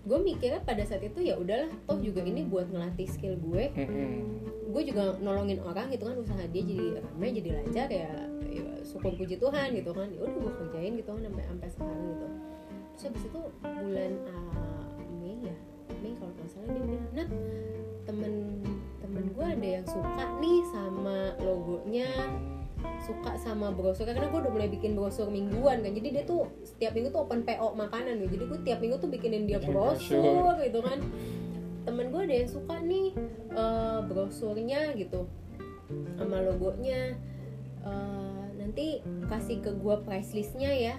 gue 0.10 0.20
mikirnya 0.26 0.66
pada 0.66 0.82
saat 0.82 1.06
itu 1.06 1.22
ya 1.22 1.38
udahlah 1.38 1.70
toh 1.86 2.02
juga 2.02 2.26
ini 2.26 2.42
buat 2.50 2.74
ngelatih 2.74 3.06
skill 3.06 3.38
gue. 3.38 3.70
Mm-mm. 3.78 4.42
gue 4.70 4.84
juga 4.86 5.18
nolongin 5.22 5.62
orang 5.66 5.90
gitu 5.94 6.10
kan 6.10 6.18
usaha 6.18 6.46
dia 6.50 6.62
jadi 6.62 7.02
ramai 7.02 7.34
jadi 7.34 7.50
lancar 7.62 7.90
ya, 7.90 8.10
ya 8.50 8.66
syukur 8.86 9.14
puji 9.18 9.38
Tuhan 9.38 9.78
gitu 9.78 9.94
kan. 9.94 10.10
Ya 10.10 10.20
udah 10.26 10.38
gue 10.42 10.54
kerjain 10.66 10.94
gitu 10.98 11.10
kan 11.14 11.22
sampai 11.30 11.44
sampai 11.46 11.70
sekarang 11.70 12.02
gitu. 12.10 12.28
Terus 12.98 13.04
habis 13.06 13.24
itu 13.30 13.42
bulan 13.62 14.12
ah, 14.34 14.90
Mei 15.22 15.38
ya 15.46 15.58
Mei 16.02 16.14
kalau 16.18 16.34
nggak 16.34 16.50
salah 16.50 16.70
dia 16.74 16.84
bilang 16.86 17.10
Nat 17.14 17.30
temen 18.10 18.34
temen 18.98 19.26
gue 19.30 19.46
ada 19.46 19.68
yang 19.78 19.86
suka 19.86 20.26
nih 20.42 20.60
sama 20.74 21.38
logonya 21.42 22.10
suka 23.04 23.34
sama 23.42 23.74
brosur 23.74 24.06
karena 24.06 24.30
gue 24.30 24.40
udah 24.40 24.54
mulai 24.54 24.70
bikin 24.70 24.94
brosur 24.94 25.32
mingguan 25.34 25.82
kan. 25.82 25.92
Jadi 25.92 26.08
dia 26.14 26.24
tuh 26.28 26.46
setiap 26.62 26.94
minggu 26.94 27.10
tuh 27.10 27.26
open 27.26 27.42
PO 27.42 27.74
makanan 27.74 28.22
gitu. 28.22 28.38
Jadi 28.38 28.46
gue 28.46 28.60
tiap 28.68 28.80
minggu 28.84 28.98
tuh 29.02 29.10
bikinin 29.10 29.50
dia 29.50 29.58
Bikin 29.58 29.74
brosur 29.74 30.54
gitu 30.62 30.80
kan. 30.86 31.00
Temen 31.88 32.06
gue 32.14 32.22
ada 32.22 32.36
yang 32.36 32.50
suka 32.50 32.76
nih 32.86 33.08
eh, 33.56 34.00
brosurnya 34.06 34.82
gitu 34.94 35.26
sama 36.22 36.38
logonya. 36.46 37.18
Eh, 37.82 38.44
nanti 38.60 39.02
kasih 39.26 39.64
ke 39.66 39.72
gue 39.74 39.96
price 40.06 40.32
listnya 40.38 40.70
ya. 40.70 40.96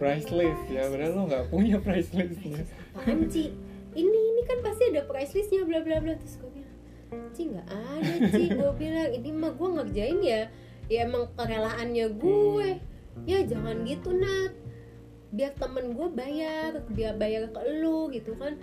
Price 0.00 0.32
list? 0.32 0.64
Ya 0.72 0.88
padahal 0.88 1.12
lo 1.12 1.22
nggak 1.28 1.44
punya 1.52 1.76
price 1.78 2.10
listnya 2.16 2.64
apaan 2.94 3.28
Ci? 3.28 3.52
ini 3.94 4.10
ini 4.10 4.42
kan 4.48 4.58
pasti 4.64 4.90
ada 4.90 5.06
price 5.06 5.36
listnya 5.38 5.62
bla 5.62 5.84
bla 5.84 6.02
bla. 6.02 6.18
Terus 6.18 6.40
gue 6.40 6.50
bilang 6.50 6.74
Ci 7.30 7.42
nggak 7.52 7.68
ada 7.70 8.12
Ci. 8.32 8.44
Gue 8.50 8.72
bilang 8.74 9.08
ini 9.12 9.30
mah 9.30 9.52
gue 9.54 9.68
ngerjain 9.76 10.18
ya 10.24 10.42
ya 10.88 11.08
emang 11.08 11.30
kerelaannya 11.36 12.06
gue. 12.16 12.68
Ya 13.24 13.38
jangan 13.46 13.86
gitu 13.86 14.10
Nat. 14.12 14.52
Biar 15.34 15.52
temen 15.58 15.94
gue 15.94 16.08
bayar 16.14 16.82
biar 16.90 17.14
bayar 17.18 17.50
ke 17.50 17.60
lu 17.80 18.10
gitu 18.10 18.34
kan. 18.36 18.58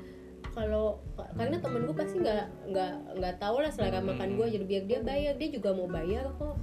Kalau 0.52 1.00
karena 1.40 1.64
temen 1.64 1.88
gue 1.88 1.96
pasti 1.96 2.20
nggak 2.20 2.72
nggak 2.76 2.94
nggak 3.20 3.36
tahu 3.40 3.64
lah 3.64 3.72
selera 3.72 4.04
makan 4.04 4.36
gue. 4.36 4.48
Jadi 4.60 4.66
biar 4.68 4.84
dia 4.88 5.00
bayar 5.00 5.34
dia 5.40 5.50
juga 5.50 5.72
mau 5.72 5.88
bayar 5.88 6.32
kok. 6.36 6.56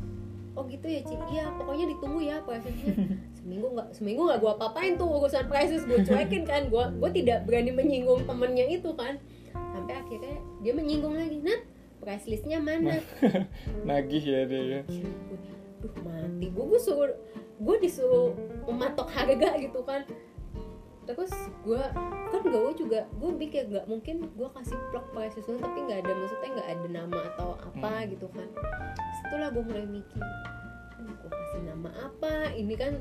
Oh 0.58 0.66
gitu 0.66 0.90
ya 0.90 1.00
Ci? 1.06 1.14
Iya 1.14 1.54
pokoknya 1.54 1.86
ditunggu 1.96 2.20
ya 2.24 2.36
prosesnya. 2.42 2.92
Seminggu 3.38 3.72
nggak 3.72 3.88
seminggu 3.96 4.26
nggak 4.28 4.40
gue 4.42 4.50
apa-apain 4.58 4.98
tuh 4.98 5.08
urusan 5.08 5.46
proses 5.48 5.86
gue 5.86 6.04
cuekin 6.04 6.44
kan. 6.44 6.68
Gue 6.68 6.84
gue 6.98 7.10
tidak 7.24 7.48
berani 7.48 7.72
menyinggung 7.72 8.28
temennya 8.28 8.66
itu 8.68 8.92
kan. 8.92 9.16
Sampai 9.54 9.94
akhirnya 9.96 10.36
dia 10.60 10.72
menyinggung 10.76 11.16
lagi 11.16 11.40
Nat 11.40 11.77
price 12.08 12.24
listnya 12.24 12.56
mana 12.56 13.04
nagih 13.84 14.24
ya 14.24 14.40
dia 14.42 14.62
ya. 14.64 14.80
Duh 15.78 15.92
mati. 16.00 16.48
Gue 16.48 16.64
gue 16.66 16.80
suruh 16.80 17.12
gue 17.58 17.76
disuruh 17.78 18.32
mematok 18.64 19.12
harga 19.12 19.60
gitu 19.60 19.84
kan. 19.84 20.08
Terus 21.04 21.28
gue 21.62 21.82
kan 22.28 22.42
gue 22.42 22.72
juga 22.74 23.04
gue 23.10 23.30
pikir 23.38 23.68
nggak 23.68 23.84
mungkin 23.86 24.24
gue 24.26 24.48
kasih 24.50 24.76
plug 24.88 25.04
price 25.10 25.36
list 25.36 25.52
tapi 25.54 25.78
nggak 25.82 26.00
ada 26.00 26.12
maksudnya 26.14 26.48
nggak 26.50 26.68
ada 26.70 26.86
nama 26.88 27.18
atau 27.28 27.48
apa 27.58 27.92
Hmm. 27.92 28.08
gitu 28.08 28.26
kan. 28.28 28.48
Setelah 29.18 29.48
gue 29.50 29.62
mulai 29.62 29.84
mikir 29.86 30.24
gue 30.98 31.28
kasih 31.30 31.60
nama 31.62 31.92
apa? 31.94 32.32
Ini 32.52 32.74
kan 32.74 32.92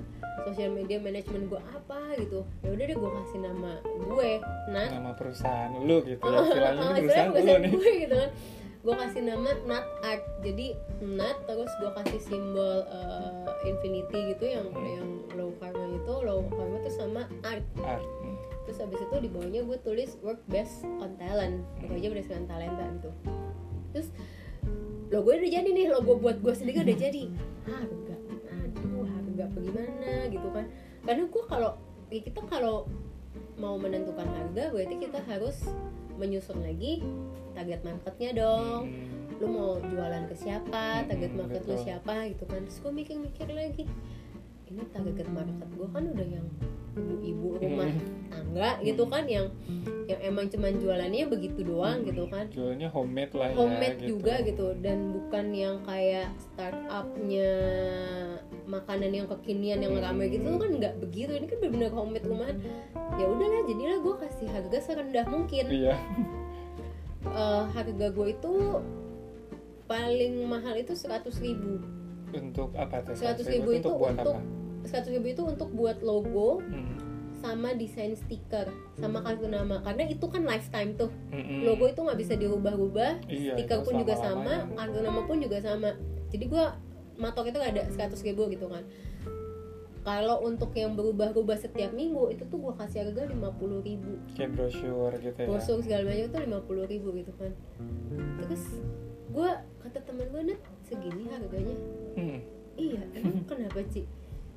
sosial 0.44 0.70
media 0.70 1.00
manajemen 1.00 1.48
gue 1.48 1.62
apa? 1.64 2.00
gitu. 2.18 2.44
Ya 2.60 2.70
udah 2.72 2.86
deh 2.86 2.98
gue 2.98 3.12
kasih 3.16 3.40
nama 3.40 3.72
gue 3.86 4.32
Nat 4.68 4.90
nama 4.92 5.12
perusahaan 5.14 5.72
lu 5.78 6.04
gitu 6.04 6.20
ya 6.28 6.40
istilahnya 6.42 6.84
perusahaan 6.94 7.32
Istilahnya 7.32 7.56
lu 7.56 7.64
nih. 7.64 7.72
gue 7.72 7.92
gitu 8.04 8.16
kan 8.18 8.32
gue 8.88 8.96
kasih 8.96 9.20
nama 9.28 9.52
Nat 9.68 9.84
Art. 10.00 10.24
Jadi 10.48 10.72
Nat 11.04 11.44
terus 11.44 11.68
gue 11.84 11.92
kasih 11.92 12.22
simbol 12.24 12.88
eh, 12.88 13.68
infinity 13.68 14.32
gitu 14.32 14.46
yang 14.48 14.72
Hmm. 14.72 14.88
yang 14.88 15.10
low 15.36 15.52
karma 15.60 15.92
itu 15.92 16.14
low 16.24 16.48
karma 16.48 16.80
itu 16.80 16.92
sama 16.96 17.28
art. 17.44 17.68
Art. 17.84 18.08
Terus 18.64 18.80
habis 18.80 19.04
itu 19.04 19.16
di 19.20 19.28
bawahnya 19.28 19.68
gue 19.68 19.78
tulis 19.84 20.16
work 20.24 20.40
based 20.48 20.88
on 21.04 21.20
talent. 21.20 21.68
Bekerja 21.84 22.16
berdasarkan 22.16 22.48
talenta 22.48 22.84
gitu. 22.96 23.12
Terus 23.92 24.08
logo 25.12 25.36
udah 25.36 25.52
jadi 25.52 25.68
nih 25.68 25.92
logo 25.92 26.16
buat 26.24 26.40
gue 26.40 26.54
sendiri 26.56 26.88
udah 26.88 26.96
jadi. 26.96 27.24
Harga 27.68 28.16
aduh 28.56 29.04
harga 29.04 29.46
bagaimana 29.52 30.32
gitu 30.32 30.48
kan. 30.56 30.66
Karena 31.04 31.24
gue 31.28 31.44
kalau 31.52 31.72
ya 32.08 32.24
kita 32.24 32.40
kalau 32.48 32.88
mau 33.60 33.76
menentukan 33.76 34.32
harga 34.32 34.72
berarti 34.72 34.96
kita 34.96 35.20
harus 35.28 35.60
menyusun 36.18 36.60
lagi 36.60 37.02
target 37.54 37.82
marketnya 37.82 38.32
dong 38.36 38.84
Hmm. 38.86 39.38
lu 39.38 39.46
mau 39.48 39.72
jualan 39.80 40.26
ke 40.26 40.36
siapa 40.36 41.06
target 41.06 41.30
Hmm, 41.30 41.40
market 41.40 41.62
lu 41.64 41.72
betul. 41.72 41.86
siapa 41.86 42.16
gitu 42.28 42.44
kan 42.44 42.60
terus 42.60 42.78
gue 42.80 42.92
mikir-mikir 42.92 43.48
lagi 43.48 43.84
ini 44.66 44.82
target 44.90 45.28
market 45.28 45.70
gue 45.72 45.88
kan 45.88 46.04
udah 46.08 46.28
yang 46.28 46.48
ibu-ibu 46.94 47.48
rumah 47.58 47.86
Hmm. 47.88 48.02
tangga 48.28 48.70
gitu 48.82 49.04
kan 49.06 49.24
yang 49.24 49.48
yang 50.08 50.20
emang 50.24 50.48
cuman 50.48 50.80
jualannya 50.80 51.28
begitu 51.28 51.68
doang 51.68 52.08
gitu 52.08 52.32
kan? 52.32 52.48
Jualnya 52.48 52.88
homemade 52.88 53.36
lah 53.36 53.52
ya 53.52 53.56
homemade 53.60 53.98
gitu. 54.00 54.08
juga 54.16 54.40
gitu. 54.40 54.68
Dan 54.80 55.12
bukan 55.12 55.46
yang 55.52 55.76
kayak 55.84 56.32
startupnya 56.40 57.52
makanan 58.68 59.12
yang 59.12 59.28
kekinian 59.28 59.84
yang 59.84 60.00
rame 60.00 60.32
gitu. 60.32 60.48
Kan 60.56 60.80
nggak 60.80 60.96
begitu. 61.04 61.36
Ini 61.36 61.46
kan 61.52 61.58
benar-benar 61.60 61.92
homemade 61.92 62.26
rumahan 62.26 62.58
ya 63.20 63.26
udahlah 63.28 63.62
jadilah 63.68 63.98
gue 64.00 64.16
kasih 64.24 64.48
harga 64.48 64.78
serendah 64.80 65.26
mungkin. 65.28 65.66
Iya. 65.68 65.96
Eh, 67.28 67.64
harga 67.76 68.08
gue 68.08 68.28
itu 68.32 68.54
paling 69.84 70.48
mahal 70.48 70.80
itu 70.80 70.96
100.000 70.96 71.28
ribu. 71.44 71.84
Untuk 72.32 72.72
apa 72.76 73.04
tuh? 73.04 73.16
100.000 73.20 73.52
ribu 73.52 73.70
itu 73.76 73.90
buat 73.92 74.16
untuk 74.16 74.36
apa? 74.40 74.88
100.000 74.88 75.16
ribu 75.20 75.28
itu 75.36 75.44
untuk 75.44 75.70
buat 75.76 75.98
logo. 76.00 76.64
Hmm. 76.64 77.07
Sama 77.40 77.74
desain 77.78 78.14
stiker 78.18 78.68
sama 78.98 79.22
kartu 79.22 79.48
nama. 79.48 79.82
Karena 79.86 80.04
itu 80.10 80.26
kan 80.28 80.44
lifetime 80.44 80.98
tuh. 80.98 81.12
Mm-mm. 81.34 81.66
logo 81.66 81.86
itu 81.88 82.00
nggak 82.02 82.20
bisa 82.20 82.34
dirubah-rubah 82.36 83.28
Iya, 83.30 83.54
stiker 83.56 83.84
pun 83.86 83.94
juga 84.02 84.16
sama 84.18 84.66
kartu 84.76 85.00
nama 85.02 85.22
pun 85.26 85.38
juga 85.42 85.58
sama. 85.62 85.94
Jadi 86.34 86.46
gue 86.50 86.66
matok 87.18 87.50
itu 87.50 87.58
nggak 87.58 87.74
ada 87.74 87.84
100 87.90 88.28
ribu 88.28 88.50
gitu 88.52 88.68
kan. 88.70 88.84
Kalau 90.08 90.40
untuk 90.40 90.72
yang 90.72 90.96
berubah-ubah 90.96 91.60
setiap 91.60 91.92
minggu 91.92 92.32
itu 92.32 92.48
tuh 92.48 92.58
gue 92.64 92.74
kasih 92.80 93.04
harga 93.04 93.28
50 93.28 93.84
ribu. 93.84 94.14
Kayak 94.40 94.52
brosur 94.56 95.12
gitu 95.20 95.36
ya? 95.36 95.48
Brosur 95.52 95.78
segala 95.84 96.02
macam 96.08 96.24
itu 96.32 96.38
50 96.48 96.92
ribu 96.96 97.08
gitu 97.20 97.32
kan. 97.36 97.52
Terus 98.40 98.64
gue 99.36 99.50
kata 99.84 100.00
temen 100.08 100.32
gue 100.32 100.42
net 100.56 100.62
segini 100.88 101.28
harganya? 101.28 101.76
Hmm. 102.16 102.40
iya 102.78 103.02
emang 103.18 103.42
kenapa 103.50 103.82
Ci 103.90 104.06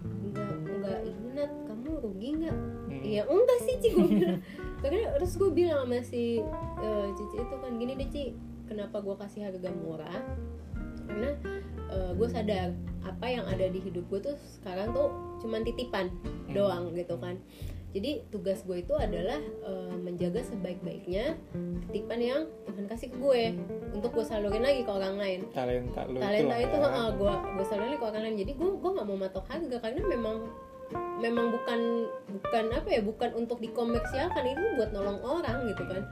enggak 0.02 0.50
enggak 0.66 0.98
ini 1.04 1.26
Nat 1.32 1.52
kamu 1.66 1.90
rugi 2.00 2.28
nggak 2.38 2.56
Hmm. 2.90 3.02
Iya 3.02 3.22
enggak 3.24 3.58
sih 3.62 3.74
Ci 3.78 3.88
gue 3.90 4.06
bilang. 4.08 4.40
Karena 4.80 5.00
terus 5.14 5.32
gue 5.34 5.50
bilang 5.50 5.78
sama 5.84 5.98
si 6.02 6.42
eh, 6.80 7.06
Cici 7.14 7.36
itu 7.38 7.54
kan 7.56 7.72
gini 7.76 7.92
deh 7.94 8.08
Ci 8.08 8.24
Kenapa 8.66 8.98
gue 8.98 9.14
kasih 9.16 9.40
harga 9.46 9.70
murah? 9.72 10.20
Karena 11.04 11.30
gue 11.90 12.28
sadar 12.28 12.70
apa 13.02 13.26
yang 13.26 13.42
ada 13.44 13.66
di 13.66 13.80
hidup 13.80 14.06
gue 14.06 14.20
tuh 14.22 14.36
sekarang 14.54 14.92
tuh 14.92 15.10
cuman 15.40 15.64
titipan 15.64 16.06
Hmm. 16.46 16.54
doang 16.54 16.84
gitu 16.92 17.14
kan 17.16 17.34
jadi 17.90 18.22
tugas 18.30 18.62
gue 18.62 18.86
itu 18.86 18.94
adalah 18.94 19.42
eh, 19.42 19.94
menjaga 19.98 20.46
sebaik-baiknya 20.46 21.34
titipan 21.90 22.20
yang 22.22 22.40
Tuhan 22.70 22.86
kasih 22.86 23.10
ke 23.10 23.18
gue. 23.18 23.42
Untuk 23.98 24.14
gue 24.14 24.22
salurin 24.22 24.62
lagi 24.62 24.86
ke 24.86 24.90
orang 24.94 25.18
lain. 25.18 25.40
Talenta 25.50 26.06
lu 26.06 26.22
talenta 26.22 26.56
itu, 26.62 26.70
itu 26.70 26.76
ya. 26.78 26.86
heeh, 26.86 27.08
gue 27.18 27.34
gue 27.58 27.66
salurin 27.66 27.96
ke 27.98 28.06
orang 28.06 28.22
lain. 28.30 28.36
Jadi 28.38 28.52
gue 28.54 28.68
gue 28.78 28.90
nggak 28.94 29.06
mau 29.10 29.18
matok 29.18 29.46
harga 29.50 29.76
karena 29.82 30.02
memang 30.06 30.36
memang 31.18 31.46
bukan 31.54 31.80
bukan 32.30 32.64
apa 32.74 32.88
ya 32.90 33.00
bukan 33.02 33.30
untuk 33.38 33.58
dikomersialkan 33.62 34.44
itu 34.46 34.64
buat 34.78 34.90
nolong 34.94 35.20
orang 35.26 35.66
gitu 35.74 35.82
kan. 35.90 36.02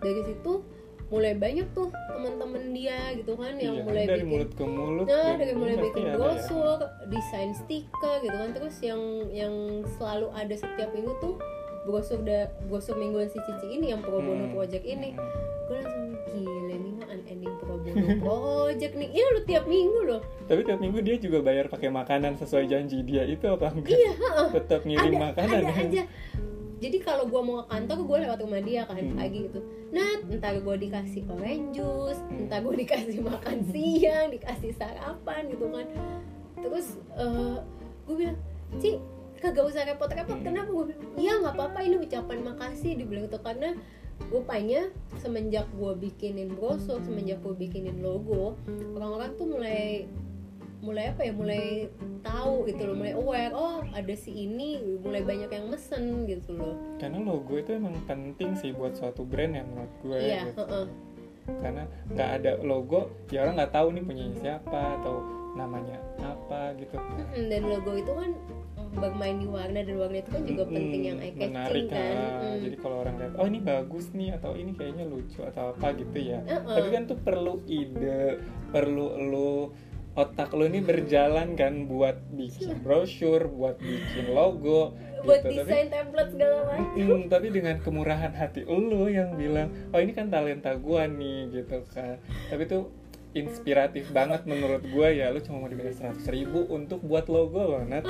Dari 0.00 0.22
situ 0.24 0.52
mulai 1.08 1.32
banyak 1.32 1.64
tuh 1.70 1.88
teman-teman 2.06 2.64
dia 2.70 2.98
gitu 3.14 3.32
kan 3.32 3.56
yang 3.56 3.74
Iya, 3.74 3.82
mulai 3.82 4.04
dari 4.04 4.16
bikin 4.18 4.28
mulut 4.30 4.50
ke 4.50 4.64
mulut 4.66 5.06
nah 5.06 5.32
dari 5.34 5.54
mulai 5.54 5.76
bikin 5.78 6.04
ya. 6.04 6.14
brosur 6.14 6.78
desain 7.06 7.50
stiker 7.54 8.14
gitu 8.20 8.36
kan 8.36 8.50
terus 8.52 8.76
yang 8.80 9.00
yang 9.30 9.54
selalu 9.94 10.28
ada 10.32 10.54
setiap 10.54 10.92
minggu 10.92 11.12
tuh 11.18 11.40
brosur 11.82 12.20
da 12.20 12.38
brosur 12.62 12.94
mingguan 12.94 13.24
si 13.26 13.40
Cici 13.40 13.66
ini 13.72 13.88
yang 13.88 14.00
pro 14.00 14.18
bono 14.18 14.44
Hmm. 14.44 14.52
project 14.52 14.84
ini 14.84 15.10
Hmm. 15.10 15.24
gue 15.64 15.76
langsung 15.78 16.04
gila 16.28 16.74
nih 16.76 16.92
mah 16.94 17.06
unending 17.08 17.54
pro 17.58 17.74
bono 17.78 18.06
project 18.18 18.92
nih 18.94 19.08
iya 19.10 19.26
lu 19.30 19.40
tiap 19.42 19.64
minggu 19.64 20.00
loh 20.02 20.20
tapi 20.44 20.60
tiap 20.62 20.78
minggu 20.78 20.98
dia 21.00 21.16
juga 21.16 21.38
bayar 21.40 21.64
pakai 21.66 21.88
makanan 21.90 22.36
sesuai 22.36 22.64
janji 22.66 23.00
dia 23.02 23.24
itu 23.24 23.44
apa 23.46 23.68
enggak 23.70 23.90
iya 23.90 24.12
heeh. 24.12 24.48
tetap 24.54 24.80
ngirim 24.82 25.12
ada 25.14 25.24
makanan 25.26 25.56
ada 25.58 25.64
ya? 25.66 25.80
aja 25.82 26.02
jadi 26.78 26.96
kalau 26.98 27.26
gue 27.26 27.40
mau 27.40 27.60
ke 27.60 27.66
kantor 27.68 27.98
gue 28.00 28.16
lewat 28.24 28.38
rumah 28.40 28.62
dia 28.62 28.82
kan 28.84 28.96
Hmm. 28.96 29.14
pagi 29.14 29.38
gitu 29.44 29.60
Nat 29.88 30.20
entar 30.28 30.52
gue 30.54 30.76
dikasih 30.78 31.22
orange 31.26 31.66
juice 31.74 32.20
Hmm. 32.22 32.40
entar 32.44 32.58
gue 32.60 32.74
dikasih 32.82 33.18
makan 33.20 33.56
siang 33.68 34.26
dikasih 34.30 34.72
sarapan 34.72 35.42
gitu 35.48 35.66
kan 35.68 35.86
terus 36.58 36.86
gue 38.04 38.14
bilang 38.16 38.38
Ci 38.76 39.00
kagak 39.38 39.64
usah 39.64 39.86
repot-repot 39.86 40.34
Hmm. 40.34 40.46
kenapa 40.46 40.68
gue 40.68 40.84
bilang 40.90 41.02
iya 41.14 41.32
nggak 41.36 41.54
apa-apa 41.54 41.78
ini 41.82 41.96
ucapan 41.98 42.38
makasih 42.42 42.94
dibilang 42.94 43.26
itu 43.26 43.38
karena 43.38 43.74
rupanya 44.28 44.90
semenjak 45.16 45.66
gue 45.72 45.92
bikinin 45.94 46.50
brosur 46.50 46.98
semenjak 47.00 47.38
gue 47.38 47.54
bikinin 47.54 48.02
logo 48.02 48.58
orang-orang 48.92 49.30
tuh 49.34 49.46
mulai 49.46 50.10
mulai 50.78 51.10
apa 51.10 51.26
ya 51.26 51.32
mulai 51.34 51.90
tahu 52.22 52.70
gitu 52.70 52.82
loh 52.86 52.94
mulai 52.94 53.14
aware 53.18 53.52
oh 53.54 53.82
ada 53.90 54.14
si 54.14 54.30
ini 54.30 54.78
mulai 55.02 55.26
banyak 55.26 55.50
yang 55.50 55.66
mesen 55.66 56.22
gitu 56.30 56.54
loh 56.54 56.74
karena 57.02 57.18
logo 57.18 57.58
itu 57.58 57.74
emang 57.74 57.98
penting 58.06 58.54
sih 58.54 58.70
buat 58.70 58.94
suatu 58.94 59.26
brand 59.26 59.58
yang 59.58 59.66
menurut 59.74 59.94
gue 60.02 60.18
iya 60.22 60.42
gitu. 60.46 60.62
heeh. 60.62 60.86
karena 61.58 61.82
nggak 62.14 62.30
ada 62.42 62.52
logo 62.62 63.10
ya 63.34 63.42
orang 63.42 63.58
nggak 63.58 63.74
tahu 63.74 63.88
nih 63.90 64.04
punya 64.06 64.24
siapa 64.38 64.80
atau 65.02 65.38
namanya 65.58 65.98
apa 66.22 66.76
gitu 66.78 66.94
dan 67.34 67.62
logo 67.66 67.92
itu 67.98 68.12
kan 68.14 68.30
bermain 68.98 69.36
di 69.36 69.48
warna 69.48 69.80
dan 69.84 69.96
warna 70.00 70.18
itu 70.22 70.30
kan 70.32 70.42
juga 70.48 70.62
Mm-mm, 70.64 70.76
penting 70.78 71.02
yang 71.04 71.18
eye 71.20 71.34
menarik 71.34 71.58
catching 71.58 71.88
kan 71.92 72.14
ah. 72.16 72.40
Mm. 72.40 72.58
jadi 72.64 72.76
kalau 72.80 72.96
orang 73.04 73.14
lihat 73.20 73.32
oh 73.36 73.46
ini 73.46 73.60
bagus 73.60 74.06
nih 74.16 74.30
atau 74.38 74.52
ini 74.56 74.72
kayaknya 74.72 75.04
lucu 75.04 75.40
atau 75.44 75.64
apa 75.76 75.86
gitu 75.98 76.18
ya 76.18 76.38
Heeh. 76.46 76.62
tapi 76.78 76.88
kan 76.94 77.02
tuh 77.04 77.18
perlu 77.20 77.54
ide 77.68 78.40
perlu 78.72 79.06
lu 79.28 79.52
otak 80.18 80.50
lu 80.50 80.66
ini 80.66 80.82
berjalan 80.82 81.54
kan 81.54 81.86
buat 81.86 82.18
bikin 82.34 82.82
brosur 82.82 83.46
buat 83.46 83.78
bikin 83.78 84.34
logo 84.34 84.98
buat 85.22 85.46
gitu. 85.46 85.62
Tapi- 85.62 85.70
desain 85.70 85.86
template 85.86 86.30
segala 86.34 86.56
macam. 86.66 86.98
Mm, 86.98 87.22
tapi 87.30 87.46
dengan 87.54 87.76
kemurahan 87.78 88.34
hati 88.34 88.66
lu 88.66 89.06
yang 89.06 89.38
bilang 89.38 89.70
oh 89.94 90.02
ini 90.02 90.10
kan 90.10 90.26
talenta 90.26 90.74
gua 90.74 91.06
nih 91.06 91.54
gitu 91.54 91.86
kan. 91.94 92.18
Tapi 92.50 92.66
itu 92.66 92.90
inspiratif 93.36 94.10
banget 94.10 94.42
menurut 94.48 94.82
gua 94.90 95.14
ya 95.14 95.30
lu 95.30 95.38
cuma 95.38 95.62
mau 95.62 95.70
dibayar 95.70 95.94
seratus 95.94 96.26
ribu 96.26 96.66
untuk 96.66 96.98
buat 97.06 97.30
logo 97.30 97.62
loh 97.62 97.82
Nat. 97.86 98.02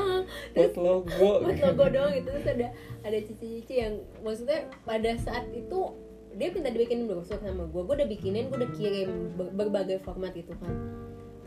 Buat 0.57 0.75
logo. 0.81 1.31
buat 1.45 1.61
logo 1.61 1.85
doang 1.93 2.13
gitu 2.17 2.33
terus 2.33 2.49
ada 2.49 2.69
ada 3.05 3.19
cici-cici 3.21 3.85
yang 3.85 4.01
maksudnya 4.25 4.65
pada 4.89 5.13
saat 5.21 5.45
itu 5.53 5.81
dia 6.39 6.55
minta 6.55 6.71
dibikinin 6.71 7.11
brosur 7.11 7.37
sama 7.43 7.67
gue 7.67 7.83
gue 7.83 7.95
udah 7.99 8.09
bikinin 8.09 8.47
gue 8.47 8.63
udah 8.63 8.71
kirim 8.79 9.11
ber- 9.35 9.53
berbagai 9.59 9.99
format 10.07 10.31
gitu 10.39 10.55
kan 10.61 10.71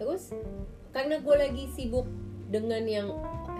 terus 0.01 0.33
karena 0.89 1.21
gue 1.21 1.35
lagi 1.37 1.69
sibuk 1.77 2.09
dengan 2.49 2.83
yang 2.89 3.07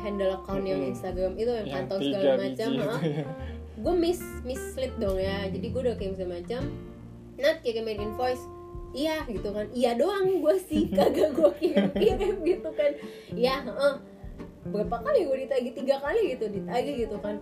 handle 0.01 0.41
account 0.41 0.65
yang. 0.65 0.81
Instagram 0.81 1.37
itu 1.37 1.47
yang, 1.47 1.67
yang 1.69 1.75
kantong 1.85 2.01
segala 2.09 2.33
macam 2.41 2.67
itu 2.73 2.89
ha, 2.89 2.97
ya. 3.05 3.25
gue 3.77 3.93
miss 3.95 4.21
miss 4.41 4.61
slip 4.73 4.91
dong 4.97 5.21
ya. 5.21 5.45
Jadi 5.47 5.65
gue 5.69 5.81
udah 5.85 5.95
kirim 5.95 6.17
segala 6.17 6.41
macam. 6.41 6.61
Nat 7.37 7.61
kirimin 7.61 8.01
invoice 8.01 8.43
iya 8.91 9.23
gitu 9.29 9.53
kan. 9.53 9.69
Iya 9.71 9.95
doang 9.95 10.43
gue 10.43 10.55
sih 10.67 10.89
kagak 10.97 11.31
gue 11.37 11.51
kirim 11.61 11.89
kirim 11.95 12.35
gitu 12.43 12.69
kan. 12.73 12.91
Ya 13.37 13.61
heeh. 13.61 13.95
berapa 14.61 14.93
kali 15.01 15.25
gue 15.25 15.37
ditagih 15.49 15.73
tiga 15.73 15.97
kali 16.01 16.35
gitu 16.37 16.45
ditagih 16.49 17.07
gitu 17.07 17.17
kan. 17.21 17.37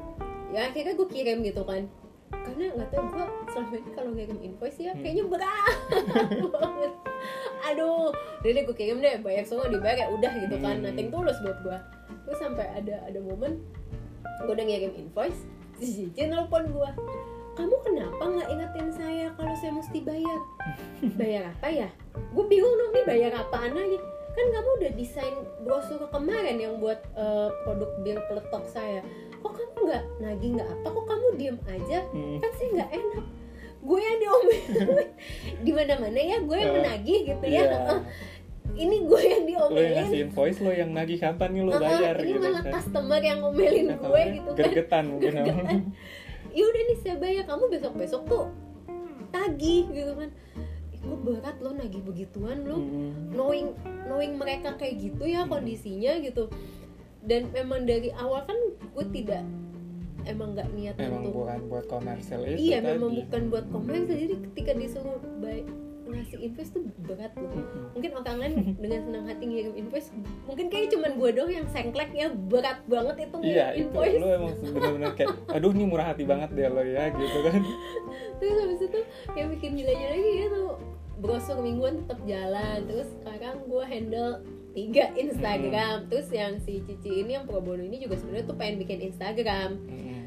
Ya 0.53 0.69
akhirnya 0.69 0.93
gue 0.93 1.07
kirim 1.09 1.41
gitu 1.41 1.63
kan. 1.65 1.87
Karena 2.29 2.77
nggak 2.77 2.89
tahu 2.93 3.05
gue 3.09 3.25
selama 3.49 3.75
ini 3.75 3.91
kalau 3.97 4.11
ngirim 4.13 4.39
invoice 4.43 4.77
ya 4.77 4.93
Hmm. 4.93 5.01
kayaknya 5.01 5.25
berat 5.25 5.77
banget 6.53 6.93
aduh 7.69 8.09
jadi 8.41 8.65
gue 8.65 8.75
kirim 8.75 8.97
deh 8.99 9.19
bayar 9.21 9.43
semua 9.45 9.67
dibayar 9.67 10.05
ya 10.05 10.07
udah 10.09 10.31
gitu 10.41 10.55
kan 10.59 10.79
Hmm. 10.79 10.85
nothing 10.89 11.09
tulus 11.09 11.37
buat 11.41 11.57
gue 11.61 11.77
terus 12.25 12.39
sampai 12.39 12.65
ada 12.73 12.95
ada 13.05 13.19
momen 13.19 13.61
gue 14.43 14.51
udah 14.51 14.65
ngirim 14.65 14.93
invoice 14.95 15.45
si 15.77 16.09
Cici 16.09 16.27
nelpon 16.27 16.69
gue 16.69 16.89
kamu 17.55 17.75
kenapa 17.83 18.23
nggak 18.23 18.49
ingetin 18.55 18.87
saya 18.87 19.25
kalau 19.35 19.51
saya 19.59 19.75
mesti 19.75 19.99
bayar? 19.99 20.39
Bayar 21.19 21.43
apa 21.51 21.67
ya? 21.67 21.91
Gue 22.31 22.47
bingung 22.47 22.71
dong 22.71 22.95
nih 22.95 23.03
bayar 23.03 23.35
apaan 23.35 23.75
lagi? 23.75 23.99
Kan 24.31 24.47
kamu 24.47 24.69
udah 24.79 24.91
desain 24.95 25.35
brosur 25.67 25.99
kemarin 26.07 26.55
yang 26.55 26.79
buat 26.79 27.03
eh, 27.19 27.51
produk 27.67 27.91
bir 27.99 28.15
peletok 28.31 28.63
saya. 28.63 29.03
Kok 29.43 29.51
kamu 29.51 29.91
nggak 29.91 30.03
nagih 30.23 30.49
nggak 30.55 30.69
apa? 30.71 30.87
Kok 30.87 31.03
kamu 31.03 31.27
diem 31.35 31.57
aja? 31.67 31.99
Hmm. 32.15 32.39
kan 32.39 32.51
sih 32.55 32.67
nggak 32.71 32.89
enak 32.95 33.25
gue 33.79 33.99
yang 33.99 34.17
diomelin 34.17 34.69
di 35.65 35.71
mana 35.71 35.93
mana 35.97 36.19
ya 36.19 36.37
gue 36.39 36.57
yang 36.57 36.73
menagih 36.73 37.19
gitu 37.25 37.43
Iya. 37.43 37.63
ya 37.63 37.79
Eh, 37.89 38.01
ini 38.77 38.97
gue 39.01 39.21
yang 39.21 39.41
lo 39.41 39.45
yang 39.45 39.45
diomelin. 39.45 39.91
ngasih 39.97 40.19
invoice 40.21 40.59
lo 40.59 40.71
yang 40.71 40.91
nagih 40.91 41.17
kapan 41.17 41.49
nih 41.51 41.63
lo 41.63 41.73
bayar 41.75 42.15
ini 42.17 42.27
gitu 42.29 42.39
malah 42.41 42.61
kan. 42.61 42.73
customer 42.73 43.19
yang 43.19 43.39
ngomelin 43.39 43.87
gue 43.89 44.21
gitu 44.31 44.45
kan. 44.45 44.57
gergetan 44.57 45.03
mungkin 45.09 45.31
Gergetan. 45.33 45.79
ya 46.49 46.63
udah 46.65 46.81
nih 46.83 46.97
saya 46.97 47.15
bayar. 47.15 47.43
Kamu 47.45 47.63
besok 47.67 47.93
besok 47.95 48.21
tuh 48.25 48.45
tagih 49.29 49.83
gitu 49.89 50.13
kan. 50.13 50.29
Gue 50.99 51.17
berat 51.17 51.55
lo 51.57 51.71
nagih 51.71 52.01
begituan 52.01 52.63
lo 52.63 52.75
Hmm. 52.75 53.31
knowing 53.31 53.71
knowing 54.05 54.35
mereka 54.35 54.75
kayak 54.75 54.99
gitu 54.99 55.23
ya 55.23 55.43
kondisinya 55.43 56.19
gitu. 56.19 56.51
Dan 57.21 57.47
memang 57.49 57.83
dari 57.83 58.11
awal 58.13 58.43
kan 58.43 58.55
gue 58.85 59.05
tidak 59.13 59.43
emang 60.29 60.49
nggak 60.53 60.69
niat 60.77 60.95
emang 61.01 61.25
untuk 61.25 61.33
bukan 61.43 61.59
buat 61.67 61.85
komersial 61.89 62.41
itu 62.45 62.57
iya 62.61 62.77
tadi. 62.79 62.89
memang 62.95 63.11
bukan 63.25 63.41
buat 63.49 63.65
komersial 63.67 64.05
jadi 64.15 64.35
ketika 64.49 64.71
disuruh 64.77 65.19
bay 65.41 65.65
ngasih 66.09 66.41
invest 66.41 66.73
tuh 66.73 66.81
berat 67.05 67.29
loh 67.37 67.53
mungkin 67.93 68.11
orang 68.17 68.37
lain 68.41 68.53
dengan 68.81 68.99
senang 69.05 69.25
hati 69.29 69.43
ngirim 69.45 69.73
invoice 69.77 70.09
mungkin 70.49 70.65
kayak 70.73 70.89
cuman 70.89 71.11
gue 71.21 71.29
doang 71.37 71.51
yang 71.53 71.67
sengklek 71.69 72.09
ya 72.17 72.33
berat 72.33 72.81
banget 72.89 73.29
itu 73.29 73.35
ngirim 73.37 73.53
Iya 73.53 73.67
itu. 73.77 73.81
Invoice. 73.93 74.17
lo 74.17 74.27
emang 74.33 74.53
bener-bener 74.73 75.11
kayak 75.13 75.29
aduh 75.53 75.69
ini 75.69 75.85
murah 75.85 76.07
hati 76.09 76.23
banget 76.25 76.49
deh 76.49 76.65
lo 76.65 76.81
ya 76.81 77.13
gitu 77.13 77.37
kan. 77.45 77.61
Terus 78.41 78.55
habis 78.57 78.79
itu 78.81 78.99
yang 79.37 79.47
bikin 79.53 79.71
gilanya 79.77 80.07
lagi 80.09 80.31
itu 80.49 80.63
brosur 81.21 81.57
mingguan 81.61 82.01
tetap 82.01 82.19
jalan. 82.25 82.77
Terus 82.89 83.07
sekarang 83.21 83.55
gue 83.69 83.83
handle 83.85 84.31
tiga 84.71 85.09
Instagram. 85.15 86.07
Terus 86.07 86.27
yang 86.29 86.57
si 86.61 86.81
Cici 86.85 87.21
ini 87.21 87.35
yang 87.35 87.45
pro 87.49 87.59
bono 87.59 87.81
ini 87.81 87.97
juga 87.97 88.15
sebenarnya 88.17 88.45
tuh 88.47 88.57
pengen 88.57 88.77
bikin 88.81 88.99
Instagram. 89.09 89.69
Mm-mm. 89.87 90.17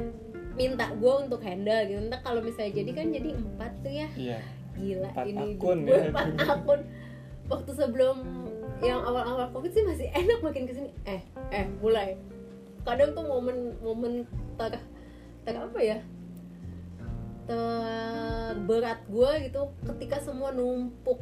minta 0.52 0.84
gue 0.92 1.14
untuk 1.16 1.40
handle 1.40 1.80
gitu. 1.88 1.96
Entah 1.96 2.20
kalau 2.20 2.44
misalnya 2.44 2.84
jadi 2.84 2.90
kan 2.92 3.06
jadi 3.08 3.28
empat 3.32 3.72
tuh 3.80 3.92
ya. 3.92 4.08
Iya. 4.12 4.38
Gila 4.76 5.08
Empat 5.08 5.24
ini 5.28 5.44
akun 5.56 5.78
gue 5.88 5.96
ya. 5.96 6.04
empat 6.12 6.28
akun. 6.60 6.80
Waktu 7.48 7.70
sebelum 7.72 8.16
yang 8.84 9.00
awal-awal 9.00 9.48
covid 9.56 9.72
sih 9.72 9.80
masih 9.80 10.12
enak 10.12 10.44
makin 10.44 10.68
ke 10.68 10.76
sini. 10.76 10.90
Eh 11.08 11.24
eh 11.48 11.64
mulai. 11.80 12.20
Kadang 12.84 13.16
tuh 13.16 13.24
momen 13.24 13.80
momen 13.80 14.28
ter 14.60 14.76
ter 15.48 15.54
apa 15.56 15.78
ya? 15.80 15.98
Terberat 17.48 19.00
gue 19.08 19.30
gitu 19.48 19.60
ketika 19.88 20.20
semua 20.20 20.52
numpuk 20.52 21.18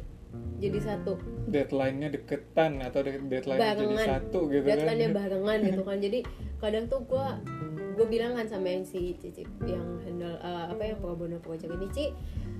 jadi 0.57 0.77
satu. 0.79 1.17
Deadline-nya 1.47 2.09
deketan 2.09 2.79
atau 2.79 3.01
de- 3.01 3.17
deadline-nya 3.19 3.73
jadi 3.73 3.81
Barengan. 3.91 4.07
satu 4.07 4.39
gitu 4.47 4.63
deadline-nya 4.63 5.07
kan 5.07 5.17
barengan 5.19 5.59
gitu 5.63 5.81
kan. 5.81 5.97
Jadi 5.97 6.19
kadang 6.57 6.85
tuh 6.85 7.01
gue 7.03 7.25
gue 7.91 8.05
bilang 8.07 8.33
kan 8.33 8.45
sama 8.45 8.67
yang 8.67 8.81
si 8.81 9.13
Cici 9.15 9.43
yang 9.61 9.83
handle 9.99 10.37
eh, 10.37 10.65
apa 10.69 10.81
yang 10.81 10.97
pro 10.97 11.11
bono 11.11 11.37
project 11.37 11.69
ini 11.69 11.87
Ci 11.91 12.05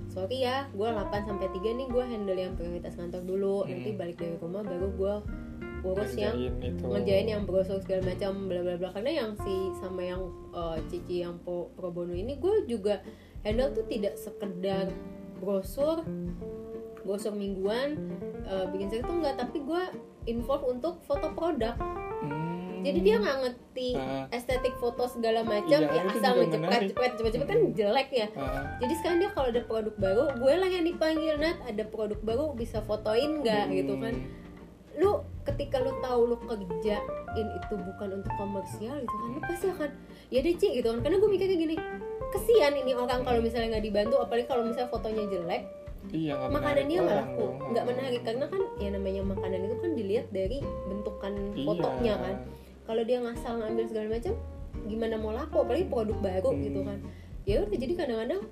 sorry 0.06 0.44
ya 0.44 0.68
gue 0.68 0.84
8 0.84 1.08
sampai 1.24 1.48
3 1.48 1.56
nih 1.72 1.86
gue 1.88 2.04
handle 2.04 2.36
yang 2.36 2.52
prioritas 2.52 2.92
kantor 2.94 3.22
dulu. 3.22 3.56
Hmm. 3.62 3.72
nanti 3.72 3.90
balik 3.92 4.16
dari 4.16 4.36
rumah 4.36 4.60
baru 4.60 4.88
gue 4.92 5.14
urus 5.82 6.14
yang 6.14 6.36
Ngerjain 6.36 6.54
itu. 6.62 6.84
ngerjain 6.84 7.26
yang 7.26 7.42
brosur 7.42 7.78
segala 7.78 8.02
macam 8.04 8.46
bla 8.46 8.60
bla 8.60 8.74
bla. 8.76 8.90
Karena 8.92 9.10
yang 9.16 9.30
si 9.36 9.54
sama 9.78 10.02
yang 10.02 10.22
eh, 10.52 10.78
Cici 10.86 11.22
yang 11.22 11.38
pro, 11.38 11.72
pro 11.72 11.88
bono 11.88 12.12
ini 12.12 12.36
gue 12.36 12.66
juga 12.66 13.00
handle 13.40 13.72
tuh 13.72 13.86
tidak 13.86 14.14
sekedar 14.14 14.90
brosur 15.38 16.02
brosur 17.02 17.32
mingguan 17.32 17.98
eh, 18.42 18.66
bikin 18.68 18.88
saya 18.88 19.02
tuh 19.02 19.14
enggak 19.14 19.36
tapi 19.36 19.58
gue 19.60 19.82
involve 20.26 20.64
untuk 20.68 21.02
foto 21.02 21.30
produk 21.32 21.74
Hmm. 22.22 22.86
jadi 22.86 22.98
dia 23.00 23.16
nggak 23.18 23.38
ngerti 23.40 23.88
Ah. 23.94 24.30
estetik 24.30 24.74
foto 24.76 25.06
segala 25.06 25.42
macam 25.42 25.74
Iya, 25.82 25.90
ya 25.90 26.02
asal 26.04 26.38
menarik. 26.38 26.90
cepet 26.90 27.10
cepet 27.14 27.30
cepet 27.34 27.46
kan 27.46 27.60
jelek 27.74 28.08
ya 28.10 28.26
Ah, 28.32 28.78
jadi 28.78 28.94
sekarang 28.94 29.18
dia 29.18 29.30
kalau 29.30 29.48
ada 29.50 29.62
produk 29.62 29.94
baru 29.96 30.24
gue 30.32 30.54
lah 30.56 30.68
yang 30.68 30.82
dipanggil 30.82 31.34
Nat 31.36 31.58
ada 31.62 31.82
produk 31.84 32.18
baru 32.20 32.44
bisa 32.52 32.78
fotoin 32.80 33.42
nggak 33.42 33.64
hmm. 33.64 33.74
gitu 33.74 33.94
kan 33.98 34.14
lu 34.92 35.10
ketika 35.42 35.78
lu 35.78 35.98
tahu 35.98 36.20
lu 36.28 36.36
kerjain 36.38 37.02
itu 37.34 37.74
bukan 37.74 38.08
untuk 38.14 38.32
komersial 38.36 38.94
gitu 38.94 39.14
kan 39.16 39.28
lu 39.28 39.40
pasti 39.40 39.66
akan 39.68 39.90
ya 40.28 40.38
deh 40.38 40.54
Ci 40.54 40.68
gitu 40.72 40.86
kan 40.88 40.98
karena 41.00 41.16
gue 41.18 41.30
mikirnya 41.32 41.56
gini 41.56 41.74
kesian 42.30 42.74
ini 42.76 42.92
orang 42.92 43.22
kalau 43.22 43.38
misalnya 43.38 43.72
nggak 43.72 43.84
dibantu 43.84 44.16
apalagi 44.16 44.46
kalau 44.46 44.62
misalnya 44.62 44.86
fotonya 44.88 45.26
jelek 45.26 45.62
iya 46.10 46.34
nggak 46.34 46.50
makanannya 46.50 46.98
nggak 46.98 47.18
laku 47.22 47.46
nggak 47.70 47.84
menarik. 47.86 48.20
Karena 48.26 48.44
kan 48.50 48.62
ya 48.76 48.88
namanya 48.90 49.22
makanan 49.22 49.60
itu 49.62 49.76
kan 49.78 49.90
dilihat 49.94 50.26
dari 50.28 50.58
bentukan 50.90 51.32
Iya. 51.54 51.66
fotonya 51.66 52.14
kan. 52.18 52.36
Kalau 52.82 53.02
dia 53.06 53.18
ngasal 53.22 53.52
ngambil 53.62 53.84
segala 53.86 54.06
macam 54.10 54.34
gimana 54.90 55.14
mau 55.14 55.30
laku? 55.30 55.56
Apalagi 55.62 55.86
produk 55.86 56.18
baru 56.18 56.50
Hmm. 56.50 56.62
gitu 56.62 56.80
kan. 56.82 56.98
Ya 57.42 57.56
udah 57.62 57.78
jadi 57.78 57.94
kadang-kadang 57.94 58.42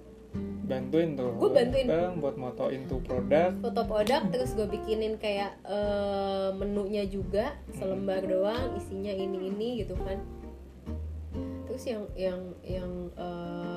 bantuin 0.64 1.18
tuh. 1.18 1.34
Gua 1.34 1.50
bantuin. 1.50 1.86
Bang, 1.90 2.22
buat 2.22 2.36
motoin 2.38 2.86
tuh 2.86 3.02
produk. 3.02 3.50
Foto 3.58 3.82
produk 3.82 4.22
terus 4.30 4.54
gue 4.54 4.66
bikinin 4.66 5.18
kayak 5.18 5.58
eh, 5.66 6.50
menunya 6.54 7.02
juga 7.04 7.58
selembar 7.74 8.22
doang 8.22 8.78
isinya 8.78 9.10
ini 9.10 9.50
ini 9.50 9.82
gitu 9.82 9.98
kan. 9.98 10.22
Terus 11.66 11.82
yang 11.86 12.02
yang 12.14 12.40
yang 12.62 12.90
eh, 13.14 13.69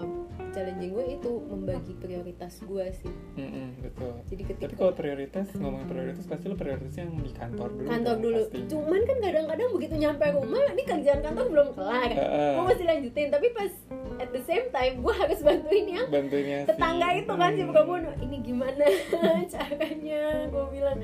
challenging 0.54 0.92
gue 0.92 1.06
itu 1.12 1.32
membagi 1.44 1.94
prioritas 1.96 2.62
gue 2.62 2.86
sih. 2.96 3.10
Mm-mm, 3.36 3.82
betul. 3.82 4.14
Jadi 4.24 4.42
tapi 4.44 4.52
ketika 4.56 4.74
kalau 4.78 4.94
prioritas 4.94 5.48
ngomongin 5.54 5.88
prioritas 5.88 6.24
pasti 6.24 6.46
lo 6.46 6.56
prioritasnya 6.56 7.04
yang 7.04 7.16
di 7.18 7.32
kantor 7.32 7.70
dulu 7.72 7.88
kantor 7.88 8.14
dong, 8.14 8.22
dulu. 8.22 8.42
Pasti. 8.44 8.60
cuman 8.68 9.02
kan 9.02 9.18
kadang-kadang 9.20 9.70
begitu 9.72 9.96
nyampe 9.98 10.26
rumah 10.32 10.64
ini 10.70 10.84
kerjaan 10.84 11.20
kantor 11.22 11.46
belum 11.50 11.68
kelar. 11.74 12.10
Heeh. 12.12 12.52
gue 12.54 12.64
masih 12.64 12.86
lanjutin. 12.86 13.28
Tapi 13.28 13.48
pas 13.52 13.72
at 14.16 14.30
the 14.30 14.44
same 14.44 14.68
time 14.70 14.94
gue 15.00 15.14
harus 15.16 15.40
bantuin 15.40 15.86
yang 15.90 16.08
bantuinnya 16.08 16.58
si- 16.60 16.70
tetangga 16.70 17.08
itu 17.12 17.34
kan 17.34 17.52
si 17.52 17.62
Hmm. 17.64 17.72
Prabowo 17.72 17.98
ini 18.20 18.38
gimana 18.40 18.86
caranya? 19.54 20.24
Gue 20.48 20.66
bilang 20.70 20.98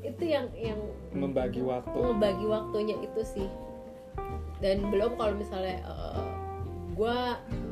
itu 0.00 0.24
yang 0.24 0.48
yang 0.54 0.80
membagi 1.10 1.60
waktu. 1.60 1.92
Ngebagi 1.92 2.46
waktunya 2.46 2.96
itu 2.98 3.20
sih. 3.22 3.48
Dan 4.58 4.88
belum 4.88 5.14
kalau 5.14 5.34
misalnya 5.34 5.78
gue 6.98 7.16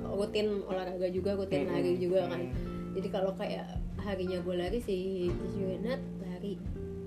rutin 0.07 0.63
olahraga 0.71 1.11
juga 1.11 1.35
rutin 1.35 1.67
Mm-mm. 1.67 1.75
lari 1.75 1.93
juga 1.99 2.31
kan. 2.31 2.41
Mm. 2.47 2.55
jadi 2.95 3.09
kalau 3.11 3.33
kayak 3.35 3.67
harinya 4.01 4.39
gue 4.39 4.55
lari 4.55 4.79
si 4.79 5.27
Cici 5.29 5.83
Nat 5.83 5.99
lari. 6.23 6.55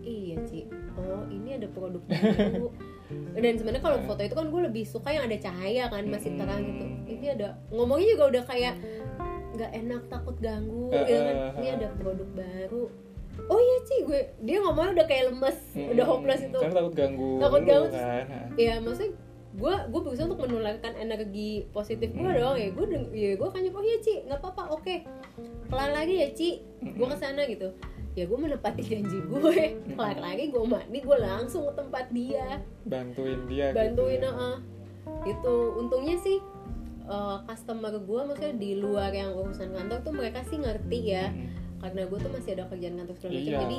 Iya 0.04 0.44
Ci 0.44 0.68
oh 1.00 1.24
ini 1.32 1.56
ada 1.56 1.68
produk 1.72 2.04
baru. 2.04 2.68
Dan 3.42 3.58
sebenarnya 3.58 3.82
kalau 3.82 3.98
foto 4.06 4.22
itu 4.22 4.36
kan 4.38 4.52
gue 4.54 4.62
lebih 4.70 4.84
suka 4.86 5.10
yang 5.10 5.26
ada 5.26 5.38
cahaya 5.40 5.90
kan 5.90 6.04
masih 6.06 6.36
terang 6.38 6.62
gitu. 6.62 6.86
Ini 7.10 7.26
ada 7.40 7.58
ngomongnya 7.74 8.08
juga 8.14 8.24
udah 8.38 8.44
kayak 8.46 8.76
nggak 9.58 9.72
enak 9.74 10.02
takut 10.12 10.36
ganggu 10.44 10.92
gitu 10.94 11.14
kan? 11.24 11.36
Ini 11.58 11.68
ada 11.80 11.88
produk 11.98 12.30
baru. 12.38 12.84
Oh 13.48 13.60
iya 13.64 13.78
Ci 13.88 13.96
gue 14.04 14.22
dia 14.44 14.58
ngomongnya 14.60 14.92
udah 15.02 15.08
kayak 15.08 15.24
lemes 15.32 15.58
udah 15.74 15.88
Mm-mm. 15.88 16.06
hopeless 16.06 16.42
itu. 16.44 16.60
Karena 16.60 16.76
takut 16.84 16.94
ganggu 16.94 17.32
Takut 17.40 17.62
ganggu, 17.64 17.88
kan 17.96 18.26
ya 18.60 18.74
maksudnya 18.84 19.12
gue 19.60 19.76
gue 19.92 20.02
berusaha 20.02 20.26
untuk 20.26 20.48
menularkan 20.48 20.96
energi 20.96 21.68
positif 21.76 22.10
gue 22.16 22.32
dong. 22.40 22.56
Ya 22.56 22.70
gue 22.72 22.86
ya 23.12 23.32
gue 23.36 23.48
akan 23.48 23.62
oh 23.76 23.84
iya 23.84 23.98
Ci 24.00 24.24
nggak 24.24 24.40
apa-apa 24.40 24.64
oke. 24.80 24.96
Kelar 25.68 25.92
lagi 25.92 26.16
ya 26.24 26.30
Ci. 26.32 26.64
Gue 26.96 27.08
ke 27.12 27.18
sana 27.20 27.44
gitu. 27.46 27.76
Ya 28.16 28.24
gue 28.26 28.38
menepati 28.40 28.82
janji 28.82 29.20
gue 29.20 29.40
kelar 29.94 30.18
lagi 30.26 30.50
gue 30.50 30.64
mandi 30.64 31.00
gue 31.04 31.18
langsung 31.20 31.68
ke 31.68 31.74
tempat 31.76 32.08
dia. 32.16 32.64
Bantuin 32.88 33.44
dia 33.52 33.76
bantuin 33.76 34.24
gitu. 34.24 34.32
uh, 34.32 34.58
itu 35.28 35.56
untungnya 35.78 36.16
sih 36.24 36.40
eh, 37.06 37.38
customer 37.46 37.94
gue 38.00 38.22
maksudnya 38.26 38.56
di 38.56 38.72
luar 38.80 39.12
yang 39.12 39.36
urusan 39.36 39.76
kantor 39.76 40.00
tuh 40.02 40.14
mereka 40.16 40.40
sih 40.48 40.58
ngerti 40.58 41.00
ya. 41.04 41.28
Hmm. 41.30 41.48
karena 41.80 42.12
gue 42.12 42.20
tuh 42.20 42.32
masih 42.36 42.52
ada 42.60 42.68
kerjaan 42.68 42.96
kantor 43.00 43.16
segala 43.16 43.32
macam 43.32 43.48
iya 43.48 43.60
jadi 43.64 43.78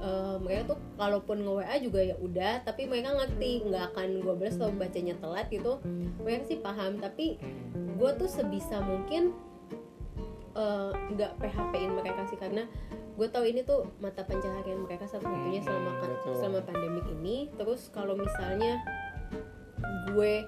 eh, 0.00 0.36
mereka 0.38 0.72
tuh 0.72 0.78
kalaupun 0.96 1.36
nge 1.40 1.52
WA 1.54 1.76
juga 1.78 2.00
ya 2.02 2.16
udah 2.16 2.54
tapi 2.62 2.84
mereka 2.84 3.12
ngerti 3.12 3.64
nggak 3.64 3.84
akan 3.92 4.08
gue 4.18 4.34
balas 4.34 4.56
atau 4.56 4.72
bacanya 4.72 5.14
telat 5.16 5.46
gitu. 5.48 5.72
Mereka 6.18 6.42
sih 6.46 6.58
paham 6.58 6.96
tapi 6.96 7.36
gue 7.72 8.10
tuh 8.16 8.26
sebisa 8.26 8.80
mungkin 8.80 9.36
eh, 10.52 10.90
nggak 11.14 11.36
PHP-in 11.36 11.92
mereka 11.94 12.24
sih 12.26 12.36
karena 12.36 12.64
gue 13.14 13.28
tahu 13.28 13.44
ini 13.44 13.60
tuh 13.60 13.84
mata 14.00 14.24
pencaharian 14.24 14.80
mereka 14.80 15.04
satu-satunya 15.04 15.60
Hmm, 15.60 15.68
selama 15.68 15.90
kan- 16.00 16.20
selama 16.34 16.60
pandemik 16.64 17.06
ini. 17.12 17.52
Terus 17.54 17.92
kalau 17.92 18.16
misalnya 18.16 18.80
gue 20.10 20.44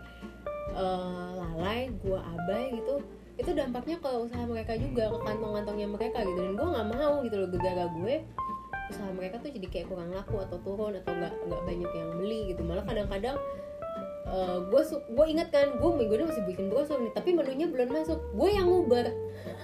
eh, 0.73 1.31
lalai 1.37 1.93
gue 1.95 2.17
abai 2.17 2.73
gitu 2.75 3.05
itu 3.33 3.49
dampaknya 3.53 3.97
ke 3.97 4.09
usaha 4.09 4.45
mereka 4.45 4.77
juga 4.77 5.09
ke 5.09 5.19
kantong-kantongnya 5.19 5.89
mereka 5.89 6.21
gitu. 6.21 6.37
Dan 6.39 6.53
gue 6.53 6.69
nggak 6.69 6.89
mau 6.91 7.21
gitu 7.21 7.37
loh 7.37 7.49
gara-gara 7.49 7.85
gue 7.91 8.15
usaha 8.93 9.09
mereka 9.17 9.41
tuh 9.41 9.49
jadi 9.49 9.67
kayak 9.73 9.87
kurang 9.89 10.13
laku 10.13 10.37
atau 10.45 10.61
turun 10.61 10.93
atau 11.01 11.13
nggak 11.17 11.33
nggak 11.49 11.63
banyak 11.65 11.91
yang 11.97 12.11
beli 12.21 12.41
gitu. 12.53 12.63
Malah 12.63 12.85
kadang-kadang 12.85 13.37
gue 14.73 14.83
gue 14.89 15.27
ingat 15.29 15.49
kan 15.53 15.77
gue 15.77 15.91
minggu 15.93 16.15
ini 16.17 16.25
masih 16.25 16.45
bikin 16.49 16.73
brosur 16.73 16.97
nih 17.03 17.13
tapi 17.13 17.33
menunya 17.33 17.67
belum 17.69 17.89
masuk. 17.91 18.21
Gue 18.37 18.53
yang 18.53 18.69
ngubar 18.69 19.09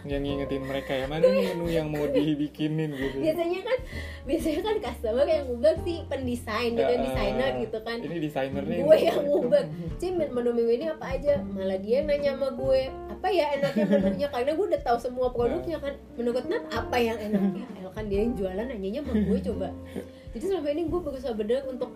yang 0.07 0.23
ngingetin 0.23 0.63
mereka 0.63 0.95
ya 0.95 1.07
mana 1.11 1.27
nih 1.27 1.55
menu 1.55 1.67
yang 1.71 1.89
mau 1.91 2.07
dibikinin 2.07 2.91
gitu. 2.95 3.19
Biasanya 3.25 3.61
kan 3.67 3.79
biasanya 4.27 4.61
kan 4.63 4.77
customer 4.83 5.27
yang 5.27 5.45
ngubar 5.51 5.75
sih 5.83 5.97
pendesain 6.07 6.73
gitu 6.75 6.93
Ya, 6.95 6.99
desainer 7.03 7.53
gitu 7.63 7.79
kan. 7.83 7.99
Ini 8.03 8.17
desainernya 8.23 8.77
gue 8.85 8.99
yang 8.99 9.21
ngubar 9.27 9.65
Cim 10.01 10.19
menu 10.19 10.51
minggu 10.55 10.73
ini 10.73 10.87
apa 10.91 11.07
aja? 11.19 11.43
Malah 11.43 11.79
dia 11.83 12.03
nanya 12.07 12.35
sama 12.39 12.49
gue 12.55 12.83
apa 13.19 13.35
ya 13.35 13.51
enaknya 13.59 13.85
menunya 13.91 14.29
karena 14.31 14.55
gue 14.55 14.67
udah 14.71 14.83
tahu 14.87 14.99
semua 15.03 15.35
produknya 15.35 15.83
kan. 15.83 15.99
Menurut 16.15 16.47
Nat 16.47 16.71
apa 16.71 16.97
yang 17.03 17.19
enaknya? 17.19 17.67
El 17.83 17.91
kan 17.91 18.07
dia 18.07 18.23
yang 18.23 18.39
jualan 18.39 18.63
nanyanya 18.71 19.03
sama 19.03 19.27
gue 19.27 19.39
coba. 19.43 19.69
Jadi 20.31 20.45
selama 20.47 20.69
ini 20.71 20.83
gue 20.87 21.01
berusaha 21.03 21.35
bener 21.35 21.67
untuk 21.67 21.91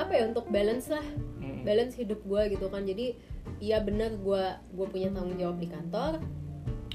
apa 0.00 0.12
ya 0.16 0.32
untuk 0.32 0.48
balance 0.48 0.88
lah. 0.88 1.04
Balance 1.62 2.00
hidup 2.00 2.24
gue 2.24 2.56
gitu 2.56 2.72
kan. 2.72 2.88
Jadi 2.88 3.20
iya 3.60 3.84
benar 3.84 4.16
gue 4.16 4.44
gue 4.72 4.86
punya 4.88 5.12
tanggung 5.12 5.36
jawab 5.36 5.60
di 5.60 5.68
kantor 5.68 6.24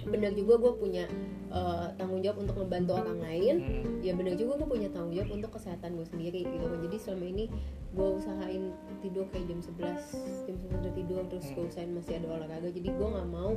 benar 0.08 0.32
juga 0.32 0.54
gue 0.58 0.74
punya 0.74 1.06
eh, 1.48 1.88
tanggung 1.96 2.20
jawab 2.20 2.42
untuk 2.42 2.56
membantu 2.58 2.92
orang 2.96 3.20
lain 3.20 3.56
Hmm. 3.58 4.00
ya 4.00 4.12
benar 4.12 4.36
juga 4.36 4.58
gue 4.58 4.68
punya 4.70 4.90
tanggung 4.90 5.14
jawab 5.14 5.30
untuk 5.32 5.52
kesehatan 5.54 5.96
gue 5.96 6.06
sendiri 6.06 6.42
gitu 6.44 6.66
jadi 6.82 6.98
selama 6.98 7.26
ini 7.26 7.46
gue 7.90 8.08
usahain 8.14 8.64
tidur 9.00 9.26
kayak 9.30 9.48
jam 9.48 9.60
11 9.60 10.44
jam 10.44 10.56
11 10.60 10.82
udah 10.82 10.94
tidur 10.94 11.22
terus 11.28 11.48
gue 11.48 11.60
Hmm. 11.60 11.70
usahain 11.70 11.92
masih 11.92 12.14
ada 12.16 12.28
olahraga 12.30 12.68
jadi 12.68 12.90
gue 12.90 13.08
nggak 13.08 13.30
mau 13.30 13.52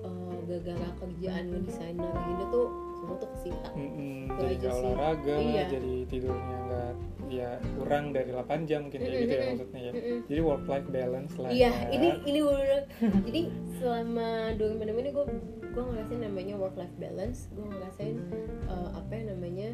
eh, 0.00 0.36
gara-gara 0.46 0.88
kerjaan 0.98 1.44
ngedesainer 1.48 2.12
gini 2.12 2.44
tuh 2.50 2.68
semua 3.00 3.16
tuh 3.16 3.28
kesita 3.32 3.68
Mm-mm, 3.72 4.12
Itu 4.28 4.34
jadi 4.36 4.56
sih. 4.60 4.70
olahraga 4.76 5.34
Iya. 5.34 5.64
jadi 5.70 5.94
tidurnya 6.06 6.58
nggak 6.62 6.92
ya 7.30 7.50
kurang 7.74 8.04
dari 8.10 8.30
8 8.30 8.66
jam 8.66 8.80
mungkin 8.84 9.00
kayak 9.00 9.18
gitu 9.20 9.32
ya 9.32 9.42
maksudnya 9.48 9.80
ya 9.80 9.92
Mm-mm. 9.92 10.18
jadi 10.26 10.40
work 10.42 10.64
life 10.66 10.88
balance 10.88 11.32
lah 11.34 11.48
Iya, 11.48 11.70
ya. 11.70 11.88
ini 11.90 12.08
ini 12.24 12.38
bener 12.40 12.80
Jadi 13.22 13.40
selama 13.76 14.28
dua 14.54 14.68
pandemi 14.74 15.00
ini 15.00 15.10
gue 15.10 15.24
gue 15.70 15.84
ngerasain 15.86 16.20
namanya 16.20 16.54
work 16.54 16.74
life 16.74 16.96
balance. 16.96 17.46
Gue 17.48 17.62
ngerasain 17.64 18.16
eh, 18.66 18.88
apa 18.92 19.12
yang 19.12 19.26
namanya 19.30 19.68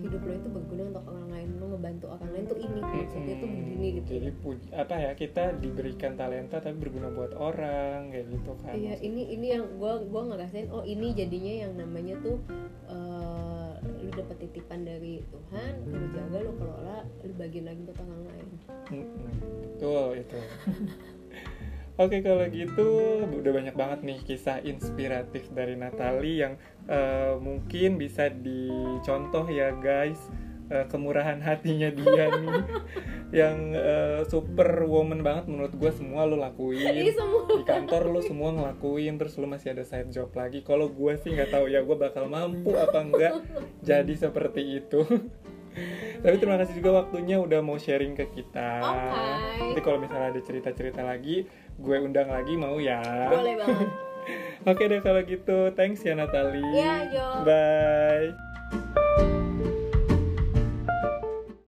hidup 0.00 0.20
lo 0.24 0.32
itu 0.32 0.48
berguna 0.48 0.82
untuk 0.88 1.04
orang 1.10 1.28
lain. 1.28 1.48
Lo 1.60 1.64
ngebantu 1.76 2.06
orang 2.08 2.30
lain 2.32 2.44
tuh 2.48 2.58
ini 2.58 2.80
maksudnya 2.80 3.34
tuh 3.36 3.48
begini 3.50 3.86
gitu. 4.00 4.08
jadi 4.16 4.28
apa 4.72 4.94
ya 4.96 5.10
kita 5.12 5.44
diberikan 5.60 6.12
talenta 6.16 6.56
tapi 6.62 6.76
berguna 6.78 7.08
buat 7.12 7.32
orang 7.36 8.08
kayak 8.14 8.26
gitu 8.32 8.52
kan 8.64 8.72
Iya, 8.72 8.94
ini 9.04 9.22
ini 9.36 9.46
yang 9.58 9.64
gue 9.76 9.92
gue 10.08 10.22
ngerasain. 10.32 10.68
Oh 10.72 10.84
ini 10.86 11.12
jadinya 11.12 11.54
yang 11.68 11.72
namanya 11.76 12.14
tuh 12.24 12.40
eh, 12.88 13.70
lu 13.82 14.10
dapet 14.14 14.36
titipan 14.48 14.86
dari 14.86 15.22
Tuhan, 15.28 15.72
lu 15.86 16.00
jaga, 16.14 16.38
lu 16.40 16.52
kelola, 16.56 16.98
lu 17.22 17.32
bagiin 17.36 17.66
lagi 17.68 17.80
buat 17.84 17.98
orang 18.00 18.22
lain. 18.30 18.48
Mm-mm. 18.92 19.30
betul 19.82 20.14
itu 20.14 20.38
Oke 22.00 22.24
kalau 22.24 22.48
gitu 22.48 22.88
udah 23.28 23.52
banyak 23.52 23.76
banget 23.76 24.00
nih 24.00 24.18
kisah 24.24 24.64
inspiratif 24.64 25.52
dari 25.52 25.76
Natali 25.76 26.40
yang 26.40 26.56
eh, 26.88 27.34
mungkin 27.38 28.00
bisa 28.00 28.30
dicontoh 28.30 29.46
ya 29.50 29.74
guys. 29.78 30.18
Eh, 30.72 30.88
kemurahan 30.88 31.36
hatinya 31.44 31.92
dia 31.92 32.32
nih. 32.32 32.64
Yang 33.44 33.56
eh, 33.76 34.20
super 34.24 34.88
woman 34.88 35.20
banget 35.20 35.44
menurut 35.44 35.76
gue 35.76 35.92
semua 35.92 36.24
lo 36.24 36.40
lakuin. 36.40 37.12
Semua. 37.12 37.44
di 37.44 37.64
kantor 37.68 38.08
lo 38.08 38.20
semua 38.24 38.56
ngelakuin 38.56 39.20
terus 39.20 39.36
lo 39.36 39.44
masih 39.44 39.76
ada 39.76 39.84
side 39.84 40.08
job 40.08 40.32
lagi. 40.32 40.64
Kalau 40.64 40.88
gue 40.88 41.12
sih 41.20 41.36
nggak 41.36 41.52
tahu 41.52 41.68
ya 41.68 41.84
gue 41.84 41.96
bakal 41.96 42.24
mampu 42.32 42.72
apa 42.72 42.98
enggak 43.04 43.34
jadi 43.84 44.14
seperti 44.16 44.80
itu. 44.80 45.04
Tapi 46.22 46.36
terima 46.36 46.60
kasih 46.60 46.80
juga 46.80 47.04
waktunya 47.04 47.40
udah 47.40 47.60
mau 47.64 47.76
sharing 47.76 48.16
ke 48.16 48.28
kita. 48.32 48.80
Oke. 48.80 49.60
nanti 49.60 49.80
kalau 49.80 49.98
misalnya 50.00 50.36
ada 50.36 50.40
cerita-cerita 50.40 51.00
lagi 51.04 51.48
gue 51.76 51.96
undang 52.00 52.32
lagi 52.32 52.56
mau 52.56 52.80
ya? 52.80 53.00
Boleh 53.28 53.56
banget. 53.60 53.88
oke 54.68 54.82
deh 54.86 55.00
kalau 55.02 55.20
gitu. 55.26 55.70
Thanks 55.74 56.02
ya 56.06 56.14
Natali 56.14 56.62
Iya, 56.62 56.94
bye 57.42 58.51